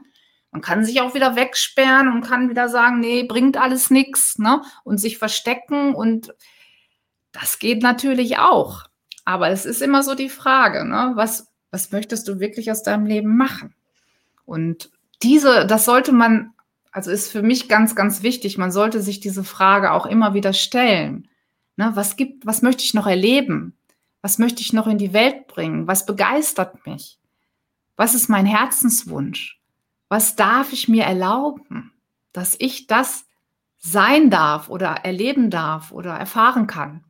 Man 0.51 0.61
kann 0.61 0.85
sich 0.85 1.01
auch 1.01 1.15
wieder 1.15 1.37
wegsperren 1.37 2.13
und 2.13 2.21
kann 2.21 2.51
wieder 2.51 2.69
sagen, 2.69 3.01
nee, 3.01 3.23
bringt 3.23 3.57
alles 3.57 3.89
nichts, 3.89 4.39
ne? 4.39 4.61
Und 4.85 4.99
sich 4.99 5.17
verstecken 5.17 5.95
und 5.95 6.35
das 7.33 7.59
geht 7.59 7.83
natürlich 7.83 8.37
auch. 8.37 8.83
Aber 9.25 9.49
es 9.49 9.65
ist 9.65 9.81
immer 9.81 10.03
so 10.03 10.15
die 10.15 10.29
Frage, 10.29 10.85
ne? 10.85 11.13
was, 11.15 11.51
was 11.71 11.91
möchtest 11.91 12.29
du 12.29 12.39
wirklich 12.39 12.71
aus 12.71 12.83
deinem 12.83 13.07
Leben 13.07 13.39
machen? 13.39 13.75
Und 14.45 14.91
diese, 15.23 15.67
das 15.67 15.87
sollte 15.87 16.13
man, 16.13 16.53
also 16.93 17.11
ist 17.11 17.33
für 17.33 17.41
mich 17.41 17.71
ganz, 17.71 17.97
ganz 17.97 18.23
wichtig, 18.23 18.59
man 18.59 18.71
sollte 18.71 19.01
sich 19.01 19.19
diese 19.19 19.45
Frage 19.45 19.93
auch 19.93 20.05
immer 20.05 20.35
wieder 20.35 20.53
stellen. 20.53 21.31
Ne? 21.77 21.93
Was 21.95 22.17
gibt, 22.17 22.45
was 22.45 22.61
möchte 22.61 22.85
ich 22.85 22.93
noch 22.93 23.07
erleben? 23.07 23.79
Was 24.25 24.39
möchte 24.39 24.63
ich 24.63 24.73
noch 24.73 24.87
in 24.87 24.97
die 24.97 25.13
Welt 25.13 25.49
bringen? 25.49 25.87
Was 25.87 26.07
begeistert 26.07 26.87
mich? 26.87 27.19
Was 27.95 28.15
ist 28.15 28.31
mein 28.31 28.47
Herzenswunsch? 28.47 29.61
Was 30.09 30.35
darf 30.35 30.73
ich 30.73 30.89
mir 30.89 31.05
erlauben, 31.05 31.93
dass 32.33 32.57
ich 32.59 32.87
das 32.87 33.27
sein 33.77 34.31
darf 34.31 34.71
oder 34.71 35.05
erleben 35.05 35.51
darf 35.51 35.93
oder 35.93 36.15
erfahren 36.15 36.67
kann? 36.67 37.05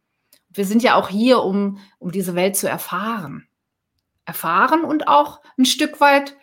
wir 0.56 0.64
sind 0.64 0.82
ja 0.82 0.94
auch 0.94 1.08
hier, 1.08 1.42
um, 1.42 1.78
um 1.98 2.10
diese 2.10 2.34
Welt 2.34 2.56
zu 2.56 2.68
erfahren. 2.68 3.46
Erfahren 4.24 4.84
und 4.84 5.08
auch 5.08 5.40
ein 5.58 5.66
Stück 5.66 6.00
weit 6.00 6.36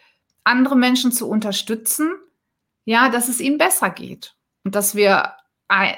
andere 0.44 0.76
Menschen 0.76 1.12
zu 1.12 1.28
unterstützen, 1.28 2.12
ja, 2.86 3.10
dass 3.10 3.30
es 3.30 3.40
ihnen 3.40 3.58
besser 3.58 3.90
geht 3.90 4.36
und 4.64 4.76
dass 4.76 4.96
wir 4.96 5.36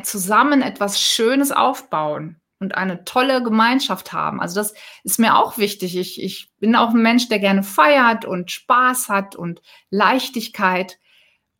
zusammen 0.03 0.61
etwas 0.61 1.01
Schönes 1.01 1.51
aufbauen 1.51 2.39
und 2.63 2.75
eine 2.75 3.03
tolle 3.03 3.43
Gemeinschaft 3.43 4.13
haben. 4.13 4.39
Also 4.39 4.55
das 4.55 4.73
ist 5.03 5.19
mir 5.19 5.37
auch 5.37 5.57
wichtig. 5.57 5.97
Ich, 5.97 6.23
ich 6.23 6.49
bin 6.59 6.75
auch 6.75 6.91
ein 6.91 7.01
Mensch, 7.01 7.27
der 7.27 7.39
gerne 7.39 7.61
feiert 7.61 8.23
und 8.23 8.51
Spaß 8.51 9.09
hat 9.09 9.35
und 9.35 9.61
Leichtigkeit 9.89 10.97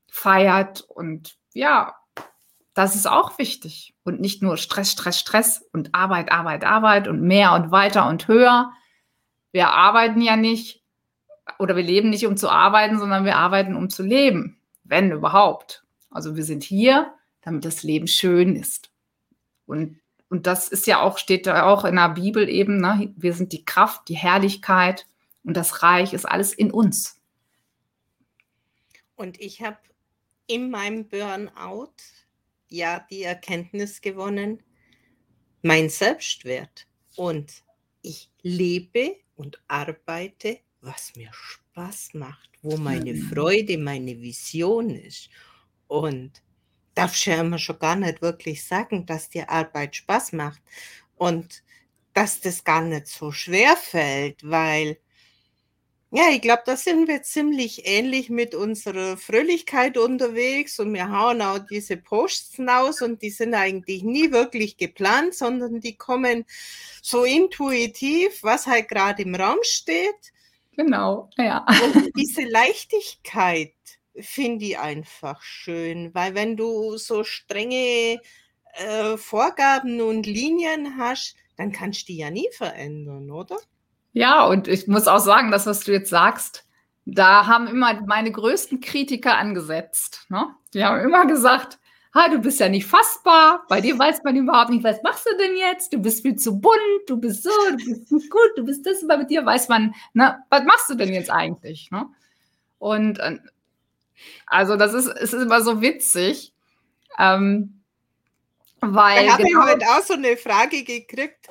feiert. 0.10 0.82
Und 0.88 1.36
ja, 1.54 1.94
das 2.74 2.96
ist 2.96 3.06
auch 3.06 3.38
wichtig. 3.38 3.94
Und 4.04 4.22
nicht 4.22 4.42
nur 4.42 4.56
Stress, 4.56 4.94
Stress, 4.94 5.20
Stress 5.20 5.70
und 5.74 5.94
Arbeit, 5.94 6.32
Arbeit, 6.32 6.64
Arbeit 6.64 7.10
und 7.10 7.22
mehr 7.22 7.52
und 7.54 7.70
weiter 7.70 8.08
und 8.08 8.30
höher. 8.30 8.72
Wir 9.52 9.70
arbeiten 9.70 10.22
ja 10.22 10.38
nicht 10.38 10.82
oder 11.60 11.76
wir 11.76 11.84
leben 11.84 12.10
nicht, 12.10 12.26
um 12.26 12.38
zu 12.38 12.50
arbeiten, 12.50 12.98
sondern 12.98 13.26
wir 13.26 13.36
arbeiten, 13.36 13.76
um 13.76 13.90
zu 13.90 14.04
leben, 14.04 14.58
wenn 14.86 15.12
überhaupt. 15.12 15.84
Also 16.10 16.38
wir 16.38 16.46
sind 16.46 16.64
hier, 16.64 17.14
damit 17.42 17.66
das 17.66 17.84
Leben 17.84 18.08
schön 18.08 18.56
ist. 18.56 18.90
Und, 19.66 20.00
und 20.34 20.48
das 20.48 20.68
ist 20.68 20.88
ja 20.88 21.00
auch, 21.00 21.20
steht 21.20 21.46
da 21.46 21.68
auch 21.68 21.86
in 21.86 21.96
der 21.96 22.10
Bibel 22.10 22.50
eben, 22.50 22.78
ne? 22.78 23.14
wir 23.16 23.34
sind 23.34 23.52
die 23.52 23.66
Kraft, 23.66 24.10
die 24.10 24.16
Herrlichkeit 24.16 25.06
und 25.44 25.56
das 25.56 25.84
Reich 25.84 26.12
ist 26.12 26.26
alles 26.26 26.54
in 26.54 26.72
uns. 26.72 27.22
Und 29.16 29.40
ich 29.40 29.62
habe 29.62 29.78
in 30.48 30.72
meinem 30.72 31.08
Burnout 31.08 31.94
ja 32.68 33.06
die 33.12 33.22
Erkenntnis 33.22 34.02
gewonnen, 34.02 34.64
mein 35.62 35.92
Selbstwert 35.92 36.88
und 37.16 37.64
ich 38.02 38.32
lebe 38.42 39.18
und 39.36 39.62
arbeite 39.68 40.62
was 40.82 41.16
mir 41.16 41.30
Spaß 41.32 42.16
macht, 42.16 42.50
wo 42.64 42.76
meine. 42.78 43.14
Freude, 43.14 43.78
meine 43.78 44.20
Vision 44.20 44.90
ist. 44.90 45.30
Und 45.86 46.42
darfst 46.96 47.26
ja 47.26 47.42
immer 47.42 47.60
schon 47.60 47.80
gar 47.80 47.96
nicht 47.96 48.22
wirklich 48.22 48.64
sagen, 48.66 49.06
dass 49.06 49.30
dir 49.30 49.50
Arbeit 49.50 49.96
Spaß 49.96 50.34
macht 50.34 50.62
und 51.18 51.64
dass 52.14 52.42
das 52.42 52.64
gar 52.64 52.82
nicht 52.82 53.08
so 53.08 53.32
schwer 53.32 53.76
fällt, 53.76 54.50
weil 54.50 54.98
ja, 56.16 56.30
ich 56.30 56.42
glaube, 56.42 56.62
da 56.64 56.78
sind 56.78 57.08
wir 57.08 57.24
ziemlich 57.24 57.88
ähnlich 57.88 58.30
mit 58.30 58.54
unserer 58.54 59.18
Fröhlichkeit 59.18 59.98
unterwegs 59.98 60.80
und 60.80 60.94
wir 60.94 61.10
hauen 61.10 61.42
auch 61.42 61.58
diese 61.58 61.98
Posts 61.98 62.60
raus 62.60 63.02
und 63.02 63.24
die 63.24 63.32
sind 63.32 63.56
eigentlich 63.56 64.04
nie 64.04 64.32
wirklich 64.32 64.78
geplant, 64.78 65.34
sondern 65.34 65.80
die 65.80 65.98
kommen 65.98 66.46
so 67.02 67.24
intuitiv, 67.24 68.44
was 68.44 68.68
halt 68.68 68.90
gerade 68.90 69.24
im 69.24 69.34
Raum 69.34 69.58
steht. 69.64 70.34
Genau, 70.78 71.32
ja. 71.36 71.66
Und 71.84 72.12
diese 72.16 72.44
Leichtigkeit 72.44 73.74
finde 74.20 74.66
ich 74.66 74.80
einfach 74.80 75.42
schön, 75.42 76.14
weil 76.14 76.36
wenn 76.36 76.58
du 76.58 76.98
so 76.98 77.24
strenge 77.24 78.20
äh, 78.74 79.18
Vorgaben 79.18 80.02
und 80.02 80.26
Linien 80.26 80.98
hast, 80.98 81.36
dann 81.58 81.72
kannst 81.72 82.04
du 82.04 82.14
die 82.14 82.18
ja 82.18 82.30
nie 82.30 82.50
verändern, 82.52 83.30
oder? 83.32 83.58
Ja, 84.14 84.46
und 84.46 84.68
ich 84.68 84.88
muss 84.88 85.08
auch 85.08 85.20
sagen, 85.20 85.52
das, 85.52 85.66
was 85.66 85.82
du 85.82 85.92
jetzt 85.92 86.10
sagst, 86.10 86.66
da 87.06 87.48
haben 87.48 87.68
immer 87.68 88.02
meine 88.06 88.32
größten 88.32 88.80
Kritiker 88.80 89.38
angesetzt. 89.38 90.26
Ne? 90.30 90.48
Die 90.74 90.84
haben 90.84 91.00
immer 91.00 91.26
gesagt, 91.26 91.80
ha, 92.14 92.30
du 92.30 92.40
bist 92.40 92.60
ja 92.60 92.70
nicht 92.70 92.86
fassbar, 92.86 93.66
bei 93.68 93.82
dir 93.82 93.98
weiß 93.98 94.24
man 94.24 94.36
überhaupt 94.36 94.70
nicht, 94.70 94.84
was 94.84 95.02
machst 95.04 95.26
du 95.26 95.36
denn 95.38 95.58
jetzt? 95.58 95.94
Du 95.94 95.98
bist 95.98 96.22
viel 96.22 96.36
zu 96.36 96.60
bunt, 96.60 96.78
du 97.08 97.18
bist 97.18 97.44
so, 97.44 97.50
du 97.72 97.76
bist 97.78 98.12
nicht 98.12 98.30
gut, 98.30 98.52
du 98.56 98.64
bist 98.64 98.86
das, 98.86 99.04
aber 99.04 99.18
bei 99.18 99.24
dir 99.24 99.46
weiß 99.46 99.68
man, 99.70 99.94
ne, 100.14 100.38
was 100.50 100.64
machst 100.64 100.90
du 100.90 100.96
denn 100.96 101.14
jetzt 101.14 101.32
eigentlich? 101.32 101.90
Ne? 101.92 102.06
Und 102.78 103.20
äh, 103.20 103.40
also 104.46 104.76
das 104.76 104.94
ist, 104.94 105.08
es 105.08 105.34
ist 105.34 105.42
immer 105.42 105.62
so 105.62 105.82
witzig, 105.82 106.54
ähm, 107.20 107.82
weil. 108.80 109.26
Ich 109.26 109.32
habe 109.32 109.44
genau, 109.44 109.66
heute 109.66 109.86
auch 109.88 110.04
so 110.04 110.14
eine 110.14 110.38
Frage 110.38 110.84
gekriegt. 110.84 111.50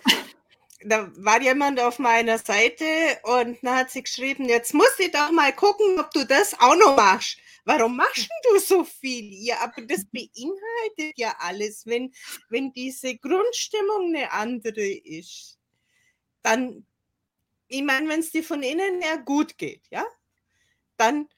Da 0.85 1.09
war 1.17 1.41
jemand 1.41 1.79
auf 1.79 2.01
meiner 2.01 2.39
Seite 2.39 2.85
und 3.23 3.59
dann 3.63 3.77
hat 3.77 3.91
sie 3.91 4.03
geschrieben, 4.03 4.49
jetzt 4.49 4.75
muss 4.75 4.99
ich 4.99 5.13
doch 5.13 5.31
mal 5.31 5.53
gucken, 5.53 6.01
ob 6.01 6.11
du 6.11 6.27
das 6.27 6.59
auch 6.59 6.75
noch 6.75 6.97
machst 6.97 7.39
warum 7.65 7.97
machst 7.97 8.29
du 8.45 8.59
so 8.59 8.85
viel? 8.85 9.33
Ja, 9.33 9.61
aber 9.61 9.83
das 9.83 10.05
beinhaltet 10.07 11.17
ja 11.17 11.35
alles. 11.39 11.87
Wenn, 11.87 12.13
wenn 12.49 12.73
diese 12.73 13.17
Grundstimmung 13.17 14.15
eine 14.15 14.33
andere 14.33 14.87
ist, 14.87 15.59
dann, 16.43 16.87
ich 17.69 17.83
meine, 17.83 18.09
wenn 18.09 18.21
es 18.21 18.31
dir 18.31 18.45
von 18.45 18.63
innen 18.63 19.01
her 19.01 19.19
gut 19.19 19.59
geht, 19.59 19.83
ja, 19.91 20.05
dann, 20.97 21.29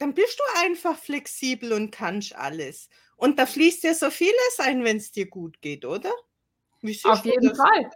dann 0.00 0.14
bist 0.14 0.40
du 0.40 0.60
einfach 0.62 0.96
flexibel 0.96 1.72
und 1.72 1.92
kannst 1.92 2.34
alles. 2.34 2.88
Und 3.16 3.38
da 3.38 3.44
fließt 3.44 3.84
ja 3.84 3.94
so 3.94 4.10
vieles 4.10 4.58
ein, 4.58 4.82
wenn 4.82 4.96
es 4.96 5.12
dir 5.12 5.28
gut 5.28 5.60
geht, 5.60 5.84
oder? 5.84 6.10
Auf 7.04 7.24
jeden 7.24 7.50
das? 7.50 7.58
Fall. 7.58 7.90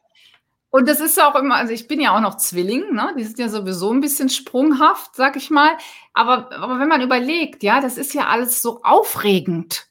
Und 0.68 0.86
das 0.88 1.00
ist 1.00 1.18
auch 1.20 1.34
immer, 1.34 1.54
also 1.54 1.72
ich 1.72 1.88
bin 1.88 2.00
ja 2.00 2.14
auch 2.14 2.20
noch 2.20 2.36
Zwilling, 2.36 2.92
ne? 2.92 3.14
die 3.16 3.24
sind 3.24 3.38
ja 3.38 3.48
sowieso 3.48 3.90
ein 3.90 4.02
bisschen 4.02 4.28
sprunghaft, 4.28 5.14
sag 5.16 5.36
ich 5.36 5.48
mal. 5.48 5.78
Aber, 6.12 6.52
aber 6.52 6.78
wenn 6.78 6.88
man 6.88 7.00
überlegt, 7.00 7.62
ja, 7.62 7.80
das 7.80 7.96
ist 7.96 8.12
ja 8.12 8.26
alles 8.26 8.60
so 8.60 8.82
aufregend, 8.82 9.86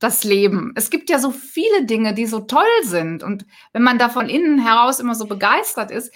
das 0.00 0.24
Leben. 0.24 0.72
Es 0.74 0.90
gibt 0.90 1.10
ja 1.10 1.20
so 1.20 1.30
viele 1.30 1.84
Dinge, 1.84 2.12
die 2.12 2.26
so 2.26 2.40
toll 2.40 2.64
sind. 2.82 3.22
Und 3.22 3.46
wenn 3.72 3.82
man 3.82 3.98
da 3.98 4.08
von 4.08 4.28
innen 4.28 4.58
heraus 4.58 4.98
immer 4.98 5.14
so 5.14 5.26
begeistert 5.26 5.92
ist, 5.92 6.12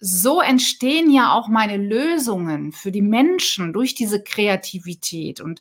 so 0.00 0.40
entstehen 0.40 1.10
ja 1.10 1.34
auch 1.34 1.48
meine 1.48 1.76
Lösungen 1.76 2.72
für 2.72 2.90
die 2.90 3.02
Menschen 3.02 3.72
durch 3.72 3.94
diese 3.94 4.22
Kreativität. 4.22 5.40
Und 5.40 5.60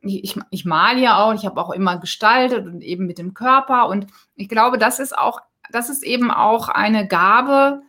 ich, 0.00 0.38
ich 0.50 0.64
male 0.64 1.00
ja 1.00 1.22
auch, 1.22 1.34
ich 1.34 1.44
habe 1.44 1.60
auch 1.60 1.70
immer 1.70 1.98
gestaltet 1.98 2.66
und 2.66 2.82
eben 2.82 3.06
mit 3.06 3.18
dem 3.18 3.34
Körper. 3.34 3.88
Und 3.88 4.06
ich 4.36 4.48
glaube, 4.48 4.78
das 4.78 5.00
ist 5.00 5.16
auch 5.16 5.40
das 5.70 5.88
ist 5.88 6.04
eben 6.04 6.30
auch 6.30 6.68
eine 6.68 7.06
Gabe, 7.08 7.82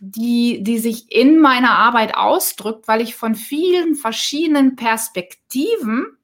die, 0.00 0.62
die 0.62 0.78
sich 0.78 1.12
in 1.12 1.38
meiner 1.38 1.78
Arbeit 1.78 2.16
ausdrückt, 2.16 2.88
weil 2.88 3.00
ich 3.00 3.14
von 3.14 3.34
vielen 3.34 3.94
verschiedenen 3.94 4.76
Perspektiven 4.76 6.16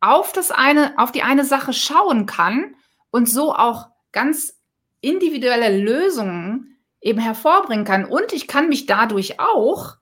auf 0.00 0.32
das 0.32 0.50
eine, 0.50 0.94
auf 0.98 1.12
die 1.12 1.22
eine 1.22 1.44
Sache 1.44 1.72
schauen 1.72 2.26
kann 2.26 2.74
und 3.10 3.28
so 3.28 3.54
auch 3.54 3.88
ganz 4.12 4.58
individuelle 5.00 5.78
Lösungen 5.78 6.77
eben 7.00 7.20
hervorbringen 7.20 7.84
kann. 7.84 8.04
Und 8.04 8.32
ich 8.32 8.48
kann 8.48 8.68
mich 8.68 8.86
dadurch 8.86 9.40
auch 9.40 9.96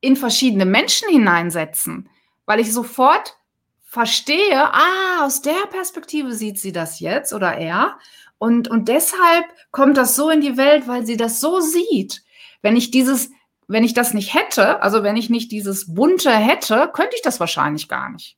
in 0.00 0.16
verschiedene 0.16 0.64
Menschen 0.64 1.08
hineinsetzen, 1.08 2.08
weil 2.46 2.60
ich 2.60 2.72
sofort 2.72 3.36
verstehe, 3.84 4.72
ah, 4.72 5.24
aus 5.24 5.42
der 5.42 5.66
Perspektive 5.70 6.32
sieht 6.32 6.58
sie 6.58 6.72
das 6.72 7.00
jetzt 7.00 7.32
oder 7.32 7.56
er. 7.56 7.98
Und, 8.38 8.68
und 8.68 8.88
deshalb 8.88 9.44
kommt 9.70 9.96
das 9.96 10.16
so 10.16 10.30
in 10.30 10.40
die 10.40 10.56
Welt, 10.56 10.88
weil 10.88 11.06
sie 11.06 11.16
das 11.16 11.40
so 11.40 11.60
sieht. 11.60 12.24
Wenn 12.62 12.74
ich 12.74 12.90
dieses, 12.90 13.30
wenn 13.68 13.84
ich 13.84 13.94
das 13.94 14.14
nicht 14.14 14.34
hätte, 14.34 14.82
also 14.82 15.02
wenn 15.02 15.16
ich 15.16 15.30
nicht 15.30 15.52
dieses 15.52 15.94
Bunte 15.94 16.30
hätte, 16.30 16.90
könnte 16.92 17.14
ich 17.14 17.22
das 17.22 17.38
wahrscheinlich 17.38 17.88
gar 17.88 18.10
nicht. 18.10 18.36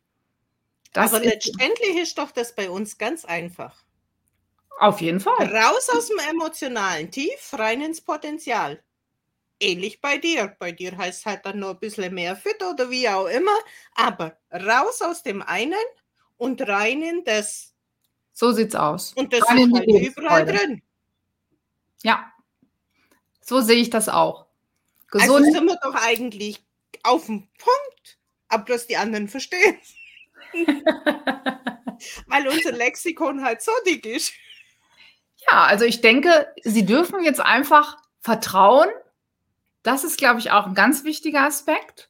Das 0.93 1.15
Aber 1.15 1.25
letztendlich 1.25 1.97
ist 1.97 2.19
doch 2.19 2.31
das 2.31 2.55
bei 2.55 2.69
uns 2.69 2.99
ganz 2.99 3.25
einfach. 3.25 3.84
Auf 4.79 5.01
jeden 5.01 5.20
Fall. 5.20 5.47
Raus 5.55 5.89
aus 5.91 6.09
dem 6.09 6.18
emotionalen 6.31 7.11
Tief, 7.11 7.53
rein 7.53 7.81
ins 7.81 8.01
Potenzial. 8.01 8.83
Ähnlich 9.61 10.01
bei 10.01 10.18
dir. 10.18 10.57
Bei 10.59 10.72
dir 10.72 10.97
heißt 10.97 11.20
es 11.20 11.27
halt 11.27 11.47
dann 11.47 11.61
nur 11.61 11.70
ein 11.70 11.79
bisschen 11.79 12.12
mehr 12.12 12.37
fit 12.37 12.62
oder 12.62 12.91
wie 12.91 13.09
auch 13.09 13.27
immer. 13.27 13.57
Aber 13.95 14.37
raus 14.53 15.01
aus 15.01 15.22
dem 15.22 15.43
einen 15.43 15.75
und 16.37 16.61
rein 16.66 17.03
in 17.03 17.25
das 17.25 17.75
so 18.35 18.51
sieht's 18.51 18.75
aus. 18.75 19.12
Und 19.14 19.33
das 19.33 19.49
Rein 19.49 19.70
ist 19.70 19.75
halt 19.75 20.16
überall 20.16 20.45
drin. 20.45 20.83
Ja, 22.03 22.33
so 23.41 23.61
sehe 23.61 23.77
ich 23.77 23.91
das 23.91 24.09
auch. 24.09 24.47
Gesund. 25.09 25.31
Also 25.31 25.53
sind 25.53 25.66
wir 25.66 25.79
doch 25.83 25.95
eigentlich 25.95 26.61
auf 27.05 27.27
dem 27.27 27.47
Punkt, 27.59 28.18
aber 28.49 28.64
bloß 28.64 28.89
die 28.89 28.97
anderen 28.97 29.29
verstehen 29.29 29.79
Weil 32.27 32.49
unser 32.49 32.72
Lexikon 32.72 33.43
halt 33.43 33.62
so 33.62 33.70
dick 33.87 34.05
ist. 34.05 34.33
Ja, 35.51 35.65
also 35.65 35.85
ich 35.85 36.01
denke, 36.01 36.49
Sie 36.63 36.87
dürfen 36.87 37.23
jetzt 37.23 37.41
einfach 37.41 37.97
vertrauen. 38.21 38.89
Das 39.83 40.05
ist, 40.05 40.17
glaube 40.19 40.41
ich, 40.41 40.51
auch 40.51 40.67
ein 40.67 40.75
ganz 40.75 41.05
wichtiger 41.05 41.43
Aspekt, 41.43 42.09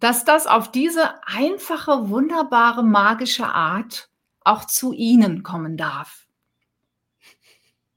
dass 0.00 0.24
das 0.24 0.46
auf 0.46 0.70
diese 0.70 1.14
einfache, 1.26 2.10
wunderbare, 2.10 2.82
magische 2.82 3.46
Art 3.46 4.10
auch 4.42 4.64
zu 4.66 4.92
Ihnen 4.92 5.42
kommen 5.42 5.76
darf. 5.76 6.26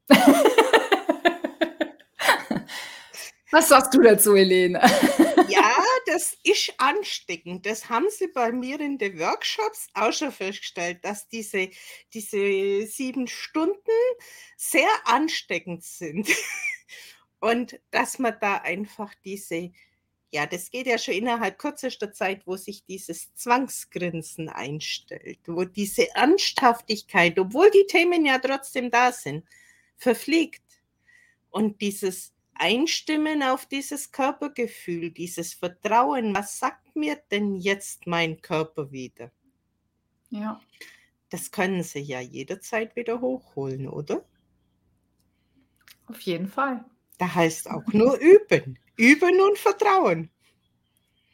Was 3.51 3.69
sagst 3.69 3.93
du 3.93 4.01
dazu, 4.01 4.35
Helene? 4.35 4.81
ja, 5.47 5.72
das 6.05 6.37
ist 6.43 6.73
ansteckend. 6.77 7.65
Das 7.65 7.89
haben 7.89 8.07
sie 8.09 8.27
bei 8.27 8.51
mir 8.51 8.79
in 8.79 8.97
den 8.97 9.19
Workshops 9.19 9.87
auch 9.93 10.13
schon 10.13 10.31
festgestellt, 10.31 11.03
dass 11.03 11.27
diese, 11.27 11.69
diese 12.13 12.85
sieben 12.87 13.27
Stunden 13.27 13.77
sehr 14.57 14.89
ansteckend 15.05 15.83
sind. 15.83 16.29
Und 17.39 17.79
dass 17.91 18.19
man 18.19 18.35
da 18.39 18.57
einfach 18.57 19.13
diese, 19.25 19.71
Ja, 20.31 20.45
das 20.47 20.71
geht 20.71 20.87
ja 20.87 20.97
schon 20.97 21.13
innerhalb 21.13 21.59
kürzester 21.59 22.11
Zeit, 22.11 22.47
wo 22.47 22.57
sich 22.57 22.85
dieses 22.85 23.33
Zwangsgrinsen 23.35 24.49
einstellt, 24.49 25.39
wo 25.45 25.63
diese 25.63 26.09
Ernsthaftigkeit, 26.15 27.37
obwohl 27.37 27.69
die 27.71 27.85
Themen 27.87 28.25
ja 28.25 28.39
trotzdem 28.39 28.89
da 28.91 29.11
sind, 29.11 29.45
verfliegt. 29.97 30.63
Und 31.51 31.81
dieses 31.81 32.32
Einstimmen 32.63 33.43
auf 33.43 33.65
dieses 33.65 34.13
Körpergefühl, 34.13 35.11
dieses 35.11 35.53
Vertrauen, 35.53 36.33
was 36.33 36.59
sagt 36.59 36.95
mir 36.95 37.17
denn 37.29 37.57
jetzt 37.57 38.07
mein 38.07 38.41
Körper 38.41 38.89
wieder? 38.89 39.31
Ja. 40.29 40.61
Das 41.29 41.51
können 41.51 41.83
Sie 41.83 41.99
ja 41.99 42.21
jederzeit 42.21 42.95
wieder 42.95 43.19
hochholen, 43.19 43.89
oder? 43.89 44.23
Auf 46.05 46.21
jeden 46.21 46.47
Fall. 46.47 46.85
Da 47.17 47.35
heißt 47.35 47.69
auch 47.69 47.85
nur 47.91 48.17
üben. 48.17 48.79
Üben 48.95 49.41
und 49.41 49.57
vertrauen. 49.57 50.29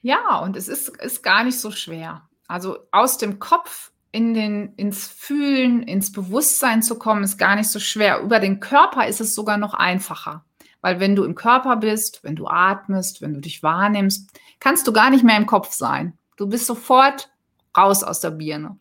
Ja, 0.02 0.40
und 0.40 0.56
es 0.56 0.68
ist, 0.68 0.90
ist 0.98 1.22
gar 1.22 1.44
nicht 1.44 1.60
so 1.60 1.70
schwer. 1.70 2.28
Also 2.48 2.80
aus 2.90 3.20
dem 3.20 3.38
Kopf 3.38 3.92
in 4.12 4.34
den, 4.34 4.74
ins 4.78 5.08
Fühlen, 5.08 5.84
ins 5.84 6.12
Bewusstsein 6.12 6.82
zu 6.82 6.98
kommen, 6.98 7.24
ist 7.24 7.38
gar 7.38 7.56
nicht 7.56 7.70
so 7.70 7.80
schwer. 7.80 8.22
Über 8.22 8.40
den 8.40 8.60
Körper 8.60 9.06
ist 9.06 9.22
es 9.22 9.36
sogar 9.36 9.58
noch 9.58 9.76
einfacher. 9.76 10.44
Weil 10.82 11.00
wenn 11.00 11.16
du 11.16 11.24
im 11.24 11.36
Körper 11.36 11.76
bist, 11.76 12.24
wenn 12.24 12.36
du 12.36 12.48
atmest, 12.48 13.22
wenn 13.22 13.34
du 13.34 13.42
dich 13.42 13.64
wahrnimmst, 13.64 14.30
kannst 14.60 14.88
du 14.88 14.94
gar 14.94 15.10
nicht 15.10 15.24
mehr 15.24 15.38
im 15.38 15.46
Kopf 15.46 15.74
sein. 15.74 16.18
Du 16.38 16.48
bist 16.48 16.66
sofort 16.66 17.30
raus 17.78 18.04
aus 18.04 18.22
der 18.22 18.32
Birne. 18.32 18.78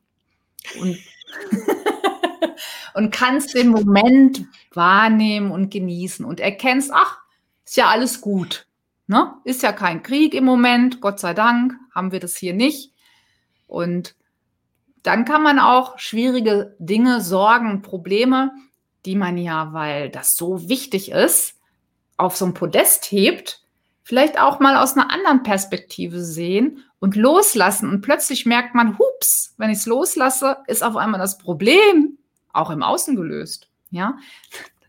Und, 0.81 0.99
und 2.95 3.11
kannst 3.11 3.55
den 3.55 3.69
Moment 3.69 4.45
wahrnehmen 4.73 5.51
und 5.51 5.71
genießen 5.71 6.25
und 6.25 6.41
erkennst, 6.41 6.91
ach, 6.93 7.19
ist 7.65 7.77
ja 7.77 7.89
alles 7.89 8.21
gut. 8.21 8.67
Ne? 9.07 9.35
Ist 9.45 9.63
ja 9.63 9.73
kein 9.73 10.03
Krieg 10.03 10.35
im 10.35 10.45
Moment, 10.45 11.01
Gott 11.01 11.19
sei 11.19 11.35
Dank, 11.35 11.75
haben 11.95 12.13
wir 12.13 12.21
das 12.21 12.37
hier 12.37 12.55
nicht. 12.55 12.93
Und 13.67 14.15
dann 15.03 15.25
kann 15.25 15.43
man 15.43 15.59
auch 15.59 15.99
schwierige 15.99 16.77
Dinge, 16.79 17.21
Sorgen, 17.21 17.83
Probleme, 17.83 18.53
die 19.05 19.17
man 19.17 19.39
ja, 19.39 19.73
weil 19.73 20.11
das 20.11 20.37
so 20.37 20.69
wichtig 20.69 21.11
ist, 21.11 21.58
auf 22.19 22.37
so 22.37 22.45
ein 22.45 22.55
Podest 22.55 23.11
hebt, 23.11 23.63
vielleicht 24.03 24.39
auch 24.39 24.61
mal 24.61 24.77
aus 24.77 24.97
einer 24.97 25.11
anderen 25.11 25.43
Perspektive 25.43 26.23
sehen 26.23 26.85
und 26.99 27.17
loslassen. 27.17 27.89
Und 27.89 28.03
plötzlich 28.03 28.45
merkt 28.45 28.75
man, 28.75 28.99
hups, 28.99 29.55
wenn 29.57 29.71
ich 29.71 29.79
es 29.79 29.87
loslasse, 29.87 30.59
ist 30.67 30.85
auf 30.85 30.97
einmal 30.97 31.21
das 31.21 31.39
Problem 31.39 32.19
auch 32.53 32.71
im 32.71 32.83
Außen 32.83 33.17
gelöst. 33.17 33.69
Ja, 33.91 34.19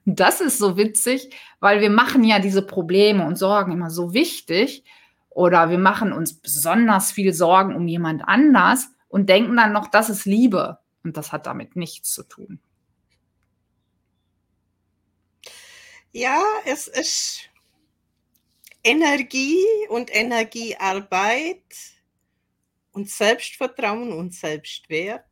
das 0.06 0.42
ist 0.42 0.58
so 0.58 0.76
witzig, 0.76 1.34
weil 1.60 1.82
wir 1.82 1.90
machen 1.90 2.24
ja 2.24 2.40
diese 2.40 2.62
Probleme 2.62 3.26
und 3.26 3.38
Sorgen 3.38 3.72
immer 3.72 3.90
so 3.90 4.14
wichtig 4.14 4.84
oder 5.30 5.70
wir 5.70 5.78
machen 5.78 6.12
uns 6.12 6.34
besonders 6.34 7.12
viel 7.12 7.34
Sorgen 7.34 7.76
um 7.76 7.88
jemand 7.88 8.28
anders 8.28 8.90
und 9.08 9.30
denken 9.30 9.56
dann 9.56 9.72
noch, 9.72 9.88
das 9.88 10.10
ist 10.10 10.26
Liebe 10.26 10.80
und 11.04 11.16
das 11.16 11.32
hat 11.32 11.46
damit 11.46 11.76
nichts 11.76 12.14
zu 12.14 12.24
tun. 12.24 12.60
Ja, 16.12 16.42
es 16.66 16.88
ist 16.88 17.50
Energie 18.84 19.64
und 19.90 20.14
Energiearbeit 20.14 21.64
und 22.92 23.10
Selbstvertrauen 23.10 24.12
und 24.12 24.34
Selbstwert 24.34 25.26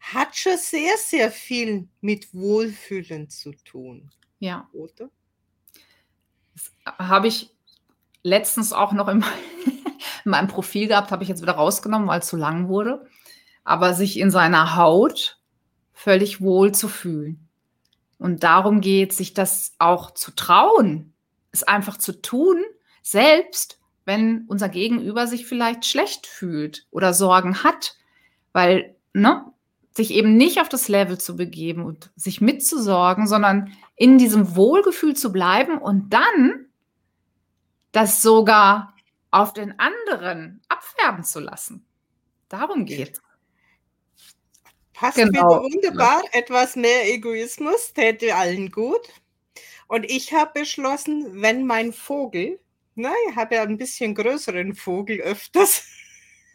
hat 0.00 0.36
schon 0.36 0.56
sehr, 0.56 0.96
sehr 0.98 1.30
viel 1.30 1.88
mit 2.00 2.32
Wohlfühlen 2.34 3.28
zu 3.28 3.52
tun. 3.52 4.10
Ja. 4.38 4.68
Oder? 4.72 5.10
Das 6.54 6.72
habe 6.98 7.28
ich 7.28 7.50
letztens 8.22 8.72
auch 8.72 8.92
noch 8.92 9.08
in, 9.08 9.24
meinem 10.24 10.48
Profil 10.48 10.88
gehabt, 10.88 11.10
habe 11.10 11.22
ich 11.22 11.28
jetzt 11.28 11.42
wieder 11.42 11.52
rausgenommen, 11.52 12.08
weil 12.08 12.20
es 12.20 12.28
zu 12.28 12.36
lang 12.36 12.68
wurde. 12.68 13.08
Aber 13.64 13.94
sich 13.94 14.18
in 14.18 14.30
seiner 14.30 14.76
Haut 14.76 15.40
völlig 15.92 16.40
wohl 16.40 16.72
zu 16.72 16.88
fühlen. 16.88 17.43
Und 18.18 18.42
darum 18.42 18.80
geht, 18.80 19.12
sich 19.12 19.34
das 19.34 19.74
auch 19.78 20.12
zu 20.12 20.30
trauen, 20.30 21.12
es 21.52 21.62
einfach 21.62 21.98
zu 21.98 22.20
tun, 22.20 22.62
selbst 23.02 23.78
wenn 24.04 24.44
unser 24.48 24.68
Gegenüber 24.68 25.26
sich 25.26 25.46
vielleicht 25.46 25.84
schlecht 25.84 26.26
fühlt 26.26 26.86
oder 26.90 27.14
Sorgen 27.14 27.62
hat. 27.64 27.96
Weil, 28.52 28.96
ne, 29.12 29.44
sich 29.96 30.10
eben 30.12 30.36
nicht 30.36 30.60
auf 30.60 30.68
das 30.68 30.88
Level 30.88 31.18
zu 31.18 31.36
begeben 31.36 31.84
und 31.84 32.10
sich 32.16 32.40
mitzusorgen, 32.40 33.26
sondern 33.26 33.72
in 33.96 34.18
diesem 34.18 34.56
Wohlgefühl 34.56 35.14
zu 35.14 35.32
bleiben 35.32 35.78
und 35.78 36.10
dann 36.12 36.66
das 37.92 38.22
sogar 38.22 38.94
auf 39.30 39.52
den 39.52 39.78
anderen 39.78 40.60
abfärben 40.68 41.24
zu 41.24 41.40
lassen. 41.40 41.86
Darum 42.48 42.86
geht 42.86 43.20
Passt 45.04 45.18
genau. 45.18 45.30
wieder 45.32 45.62
wunderbar. 45.62 46.22
Etwas 46.32 46.76
mehr 46.76 47.12
Egoismus 47.12 47.92
täte 47.92 48.34
allen 48.34 48.70
gut. 48.70 49.06
Und 49.86 50.10
ich 50.10 50.32
habe 50.32 50.60
beschlossen, 50.60 51.42
wenn 51.42 51.66
mein 51.66 51.92
Vogel, 51.92 52.58
na, 52.94 53.12
ich 53.28 53.36
habe 53.36 53.56
ja 53.56 53.64
ein 53.64 53.76
bisschen 53.76 54.14
größeren 54.14 54.74
Vogel 54.74 55.20
öfters, 55.20 55.86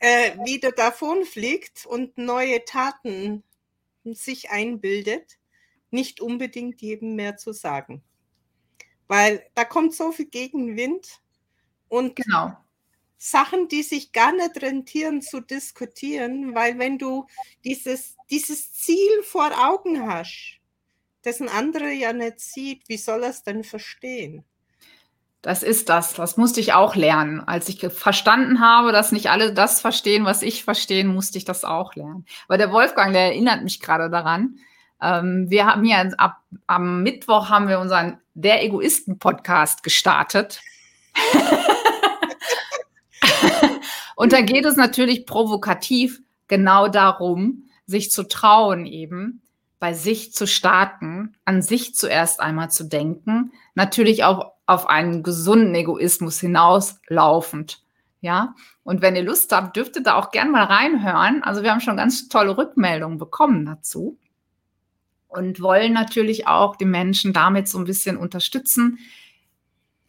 äh, 0.00 0.36
wieder 0.44 0.72
davonfliegt 0.72 1.86
und 1.86 2.18
neue 2.18 2.64
Taten 2.64 3.44
sich 4.02 4.50
einbildet, 4.50 5.38
nicht 5.92 6.20
unbedingt 6.20 6.82
jedem 6.82 7.14
mehr 7.14 7.36
zu 7.36 7.52
sagen. 7.52 8.02
Weil 9.06 9.46
da 9.54 9.64
kommt 9.64 9.94
so 9.94 10.10
viel 10.10 10.26
Gegenwind 10.26 11.20
und 11.86 12.16
genau. 12.16 12.56
Sachen, 13.18 13.66
die 13.68 13.82
sich 13.82 14.12
gar 14.12 14.32
nicht 14.32 14.62
rentieren 14.62 15.20
zu 15.20 15.40
diskutieren, 15.40 16.54
weil 16.54 16.78
wenn 16.78 16.98
du 16.98 17.26
dieses, 17.64 18.16
dieses 18.30 18.72
Ziel 18.72 19.22
vor 19.24 19.50
Augen 19.68 20.08
hast, 20.08 20.58
das 21.22 21.40
ein 21.40 21.48
anderer 21.48 21.90
ja 21.90 22.12
nicht 22.12 22.40
sieht, 22.40 22.88
wie 22.88 22.96
soll 22.96 23.24
er 23.24 23.30
es 23.30 23.42
denn 23.42 23.64
verstehen? 23.64 24.44
Das 25.42 25.62
ist 25.62 25.88
das. 25.88 26.14
Das 26.14 26.36
musste 26.36 26.60
ich 26.60 26.72
auch 26.72 26.96
lernen. 26.96 27.40
Als 27.40 27.68
ich 27.68 27.80
verstanden 27.80 28.60
habe, 28.60 28.92
dass 28.92 29.12
nicht 29.12 29.30
alle 29.30 29.52
das 29.52 29.80
verstehen, 29.80 30.24
was 30.24 30.42
ich 30.42 30.64
verstehe, 30.64 31.04
musste 31.04 31.38
ich 31.38 31.44
das 31.44 31.64
auch 31.64 31.94
lernen. 31.94 32.24
Aber 32.46 32.58
der 32.58 32.72
Wolfgang, 32.72 33.12
der 33.12 33.26
erinnert 33.26 33.62
mich 33.62 33.80
gerade 33.80 34.10
daran. 34.10 34.58
Ähm, 35.00 35.46
wir 35.48 35.66
haben 35.66 35.84
ja 35.84 36.02
ab, 36.18 36.38
am 36.66 37.02
Mittwoch 37.02 37.50
haben 37.50 37.68
wir 37.68 37.78
unseren 37.78 38.18
Der 38.34 38.64
Egoisten 38.64 39.18
Podcast 39.18 39.82
gestartet. 39.82 40.60
Und 44.18 44.32
da 44.32 44.40
geht 44.40 44.64
es 44.64 44.74
natürlich 44.74 45.26
provokativ 45.26 46.20
genau 46.48 46.88
darum, 46.88 47.68
sich 47.86 48.10
zu 48.10 48.24
trauen, 48.24 48.84
eben 48.84 49.42
bei 49.78 49.94
sich 49.94 50.32
zu 50.32 50.48
starten, 50.48 51.36
an 51.44 51.62
sich 51.62 51.94
zuerst 51.94 52.40
einmal 52.40 52.68
zu 52.68 52.82
denken, 52.82 53.52
natürlich 53.76 54.24
auch 54.24 54.54
auf 54.66 54.88
einen 54.88 55.22
gesunden 55.22 55.72
Egoismus 55.72 56.40
hinauslaufend. 56.40 57.84
Ja, 58.20 58.56
und 58.82 59.02
wenn 59.02 59.14
ihr 59.14 59.22
Lust 59.22 59.52
habt, 59.52 59.76
dürft 59.76 59.94
ihr 59.94 60.02
da 60.02 60.16
auch 60.16 60.32
gern 60.32 60.50
mal 60.50 60.64
reinhören. 60.64 61.44
Also 61.44 61.62
wir 61.62 61.70
haben 61.70 61.80
schon 61.80 61.96
ganz 61.96 62.28
tolle 62.28 62.58
Rückmeldungen 62.58 63.18
bekommen 63.18 63.66
dazu 63.66 64.18
und 65.28 65.60
wollen 65.60 65.92
natürlich 65.92 66.48
auch 66.48 66.74
die 66.74 66.86
Menschen 66.86 67.32
damit 67.32 67.68
so 67.68 67.78
ein 67.78 67.84
bisschen 67.84 68.16
unterstützen, 68.16 68.98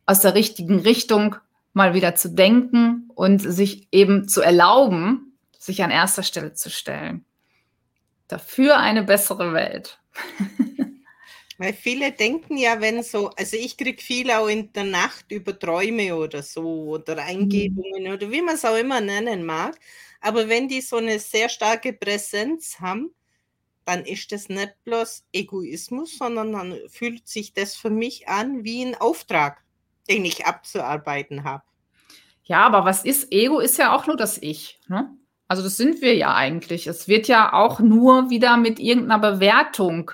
aus 0.07 0.21
der 0.21 0.33
richtigen 0.33 0.79
Richtung 0.79 1.35
mal 1.79 1.93
wieder 1.93 2.13
zu 2.13 2.29
denken 2.29 3.09
und 3.15 3.39
sich 3.39 3.87
eben 3.93 4.27
zu 4.27 4.41
erlauben, 4.41 5.37
sich 5.57 5.81
an 5.81 5.91
erster 5.91 6.23
Stelle 6.23 6.51
zu 6.51 6.69
stellen. 6.69 7.23
Dafür 8.27 8.77
eine 8.77 9.03
bessere 9.03 9.53
Welt. 9.53 10.01
Weil 11.57 11.71
viele 11.71 12.11
denken 12.11 12.57
ja, 12.57 12.81
wenn 12.81 13.01
so, 13.01 13.29
also 13.29 13.55
ich 13.55 13.77
kriege 13.77 14.01
viel 14.01 14.29
auch 14.31 14.47
in 14.47 14.73
der 14.73 14.83
Nacht 14.83 15.31
über 15.31 15.57
Träume 15.57 16.17
oder 16.17 16.43
so 16.43 16.89
oder 16.89 17.17
Eingebungen 17.17 18.03
mhm. 18.03 18.11
oder 18.11 18.29
wie 18.29 18.41
man 18.41 18.55
es 18.55 18.65
auch 18.65 18.77
immer 18.77 18.99
nennen 18.99 19.45
mag. 19.45 19.79
Aber 20.19 20.49
wenn 20.49 20.67
die 20.67 20.81
so 20.81 20.97
eine 20.97 21.17
sehr 21.17 21.47
starke 21.47 21.93
Präsenz 21.93 22.77
haben, 22.81 23.13
dann 23.85 24.03
ist 24.03 24.33
das 24.33 24.49
nicht 24.49 24.75
bloß 24.83 25.23
Egoismus, 25.31 26.17
sondern 26.17 26.51
dann 26.51 26.77
fühlt 26.89 27.25
sich 27.29 27.53
das 27.53 27.77
für 27.77 27.89
mich 27.89 28.27
an 28.27 28.65
wie 28.65 28.83
ein 28.83 28.95
Auftrag, 28.95 29.63
den 30.09 30.25
ich 30.25 30.45
abzuarbeiten 30.45 31.45
habe. 31.45 31.63
Ja, 32.49 32.65
aber 32.65 32.83
was 32.83 33.05
ist 33.05 33.31
Ego? 33.31 33.59
Ist 33.59 33.77
ja 33.77 33.95
auch 33.95 34.07
nur 34.07 34.17
das 34.17 34.37
Ich. 34.41 34.81
Ne? 34.87 35.09
Also 35.47 35.63
das 35.63 35.77
sind 35.77 36.01
wir 36.01 36.15
ja 36.15 36.35
eigentlich. 36.35 36.87
Es 36.87 37.07
wird 37.07 37.27
ja 37.27 37.53
auch 37.53 37.79
nur 37.79 38.29
wieder 38.29 38.57
mit 38.57 38.79
irgendeiner 38.79 39.19
Bewertung 39.19 40.11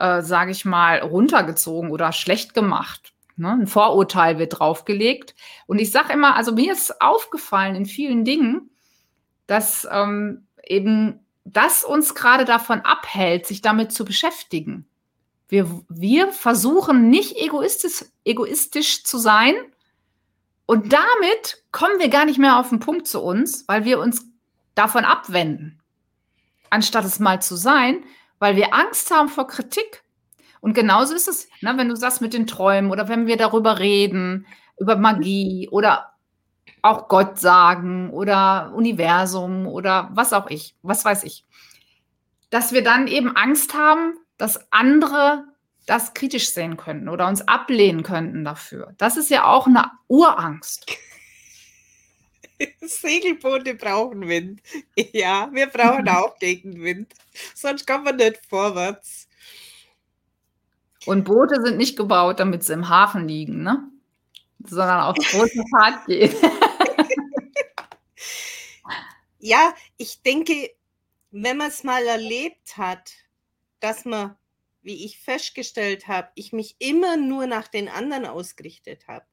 äh, 0.00 0.22
sage 0.22 0.50
ich 0.50 0.64
mal, 0.64 1.00
runtergezogen 1.00 1.90
oder 1.90 2.12
schlecht 2.12 2.54
gemacht. 2.54 3.12
Ne? 3.36 3.52
Ein 3.52 3.66
Vorurteil 3.66 4.38
wird 4.38 4.58
draufgelegt. 4.58 5.34
Und 5.66 5.78
ich 5.78 5.92
sage 5.92 6.14
immer, 6.14 6.34
also 6.34 6.52
mir 6.52 6.72
ist 6.72 7.00
aufgefallen 7.02 7.74
in 7.74 7.86
vielen 7.86 8.24
Dingen, 8.24 8.70
dass 9.46 9.86
ähm, 9.90 10.46
eben 10.64 11.20
das 11.44 11.84
uns 11.84 12.14
gerade 12.14 12.46
davon 12.46 12.80
abhält, 12.80 13.46
sich 13.46 13.60
damit 13.60 13.92
zu 13.92 14.04
beschäftigen. 14.04 14.86
Wir, 15.48 15.68
wir 15.88 16.32
versuchen 16.32 17.10
nicht 17.10 17.36
egoistisch, 17.36 18.06
egoistisch 18.24 19.04
zu 19.04 19.18
sein. 19.18 19.54
Und 20.70 20.92
damit 20.92 21.64
kommen 21.72 21.98
wir 21.98 22.08
gar 22.10 22.24
nicht 22.24 22.38
mehr 22.38 22.56
auf 22.56 22.68
den 22.68 22.78
Punkt 22.78 23.08
zu 23.08 23.20
uns, 23.20 23.66
weil 23.66 23.84
wir 23.84 23.98
uns 23.98 24.24
davon 24.76 25.04
abwenden. 25.04 25.80
Anstatt 26.70 27.04
es 27.04 27.18
mal 27.18 27.42
zu 27.42 27.56
sein, 27.56 28.04
weil 28.38 28.54
wir 28.54 28.72
Angst 28.72 29.10
haben 29.10 29.28
vor 29.28 29.48
Kritik. 29.48 30.04
Und 30.60 30.74
genauso 30.74 31.12
ist 31.12 31.26
es, 31.26 31.48
ne, 31.60 31.72
wenn 31.76 31.88
du 31.88 31.96
sagst 31.96 32.20
mit 32.20 32.34
den 32.34 32.46
Träumen 32.46 32.92
oder 32.92 33.08
wenn 33.08 33.26
wir 33.26 33.36
darüber 33.36 33.80
reden, 33.80 34.46
über 34.78 34.94
Magie 34.94 35.68
oder 35.72 36.12
auch 36.82 37.08
Gott 37.08 37.40
sagen 37.40 38.10
oder 38.10 38.72
Universum 38.72 39.66
oder 39.66 40.10
was 40.12 40.32
auch 40.32 40.48
ich, 40.50 40.76
was 40.82 41.04
weiß 41.04 41.24
ich, 41.24 41.44
dass 42.50 42.70
wir 42.70 42.84
dann 42.84 43.08
eben 43.08 43.34
Angst 43.34 43.74
haben, 43.74 44.14
dass 44.38 44.70
andere 44.70 45.46
das 45.86 46.14
kritisch 46.14 46.50
sehen 46.50 46.76
könnten 46.76 47.08
oder 47.08 47.26
uns 47.28 47.46
ablehnen 47.46 48.02
könnten 48.02 48.44
dafür. 48.44 48.94
Das 48.98 49.16
ist 49.16 49.30
ja 49.30 49.44
auch 49.44 49.66
eine 49.66 49.90
Urangst. 50.08 50.86
Segelboote 52.80 53.74
brauchen 53.74 54.28
Wind. 54.28 54.60
Ja, 55.12 55.48
wir 55.52 55.66
brauchen 55.66 56.08
auch 56.08 56.38
Gegenwind. 56.38 57.14
Sonst 57.54 57.86
kommen 57.86 58.04
wir 58.04 58.12
nicht 58.12 58.40
vorwärts. 58.48 59.28
Und 61.06 61.24
Boote 61.24 61.62
sind 61.62 61.78
nicht 61.78 61.96
gebaut, 61.96 62.40
damit 62.40 62.62
sie 62.62 62.74
im 62.74 62.88
Hafen 62.88 63.26
liegen, 63.26 63.62
ne? 63.62 63.88
Sondern 64.64 65.00
auf 65.00 65.16
große 65.16 65.62
Fahrt 65.70 66.06
gehen. 66.06 66.34
ja, 69.38 69.72
ich 69.96 70.20
denke, 70.22 70.70
wenn 71.30 71.56
man 71.56 71.68
es 71.68 71.84
mal 71.84 72.04
erlebt 72.04 72.76
hat, 72.76 73.12
dass 73.80 74.04
man, 74.04 74.36
wie 74.82 75.04
ich 75.04 75.18
festgestellt 75.18 76.08
habe, 76.08 76.30
ich 76.34 76.52
mich 76.52 76.76
immer 76.78 77.16
nur 77.16 77.46
nach 77.46 77.68
den 77.68 77.88
anderen 77.88 78.26
ausgerichtet 78.26 79.06
habe 79.08 79.26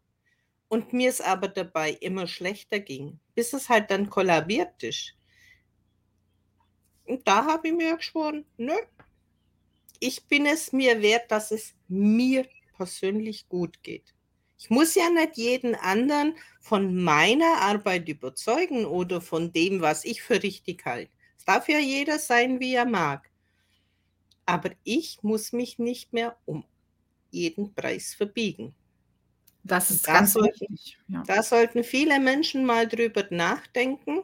und 0.67 0.93
mir 0.93 1.09
es 1.09 1.21
aber 1.21 1.47
dabei 1.47 1.91
immer 1.91 2.27
schlechter 2.27 2.79
ging, 2.79 3.19
bis 3.35 3.53
es 3.53 3.69
halt 3.69 3.89
dann 3.91 4.09
kollabiert 4.09 4.83
ist. 4.83 5.13
Und 7.05 7.27
da 7.27 7.45
habe 7.45 7.69
ich 7.69 7.73
mir 7.73 7.95
geschworen, 7.95 8.45
nö, 8.57 8.75
ich 9.99 10.25
bin 10.27 10.45
es 10.45 10.73
mir 10.73 11.01
wert, 11.01 11.31
dass 11.31 11.51
es 11.51 11.73
mir 11.87 12.45
persönlich 12.75 13.47
gut 13.47 13.81
geht. 13.81 14.13
Ich 14.59 14.69
muss 14.69 14.95
ja 14.95 15.09
nicht 15.09 15.37
jeden 15.37 15.75
anderen 15.75 16.35
von 16.59 16.95
meiner 16.95 17.61
Arbeit 17.61 18.09
überzeugen 18.09 18.85
oder 18.85 19.21
von 19.21 19.53
dem, 19.53 19.81
was 19.81 20.03
ich 20.03 20.21
für 20.21 20.41
richtig 20.41 20.83
halte. 20.85 21.11
Es 21.37 21.45
darf 21.45 21.69
ja 21.69 21.79
jeder 21.79 22.19
sein, 22.19 22.59
wie 22.59 22.73
er 22.73 22.85
mag. 22.85 23.26
Aber 24.47 24.71
ich 24.83 25.19
muss 25.21 25.51
mich 25.51 25.77
nicht 25.77 26.13
mehr 26.13 26.35
um 26.45 26.65
jeden 27.29 27.75
Preis 27.75 28.15
verbiegen. 28.15 28.73
Das 29.63 29.91
ist 29.91 30.07
da 30.07 30.13
ganz 30.13 30.33
sollten, 30.33 30.61
wichtig. 30.71 30.97
Ja. 31.09 31.23
Da 31.27 31.43
sollten 31.43 31.83
viele 31.83 32.19
Menschen 32.19 32.65
mal 32.65 32.87
drüber 32.87 33.25
nachdenken, 33.29 34.23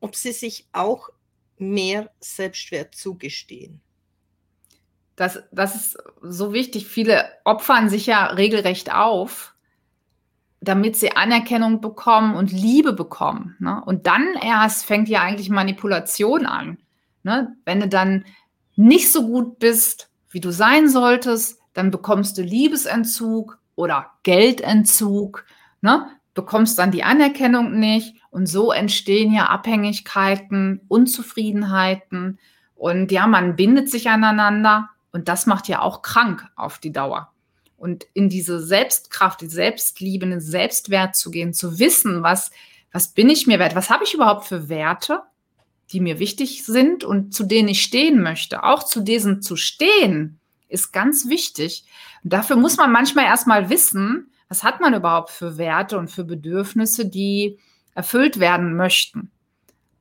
ob 0.00 0.16
sie 0.16 0.32
sich 0.32 0.68
auch 0.72 1.08
mehr 1.56 2.10
Selbstwert 2.20 2.94
zugestehen. 2.94 3.80
Das, 5.16 5.44
das 5.52 5.76
ist 5.76 5.98
so 6.20 6.52
wichtig. 6.52 6.88
Viele 6.88 7.30
opfern 7.44 7.88
sich 7.88 8.06
ja 8.06 8.26
regelrecht 8.26 8.92
auf, 8.92 9.54
damit 10.60 10.96
sie 10.96 11.12
Anerkennung 11.12 11.80
bekommen 11.80 12.34
und 12.34 12.50
Liebe 12.50 12.92
bekommen. 12.92 13.56
Ne? 13.60 13.80
Und 13.86 14.08
dann 14.08 14.34
erst 14.42 14.84
fängt 14.84 15.08
ja 15.08 15.22
eigentlich 15.22 15.50
Manipulation 15.50 16.46
an. 16.46 16.78
Ne? 17.24 17.56
Wenn 17.64 17.80
du 17.80 17.88
dann 17.88 18.24
nicht 18.76 19.10
so 19.10 19.26
gut 19.26 19.58
bist, 19.58 20.10
wie 20.30 20.40
du 20.40 20.52
sein 20.52 20.88
solltest, 20.88 21.58
dann 21.72 21.90
bekommst 21.90 22.38
du 22.38 22.42
Liebesentzug 22.42 23.58
oder 23.74 24.12
Geldentzug, 24.22 25.44
ne? 25.80 26.06
bekommst 26.34 26.78
dann 26.78 26.90
die 26.90 27.02
Anerkennung 27.02 27.78
nicht 27.78 28.16
und 28.30 28.46
so 28.46 28.72
entstehen 28.72 29.32
ja 29.32 29.46
Abhängigkeiten, 29.46 30.80
Unzufriedenheiten 30.88 32.38
und 32.74 33.10
ja, 33.10 33.26
man 33.26 33.56
bindet 33.56 33.90
sich 33.90 34.10
aneinander 34.10 34.90
und 35.12 35.28
das 35.28 35.46
macht 35.46 35.68
ja 35.68 35.80
auch 35.80 36.02
krank 36.02 36.46
auf 36.56 36.78
die 36.78 36.92
Dauer. 36.92 37.32
Und 37.76 38.06
in 38.14 38.28
diese 38.28 38.60
Selbstkraft, 38.60 39.40
die 39.40 39.46
Selbstliebe, 39.46 40.26
den 40.26 40.40
Selbstwert 40.40 41.16
zu 41.16 41.30
gehen, 41.30 41.52
zu 41.52 41.78
wissen, 41.78 42.22
was, 42.22 42.50
was 42.92 43.08
bin 43.08 43.28
ich 43.28 43.46
mir 43.46 43.58
wert, 43.58 43.74
was 43.74 43.90
habe 43.90 44.04
ich 44.04 44.14
überhaupt 44.14 44.46
für 44.46 44.68
Werte, 44.68 45.22
die 45.94 46.00
mir 46.00 46.18
wichtig 46.18 46.64
sind 46.64 47.04
und 47.04 47.32
zu 47.32 47.44
denen 47.44 47.68
ich 47.68 47.82
stehen 47.82 48.20
möchte, 48.20 48.64
auch 48.64 48.82
zu 48.82 49.00
diesen 49.00 49.40
zu 49.40 49.56
stehen, 49.56 50.40
ist 50.68 50.92
ganz 50.92 51.28
wichtig. 51.28 51.84
Und 52.24 52.32
dafür 52.32 52.56
muss 52.56 52.76
man 52.76 52.90
manchmal 52.90 53.26
erstmal 53.26 53.70
wissen, 53.70 54.32
was 54.48 54.64
hat 54.64 54.80
man 54.80 54.92
überhaupt 54.92 55.30
für 55.30 55.56
Werte 55.56 55.96
und 55.96 56.10
für 56.10 56.24
Bedürfnisse, 56.24 57.06
die 57.08 57.58
erfüllt 57.94 58.40
werden 58.40 58.76
möchten. 58.76 59.30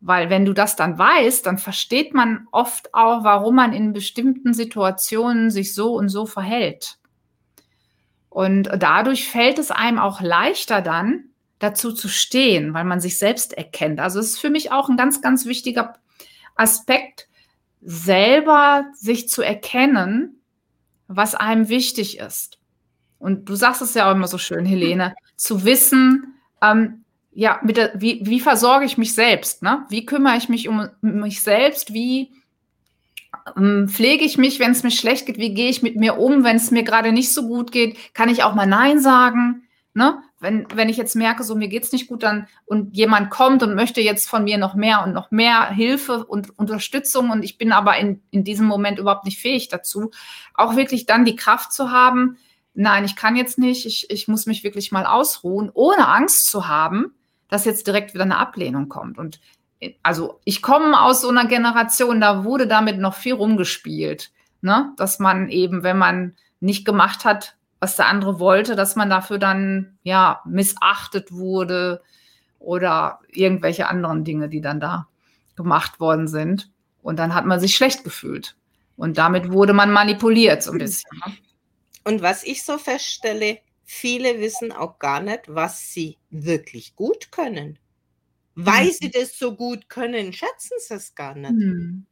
Weil 0.01 0.31
wenn 0.31 0.45
du 0.45 0.53
das 0.53 0.75
dann 0.75 0.97
weißt, 0.97 1.45
dann 1.45 1.59
versteht 1.59 2.13
man 2.13 2.47
oft 2.51 2.93
auch, 2.93 3.23
warum 3.23 3.55
man 3.55 3.71
in 3.71 3.93
bestimmten 3.93 4.53
Situationen 4.53 5.51
sich 5.51 5.75
so 5.75 5.93
und 5.93 6.09
so 6.09 6.25
verhält. 6.25 6.97
Und 8.29 8.67
dadurch 8.75 9.29
fällt 9.29 9.59
es 9.59 9.69
einem 9.69 9.99
auch 9.99 10.21
leichter 10.21 10.81
dann, 10.81 11.25
dazu 11.63 11.93
zu 11.93 12.07
stehen, 12.07 12.73
weil 12.73 12.83
man 12.83 12.99
sich 12.99 13.17
selbst 13.17 13.53
erkennt. 13.53 13.99
Also 13.99 14.19
es 14.19 14.31
ist 14.31 14.39
für 14.39 14.49
mich 14.49 14.71
auch 14.71 14.89
ein 14.89 14.97
ganz, 14.97 15.21
ganz 15.21 15.45
wichtiger 15.45 15.95
Aspekt, 16.55 17.27
selber 17.81 18.85
sich 18.93 19.29
zu 19.29 19.41
erkennen 19.41 20.39
was 21.07 21.35
einem 21.35 21.69
wichtig 21.69 22.19
ist. 22.19 22.57
Und 23.19 23.47
du 23.47 23.55
sagst 23.55 23.81
es 23.81 23.93
ja 23.93 24.09
auch 24.09 24.15
immer 24.15 24.27
so 24.27 24.37
schön, 24.37 24.65
Helene, 24.65 25.15
zu 25.35 25.63
wissen, 25.65 26.35
ähm, 26.61 27.05
ja, 27.31 27.59
der, 27.63 27.93
wie, 27.95 28.21
wie 28.23 28.39
versorge 28.39 28.85
ich 28.85 28.97
mich 28.97 29.15
selbst? 29.15 29.63
Ne? 29.63 29.85
Wie 29.89 30.05
kümmere 30.05 30.37
ich 30.37 30.49
mich 30.49 30.67
um 30.67 30.87
mich 31.01 31.41
selbst? 31.41 31.93
Wie 31.93 32.33
ähm, 33.57 33.87
pflege 33.89 34.23
ich 34.23 34.37
mich, 34.37 34.59
wenn 34.59 34.71
es 34.71 34.83
mir 34.83 34.91
schlecht 34.91 35.25
geht? 35.25 35.37
Wie 35.37 35.53
gehe 35.53 35.69
ich 35.69 35.81
mit 35.81 35.95
mir 35.95 36.19
um, 36.19 36.43
wenn 36.43 36.57
es 36.57 36.69
mir 36.69 36.83
gerade 36.83 37.11
nicht 37.11 37.33
so 37.33 37.47
gut 37.47 37.71
geht? 37.71 37.97
Kann 38.13 38.29
ich 38.29 38.43
auch 38.43 38.53
mal 38.53 38.67
Nein 38.67 38.99
sagen? 38.99 39.63
Ne? 39.93 40.21
Wenn, 40.43 40.67
wenn 40.75 40.89
ich 40.89 40.97
jetzt 40.97 41.15
merke, 41.15 41.45
so 41.45 41.55
mir 41.55 41.69
geht 41.69 41.83
es 41.83 41.93
nicht 41.93 42.09
gut, 42.09 42.21
dann 42.21 42.47
und 42.65 42.97
jemand 42.97 43.29
kommt 43.29 43.63
und 43.63 43.75
möchte 43.75 44.01
jetzt 44.01 44.27
von 44.27 44.43
mir 44.43 44.57
noch 44.57 44.75
mehr 44.75 45.01
und 45.05 45.13
noch 45.13 45.31
mehr 45.31 45.69
Hilfe 45.69 46.25
und 46.25 46.59
Unterstützung 46.59 47.29
und 47.29 47.43
ich 47.43 47.57
bin 47.57 47.71
aber 47.71 47.97
in, 47.97 48.21
in 48.29 48.43
diesem 48.43 48.65
Moment 48.65 48.99
überhaupt 48.99 49.23
nicht 49.23 49.39
fähig 49.39 49.69
dazu, 49.69 50.11
auch 50.53 50.75
wirklich 50.75 51.05
dann 51.05 51.23
die 51.23 51.37
Kraft 51.37 51.71
zu 51.71 51.91
haben, 51.91 52.37
nein, 52.73 53.05
ich 53.05 53.15
kann 53.15 53.37
jetzt 53.37 53.57
nicht, 53.57 53.85
ich, 53.85 54.09
ich 54.09 54.27
muss 54.27 54.45
mich 54.45 54.65
wirklich 54.65 54.91
mal 54.91 55.05
ausruhen, 55.05 55.71
ohne 55.73 56.09
Angst 56.09 56.49
zu 56.49 56.67
haben, 56.67 57.13
dass 57.47 57.63
jetzt 57.63 57.87
direkt 57.87 58.13
wieder 58.13 58.25
eine 58.25 58.37
Ablehnung 58.37 58.89
kommt. 58.89 59.17
Und 59.17 59.39
also 60.01 60.41
ich 60.43 60.61
komme 60.61 61.01
aus 61.01 61.21
so 61.21 61.29
einer 61.29 61.47
Generation, 61.47 62.19
da 62.19 62.43
wurde 62.43 62.67
damit 62.67 62.99
noch 62.99 63.13
viel 63.13 63.35
rumgespielt, 63.35 64.31
ne? 64.59 64.91
dass 64.97 65.19
man 65.19 65.47
eben, 65.47 65.83
wenn 65.83 65.97
man 65.97 66.35
nicht 66.59 66.83
gemacht 66.83 67.23
hat, 67.23 67.55
was 67.83 67.97
der 67.97 68.07
andere 68.07 68.39
wollte, 68.39 68.77
dass 68.77 68.95
man 68.95 69.09
dafür 69.09 69.37
dann 69.37 69.97
ja 70.03 70.41
missachtet 70.45 71.33
wurde 71.33 72.01
oder 72.57 73.19
irgendwelche 73.27 73.89
anderen 73.89 74.23
Dinge, 74.23 74.47
die 74.47 74.61
dann 74.61 74.79
da 74.79 75.09
gemacht 75.57 75.99
worden 75.99 76.29
sind. 76.29 76.71
Und 77.01 77.17
dann 77.17 77.35
hat 77.35 77.45
man 77.45 77.59
sich 77.59 77.75
schlecht 77.75 78.05
gefühlt. 78.05 78.55
Und 78.95 79.17
damit 79.17 79.51
wurde 79.51 79.73
man 79.73 79.91
manipuliert 79.91 80.63
so 80.63 80.71
ein 80.71 80.77
bisschen. 80.77 81.09
Ne? 81.25 81.33
Und 82.05 82.21
was 82.21 82.45
ich 82.45 82.63
so 82.63 82.77
feststelle, 82.77 83.59
viele 83.83 84.39
wissen 84.39 84.71
auch 84.71 84.97
gar 84.97 85.19
nicht, 85.19 85.41
was 85.47 85.91
sie 85.91 86.17
wirklich 86.29 86.95
gut 86.95 87.33
können. 87.33 87.79
Weil 88.55 88.85
mhm. 88.85 88.91
sie 88.91 89.11
das 89.11 89.37
so 89.37 89.57
gut 89.57 89.89
können, 89.89 90.31
schätzen 90.31 90.77
sie 90.79 90.93
es 90.93 91.15
gar 91.15 91.35
nicht. 91.35 91.51
Mhm. 91.51 92.05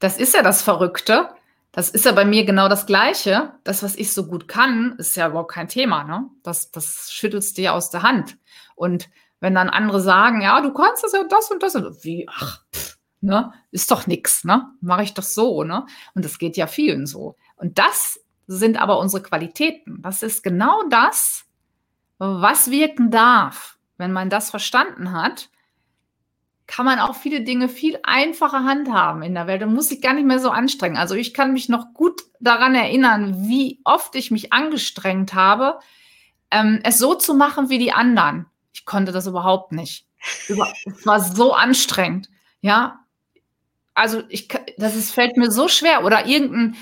Das 0.00 0.18
ist 0.18 0.34
ja 0.34 0.42
das 0.42 0.60
Verrückte. 0.60 1.28
Das 1.72 1.88
ist 1.88 2.04
ja 2.04 2.12
bei 2.12 2.26
mir 2.26 2.44
genau 2.44 2.68
das 2.68 2.86
Gleiche. 2.86 3.54
Das, 3.64 3.82
was 3.82 3.96
ich 3.96 4.12
so 4.12 4.26
gut 4.26 4.46
kann, 4.46 4.94
ist 4.98 5.16
ja 5.16 5.28
überhaupt 5.28 5.52
kein 5.52 5.68
Thema. 5.68 6.04
Ne? 6.04 6.28
Das, 6.42 6.70
das 6.70 7.10
schüttelst 7.10 7.56
du 7.56 7.62
ja 7.62 7.72
aus 7.72 7.90
der 7.90 8.02
Hand. 8.02 8.36
Und 8.76 9.08
wenn 9.40 9.54
dann 9.54 9.70
andere 9.70 10.00
sagen, 10.00 10.42
ja, 10.42 10.60
du 10.60 10.72
kannst 10.72 11.02
das 11.02 11.12
ja 11.12 11.24
das 11.24 11.50
und 11.50 11.62
das 11.62 11.74
und 11.74 12.04
wie, 12.04 12.28
ach, 12.30 12.62
pff, 12.72 12.98
ne, 13.22 13.52
ist 13.70 13.90
doch 13.90 14.06
nix, 14.06 14.44
ne? 14.44 14.70
Mache 14.80 15.02
ich 15.02 15.14
doch 15.14 15.22
so, 15.22 15.64
ne? 15.64 15.86
Und 16.14 16.24
das 16.24 16.38
geht 16.38 16.56
ja 16.56 16.66
vielen 16.66 17.06
so. 17.06 17.36
Und 17.56 17.78
das 17.78 18.20
sind 18.46 18.80
aber 18.80 18.98
unsere 18.98 19.22
Qualitäten. 19.22 20.02
Das 20.02 20.22
ist 20.22 20.42
genau 20.42 20.82
das, 20.90 21.44
was 22.18 22.70
wirken 22.70 23.10
darf. 23.10 23.78
Wenn 23.96 24.12
man 24.12 24.30
das 24.30 24.50
verstanden 24.50 25.12
hat, 25.12 25.48
kann 26.66 26.86
man 26.86 26.98
auch 26.98 27.16
viele 27.16 27.42
Dinge 27.42 27.68
viel 27.68 27.98
einfacher 28.02 28.64
handhaben 28.64 29.22
in 29.22 29.34
der 29.34 29.46
Welt 29.46 29.62
und 29.62 29.74
muss 29.74 29.88
sich 29.88 30.00
gar 30.00 30.14
nicht 30.14 30.26
mehr 30.26 30.38
so 30.38 30.50
anstrengen. 30.50 30.96
Also 30.96 31.14
ich 31.14 31.34
kann 31.34 31.52
mich 31.52 31.68
noch 31.68 31.92
gut 31.92 32.22
daran 32.40 32.74
erinnern, 32.74 33.48
wie 33.48 33.80
oft 33.84 34.14
ich 34.14 34.30
mich 34.30 34.52
angestrengt 34.52 35.34
habe, 35.34 35.78
ähm, 36.50 36.80
es 36.84 36.98
so 36.98 37.14
zu 37.14 37.34
machen 37.34 37.68
wie 37.68 37.78
die 37.78 37.92
anderen. 37.92 38.46
Ich 38.72 38.84
konnte 38.84 39.12
das 39.12 39.26
überhaupt 39.26 39.72
nicht. 39.72 40.06
es 40.48 41.06
war 41.06 41.20
so 41.20 41.52
anstrengend. 41.52 42.30
Ja, 42.60 43.00
also 43.94 44.22
ich, 44.28 44.48
das 44.78 44.96
ist, 44.96 45.12
fällt 45.12 45.36
mir 45.36 45.50
so 45.50 45.68
schwer 45.68 46.04
oder 46.04 46.26
irgendein 46.26 46.76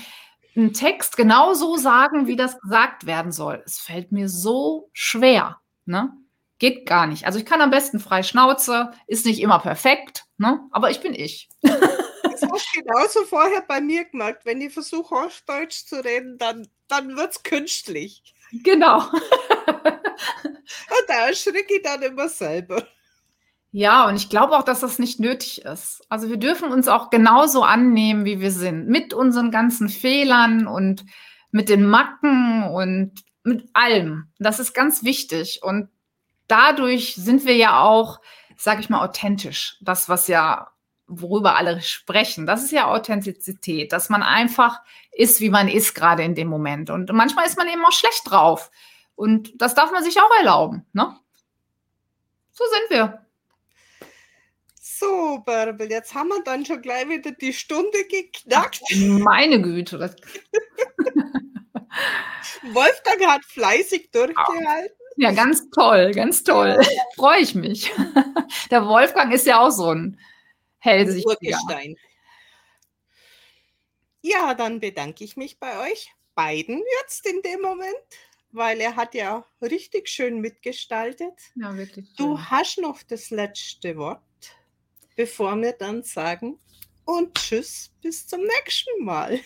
einen 0.55 0.73
Text 0.73 1.15
genau 1.17 1.53
so 1.53 1.77
sagen, 1.77 2.27
wie 2.27 2.35
das 2.35 2.59
gesagt 2.59 3.05
werden 3.05 3.31
soll. 3.31 3.63
Es 3.65 3.79
fällt 3.79 4.11
mir 4.11 4.27
so 4.27 4.89
schwer. 4.91 5.61
Ne? 5.85 6.11
Geht 6.61 6.85
gar 6.85 7.07
nicht. 7.07 7.25
Also 7.25 7.39
ich 7.39 7.45
kann 7.45 7.59
am 7.59 7.71
besten 7.71 7.99
frei 7.99 8.21
Schnauze, 8.21 8.91
ist 9.07 9.25
nicht 9.25 9.41
immer 9.41 9.57
perfekt, 9.57 10.25
ne? 10.37 10.59
aber 10.69 10.91
ich 10.91 10.99
bin 11.01 11.15
ich. 11.15 11.49
Das 11.63 12.43
hast 12.43 12.67
du 12.75 12.81
genauso 12.81 13.23
vorher 13.25 13.63
bei 13.67 13.81
mir 13.81 14.05
gemerkt. 14.05 14.45
Wenn 14.45 14.61
ich 14.61 14.71
versuche, 14.71 15.15
Hochdeutsch 15.15 15.85
zu 15.87 16.03
reden, 16.03 16.37
dann, 16.37 16.67
dann 16.87 17.17
wird 17.17 17.31
es 17.31 17.41
künstlich. 17.41 18.35
Genau. 18.51 18.99
Und 19.09 21.05
da 21.07 21.27
erschricke 21.29 21.77
ich 21.77 21.81
dann 21.81 22.03
immer 22.03 22.29
selber. 22.29 22.85
Ja, 23.71 24.07
und 24.07 24.15
ich 24.15 24.29
glaube 24.29 24.55
auch, 24.55 24.63
dass 24.63 24.81
das 24.81 24.99
nicht 24.99 25.19
nötig 25.19 25.65
ist. 25.65 26.03
Also 26.09 26.29
wir 26.29 26.37
dürfen 26.37 26.71
uns 26.71 26.87
auch 26.87 27.09
genauso 27.09 27.63
annehmen, 27.63 28.23
wie 28.23 28.39
wir 28.39 28.51
sind, 28.51 28.87
mit 28.87 29.15
unseren 29.15 29.49
ganzen 29.49 29.89
Fehlern 29.89 30.67
und 30.67 31.05
mit 31.49 31.69
den 31.69 31.87
Macken 31.87 32.63
und 32.65 33.23
mit 33.43 33.67
allem. 33.73 34.31
Das 34.37 34.59
ist 34.59 34.73
ganz 34.73 35.03
wichtig. 35.03 35.61
Und 35.63 35.89
dadurch 36.51 37.15
sind 37.15 37.45
wir 37.45 37.55
ja 37.55 37.81
auch, 37.81 38.19
sage 38.57 38.81
ich 38.81 38.89
mal, 38.89 39.03
authentisch. 39.03 39.77
Das, 39.81 40.09
was 40.09 40.27
ja, 40.27 40.71
worüber 41.07 41.55
alle 41.55 41.81
sprechen, 41.81 42.45
das 42.45 42.63
ist 42.63 42.71
ja 42.71 42.87
Authentizität, 42.87 43.91
dass 43.91 44.09
man 44.09 44.23
einfach 44.23 44.81
ist, 45.11 45.39
wie 45.41 45.49
man 45.49 45.67
ist 45.67 45.93
gerade 45.93 46.23
in 46.23 46.35
dem 46.35 46.47
Moment. 46.47 46.89
Und 46.89 47.11
manchmal 47.11 47.45
ist 47.47 47.57
man 47.57 47.67
eben 47.67 47.83
auch 47.85 47.91
schlecht 47.91 48.29
drauf. 48.29 48.69
Und 49.15 49.51
das 49.61 49.75
darf 49.75 49.91
man 49.91 50.03
sich 50.03 50.19
auch 50.19 50.37
erlauben. 50.37 50.85
Ne? 50.93 51.17
So 52.51 52.63
sind 52.65 52.89
wir. 52.89 53.25
So, 54.79 55.39
Bärbel, 55.45 55.89
jetzt 55.89 56.13
haben 56.13 56.29
wir 56.29 56.43
dann 56.43 56.65
schon 56.65 56.81
gleich 56.81 57.07
wieder 57.09 57.31
die 57.31 57.53
Stunde 57.53 58.05
geknackt. 58.05 58.81
Meine 58.95 59.61
Güte. 59.61 59.97
Wolfgang 62.63 63.25
hat 63.27 63.43
fleißig 63.45 64.11
durchgehalten. 64.11 65.00
Ja, 65.21 65.31
ganz 65.31 65.69
toll, 65.69 66.11
ganz 66.11 66.43
toll. 66.43 66.79
Freue 67.15 67.41
ich 67.41 67.55
mich. 67.55 67.91
Der 68.71 68.85
Wolfgang 68.85 69.33
ist 69.33 69.45
ja 69.45 69.59
auch 69.59 69.69
so 69.69 69.93
ein 69.93 70.19
hellsichtiger. 70.79 71.57
Urgestein. 71.57 71.95
Ja, 74.21 74.53
dann 74.53 74.79
bedanke 74.79 75.23
ich 75.23 75.37
mich 75.37 75.59
bei 75.59 75.91
euch 75.91 76.11
beiden 76.35 76.81
jetzt 77.01 77.25
in 77.27 77.41
dem 77.41 77.61
Moment, 77.61 77.95
weil 78.51 78.79
er 78.81 78.95
hat 78.95 79.13
ja 79.13 79.45
richtig 79.61 80.09
schön 80.09 80.39
mitgestaltet. 80.39 81.33
Ja, 81.55 81.75
wirklich. 81.75 82.05
Schön. 82.07 82.15
Du 82.17 82.39
hast 82.39 82.79
noch 82.79 83.03
das 83.03 83.29
letzte 83.29 83.97
Wort 83.97 84.21
bevor 85.15 85.55
wir 85.61 85.73
dann 85.73 86.03
sagen 86.03 86.59
und 87.05 87.35
tschüss, 87.35 87.91
bis 88.01 88.27
zum 88.27 88.41
nächsten 88.41 89.03
Mal. 89.05 89.39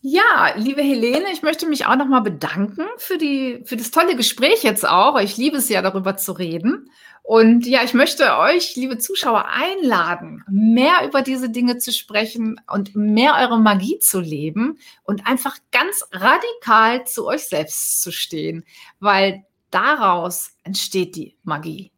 Ja, 0.00 0.52
liebe 0.56 0.82
Helene, 0.82 1.32
ich 1.32 1.42
möchte 1.42 1.66
mich 1.66 1.86
auch 1.86 1.96
nochmal 1.96 2.20
bedanken 2.20 2.84
für, 2.98 3.18
die, 3.18 3.62
für 3.64 3.76
das 3.76 3.90
tolle 3.90 4.14
Gespräch 4.14 4.62
jetzt 4.62 4.86
auch. 4.86 5.18
Ich 5.18 5.36
liebe 5.36 5.56
es 5.56 5.68
ja, 5.68 5.82
darüber 5.82 6.16
zu 6.16 6.32
reden. 6.32 6.90
Und 7.22 7.66
ja, 7.66 7.82
ich 7.82 7.92
möchte 7.92 8.38
euch, 8.38 8.76
liebe 8.76 8.98
Zuschauer, 8.98 9.46
einladen, 9.48 10.44
mehr 10.48 11.04
über 11.04 11.22
diese 11.22 11.50
Dinge 11.50 11.78
zu 11.78 11.92
sprechen 11.92 12.60
und 12.72 12.94
mehr 12.94 13.34
eure 13.40 13.58
Magie 13.58 13.98
zu 13.98 14.20
leben 14.20 14.78
und 15.02 15.26
einfach 15.26 15.56
ganz 15.72 16.04
radikal 16.12 17.04
zu 17.04 17.26
euch 17.26 17.48
selbst 17.48 18.00
zu 18.00 18.12
stehen, 18.12 18.64
weil 19.00 19.44
daraus 19.70 20.52
entsteht 20.62 21.16
die 21.16 21.36
Magie. 21.42 21.90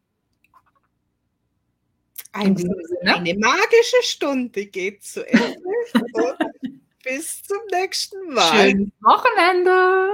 Ein, 2.31 2.57
eine 3.05 3.35
magische 3.35 4.01
Stunde 4.01 4.65
geht 4.65 5.03
zu 5.03 5.27
Ende. 5.27 5.57
Bis 7.03 7.41
zum 7.43 7.59
nächsten 7.71 8.33
Mal. 8.33 8.69
Schönes 8.71 8.89
Wochenende. 9.01 10.09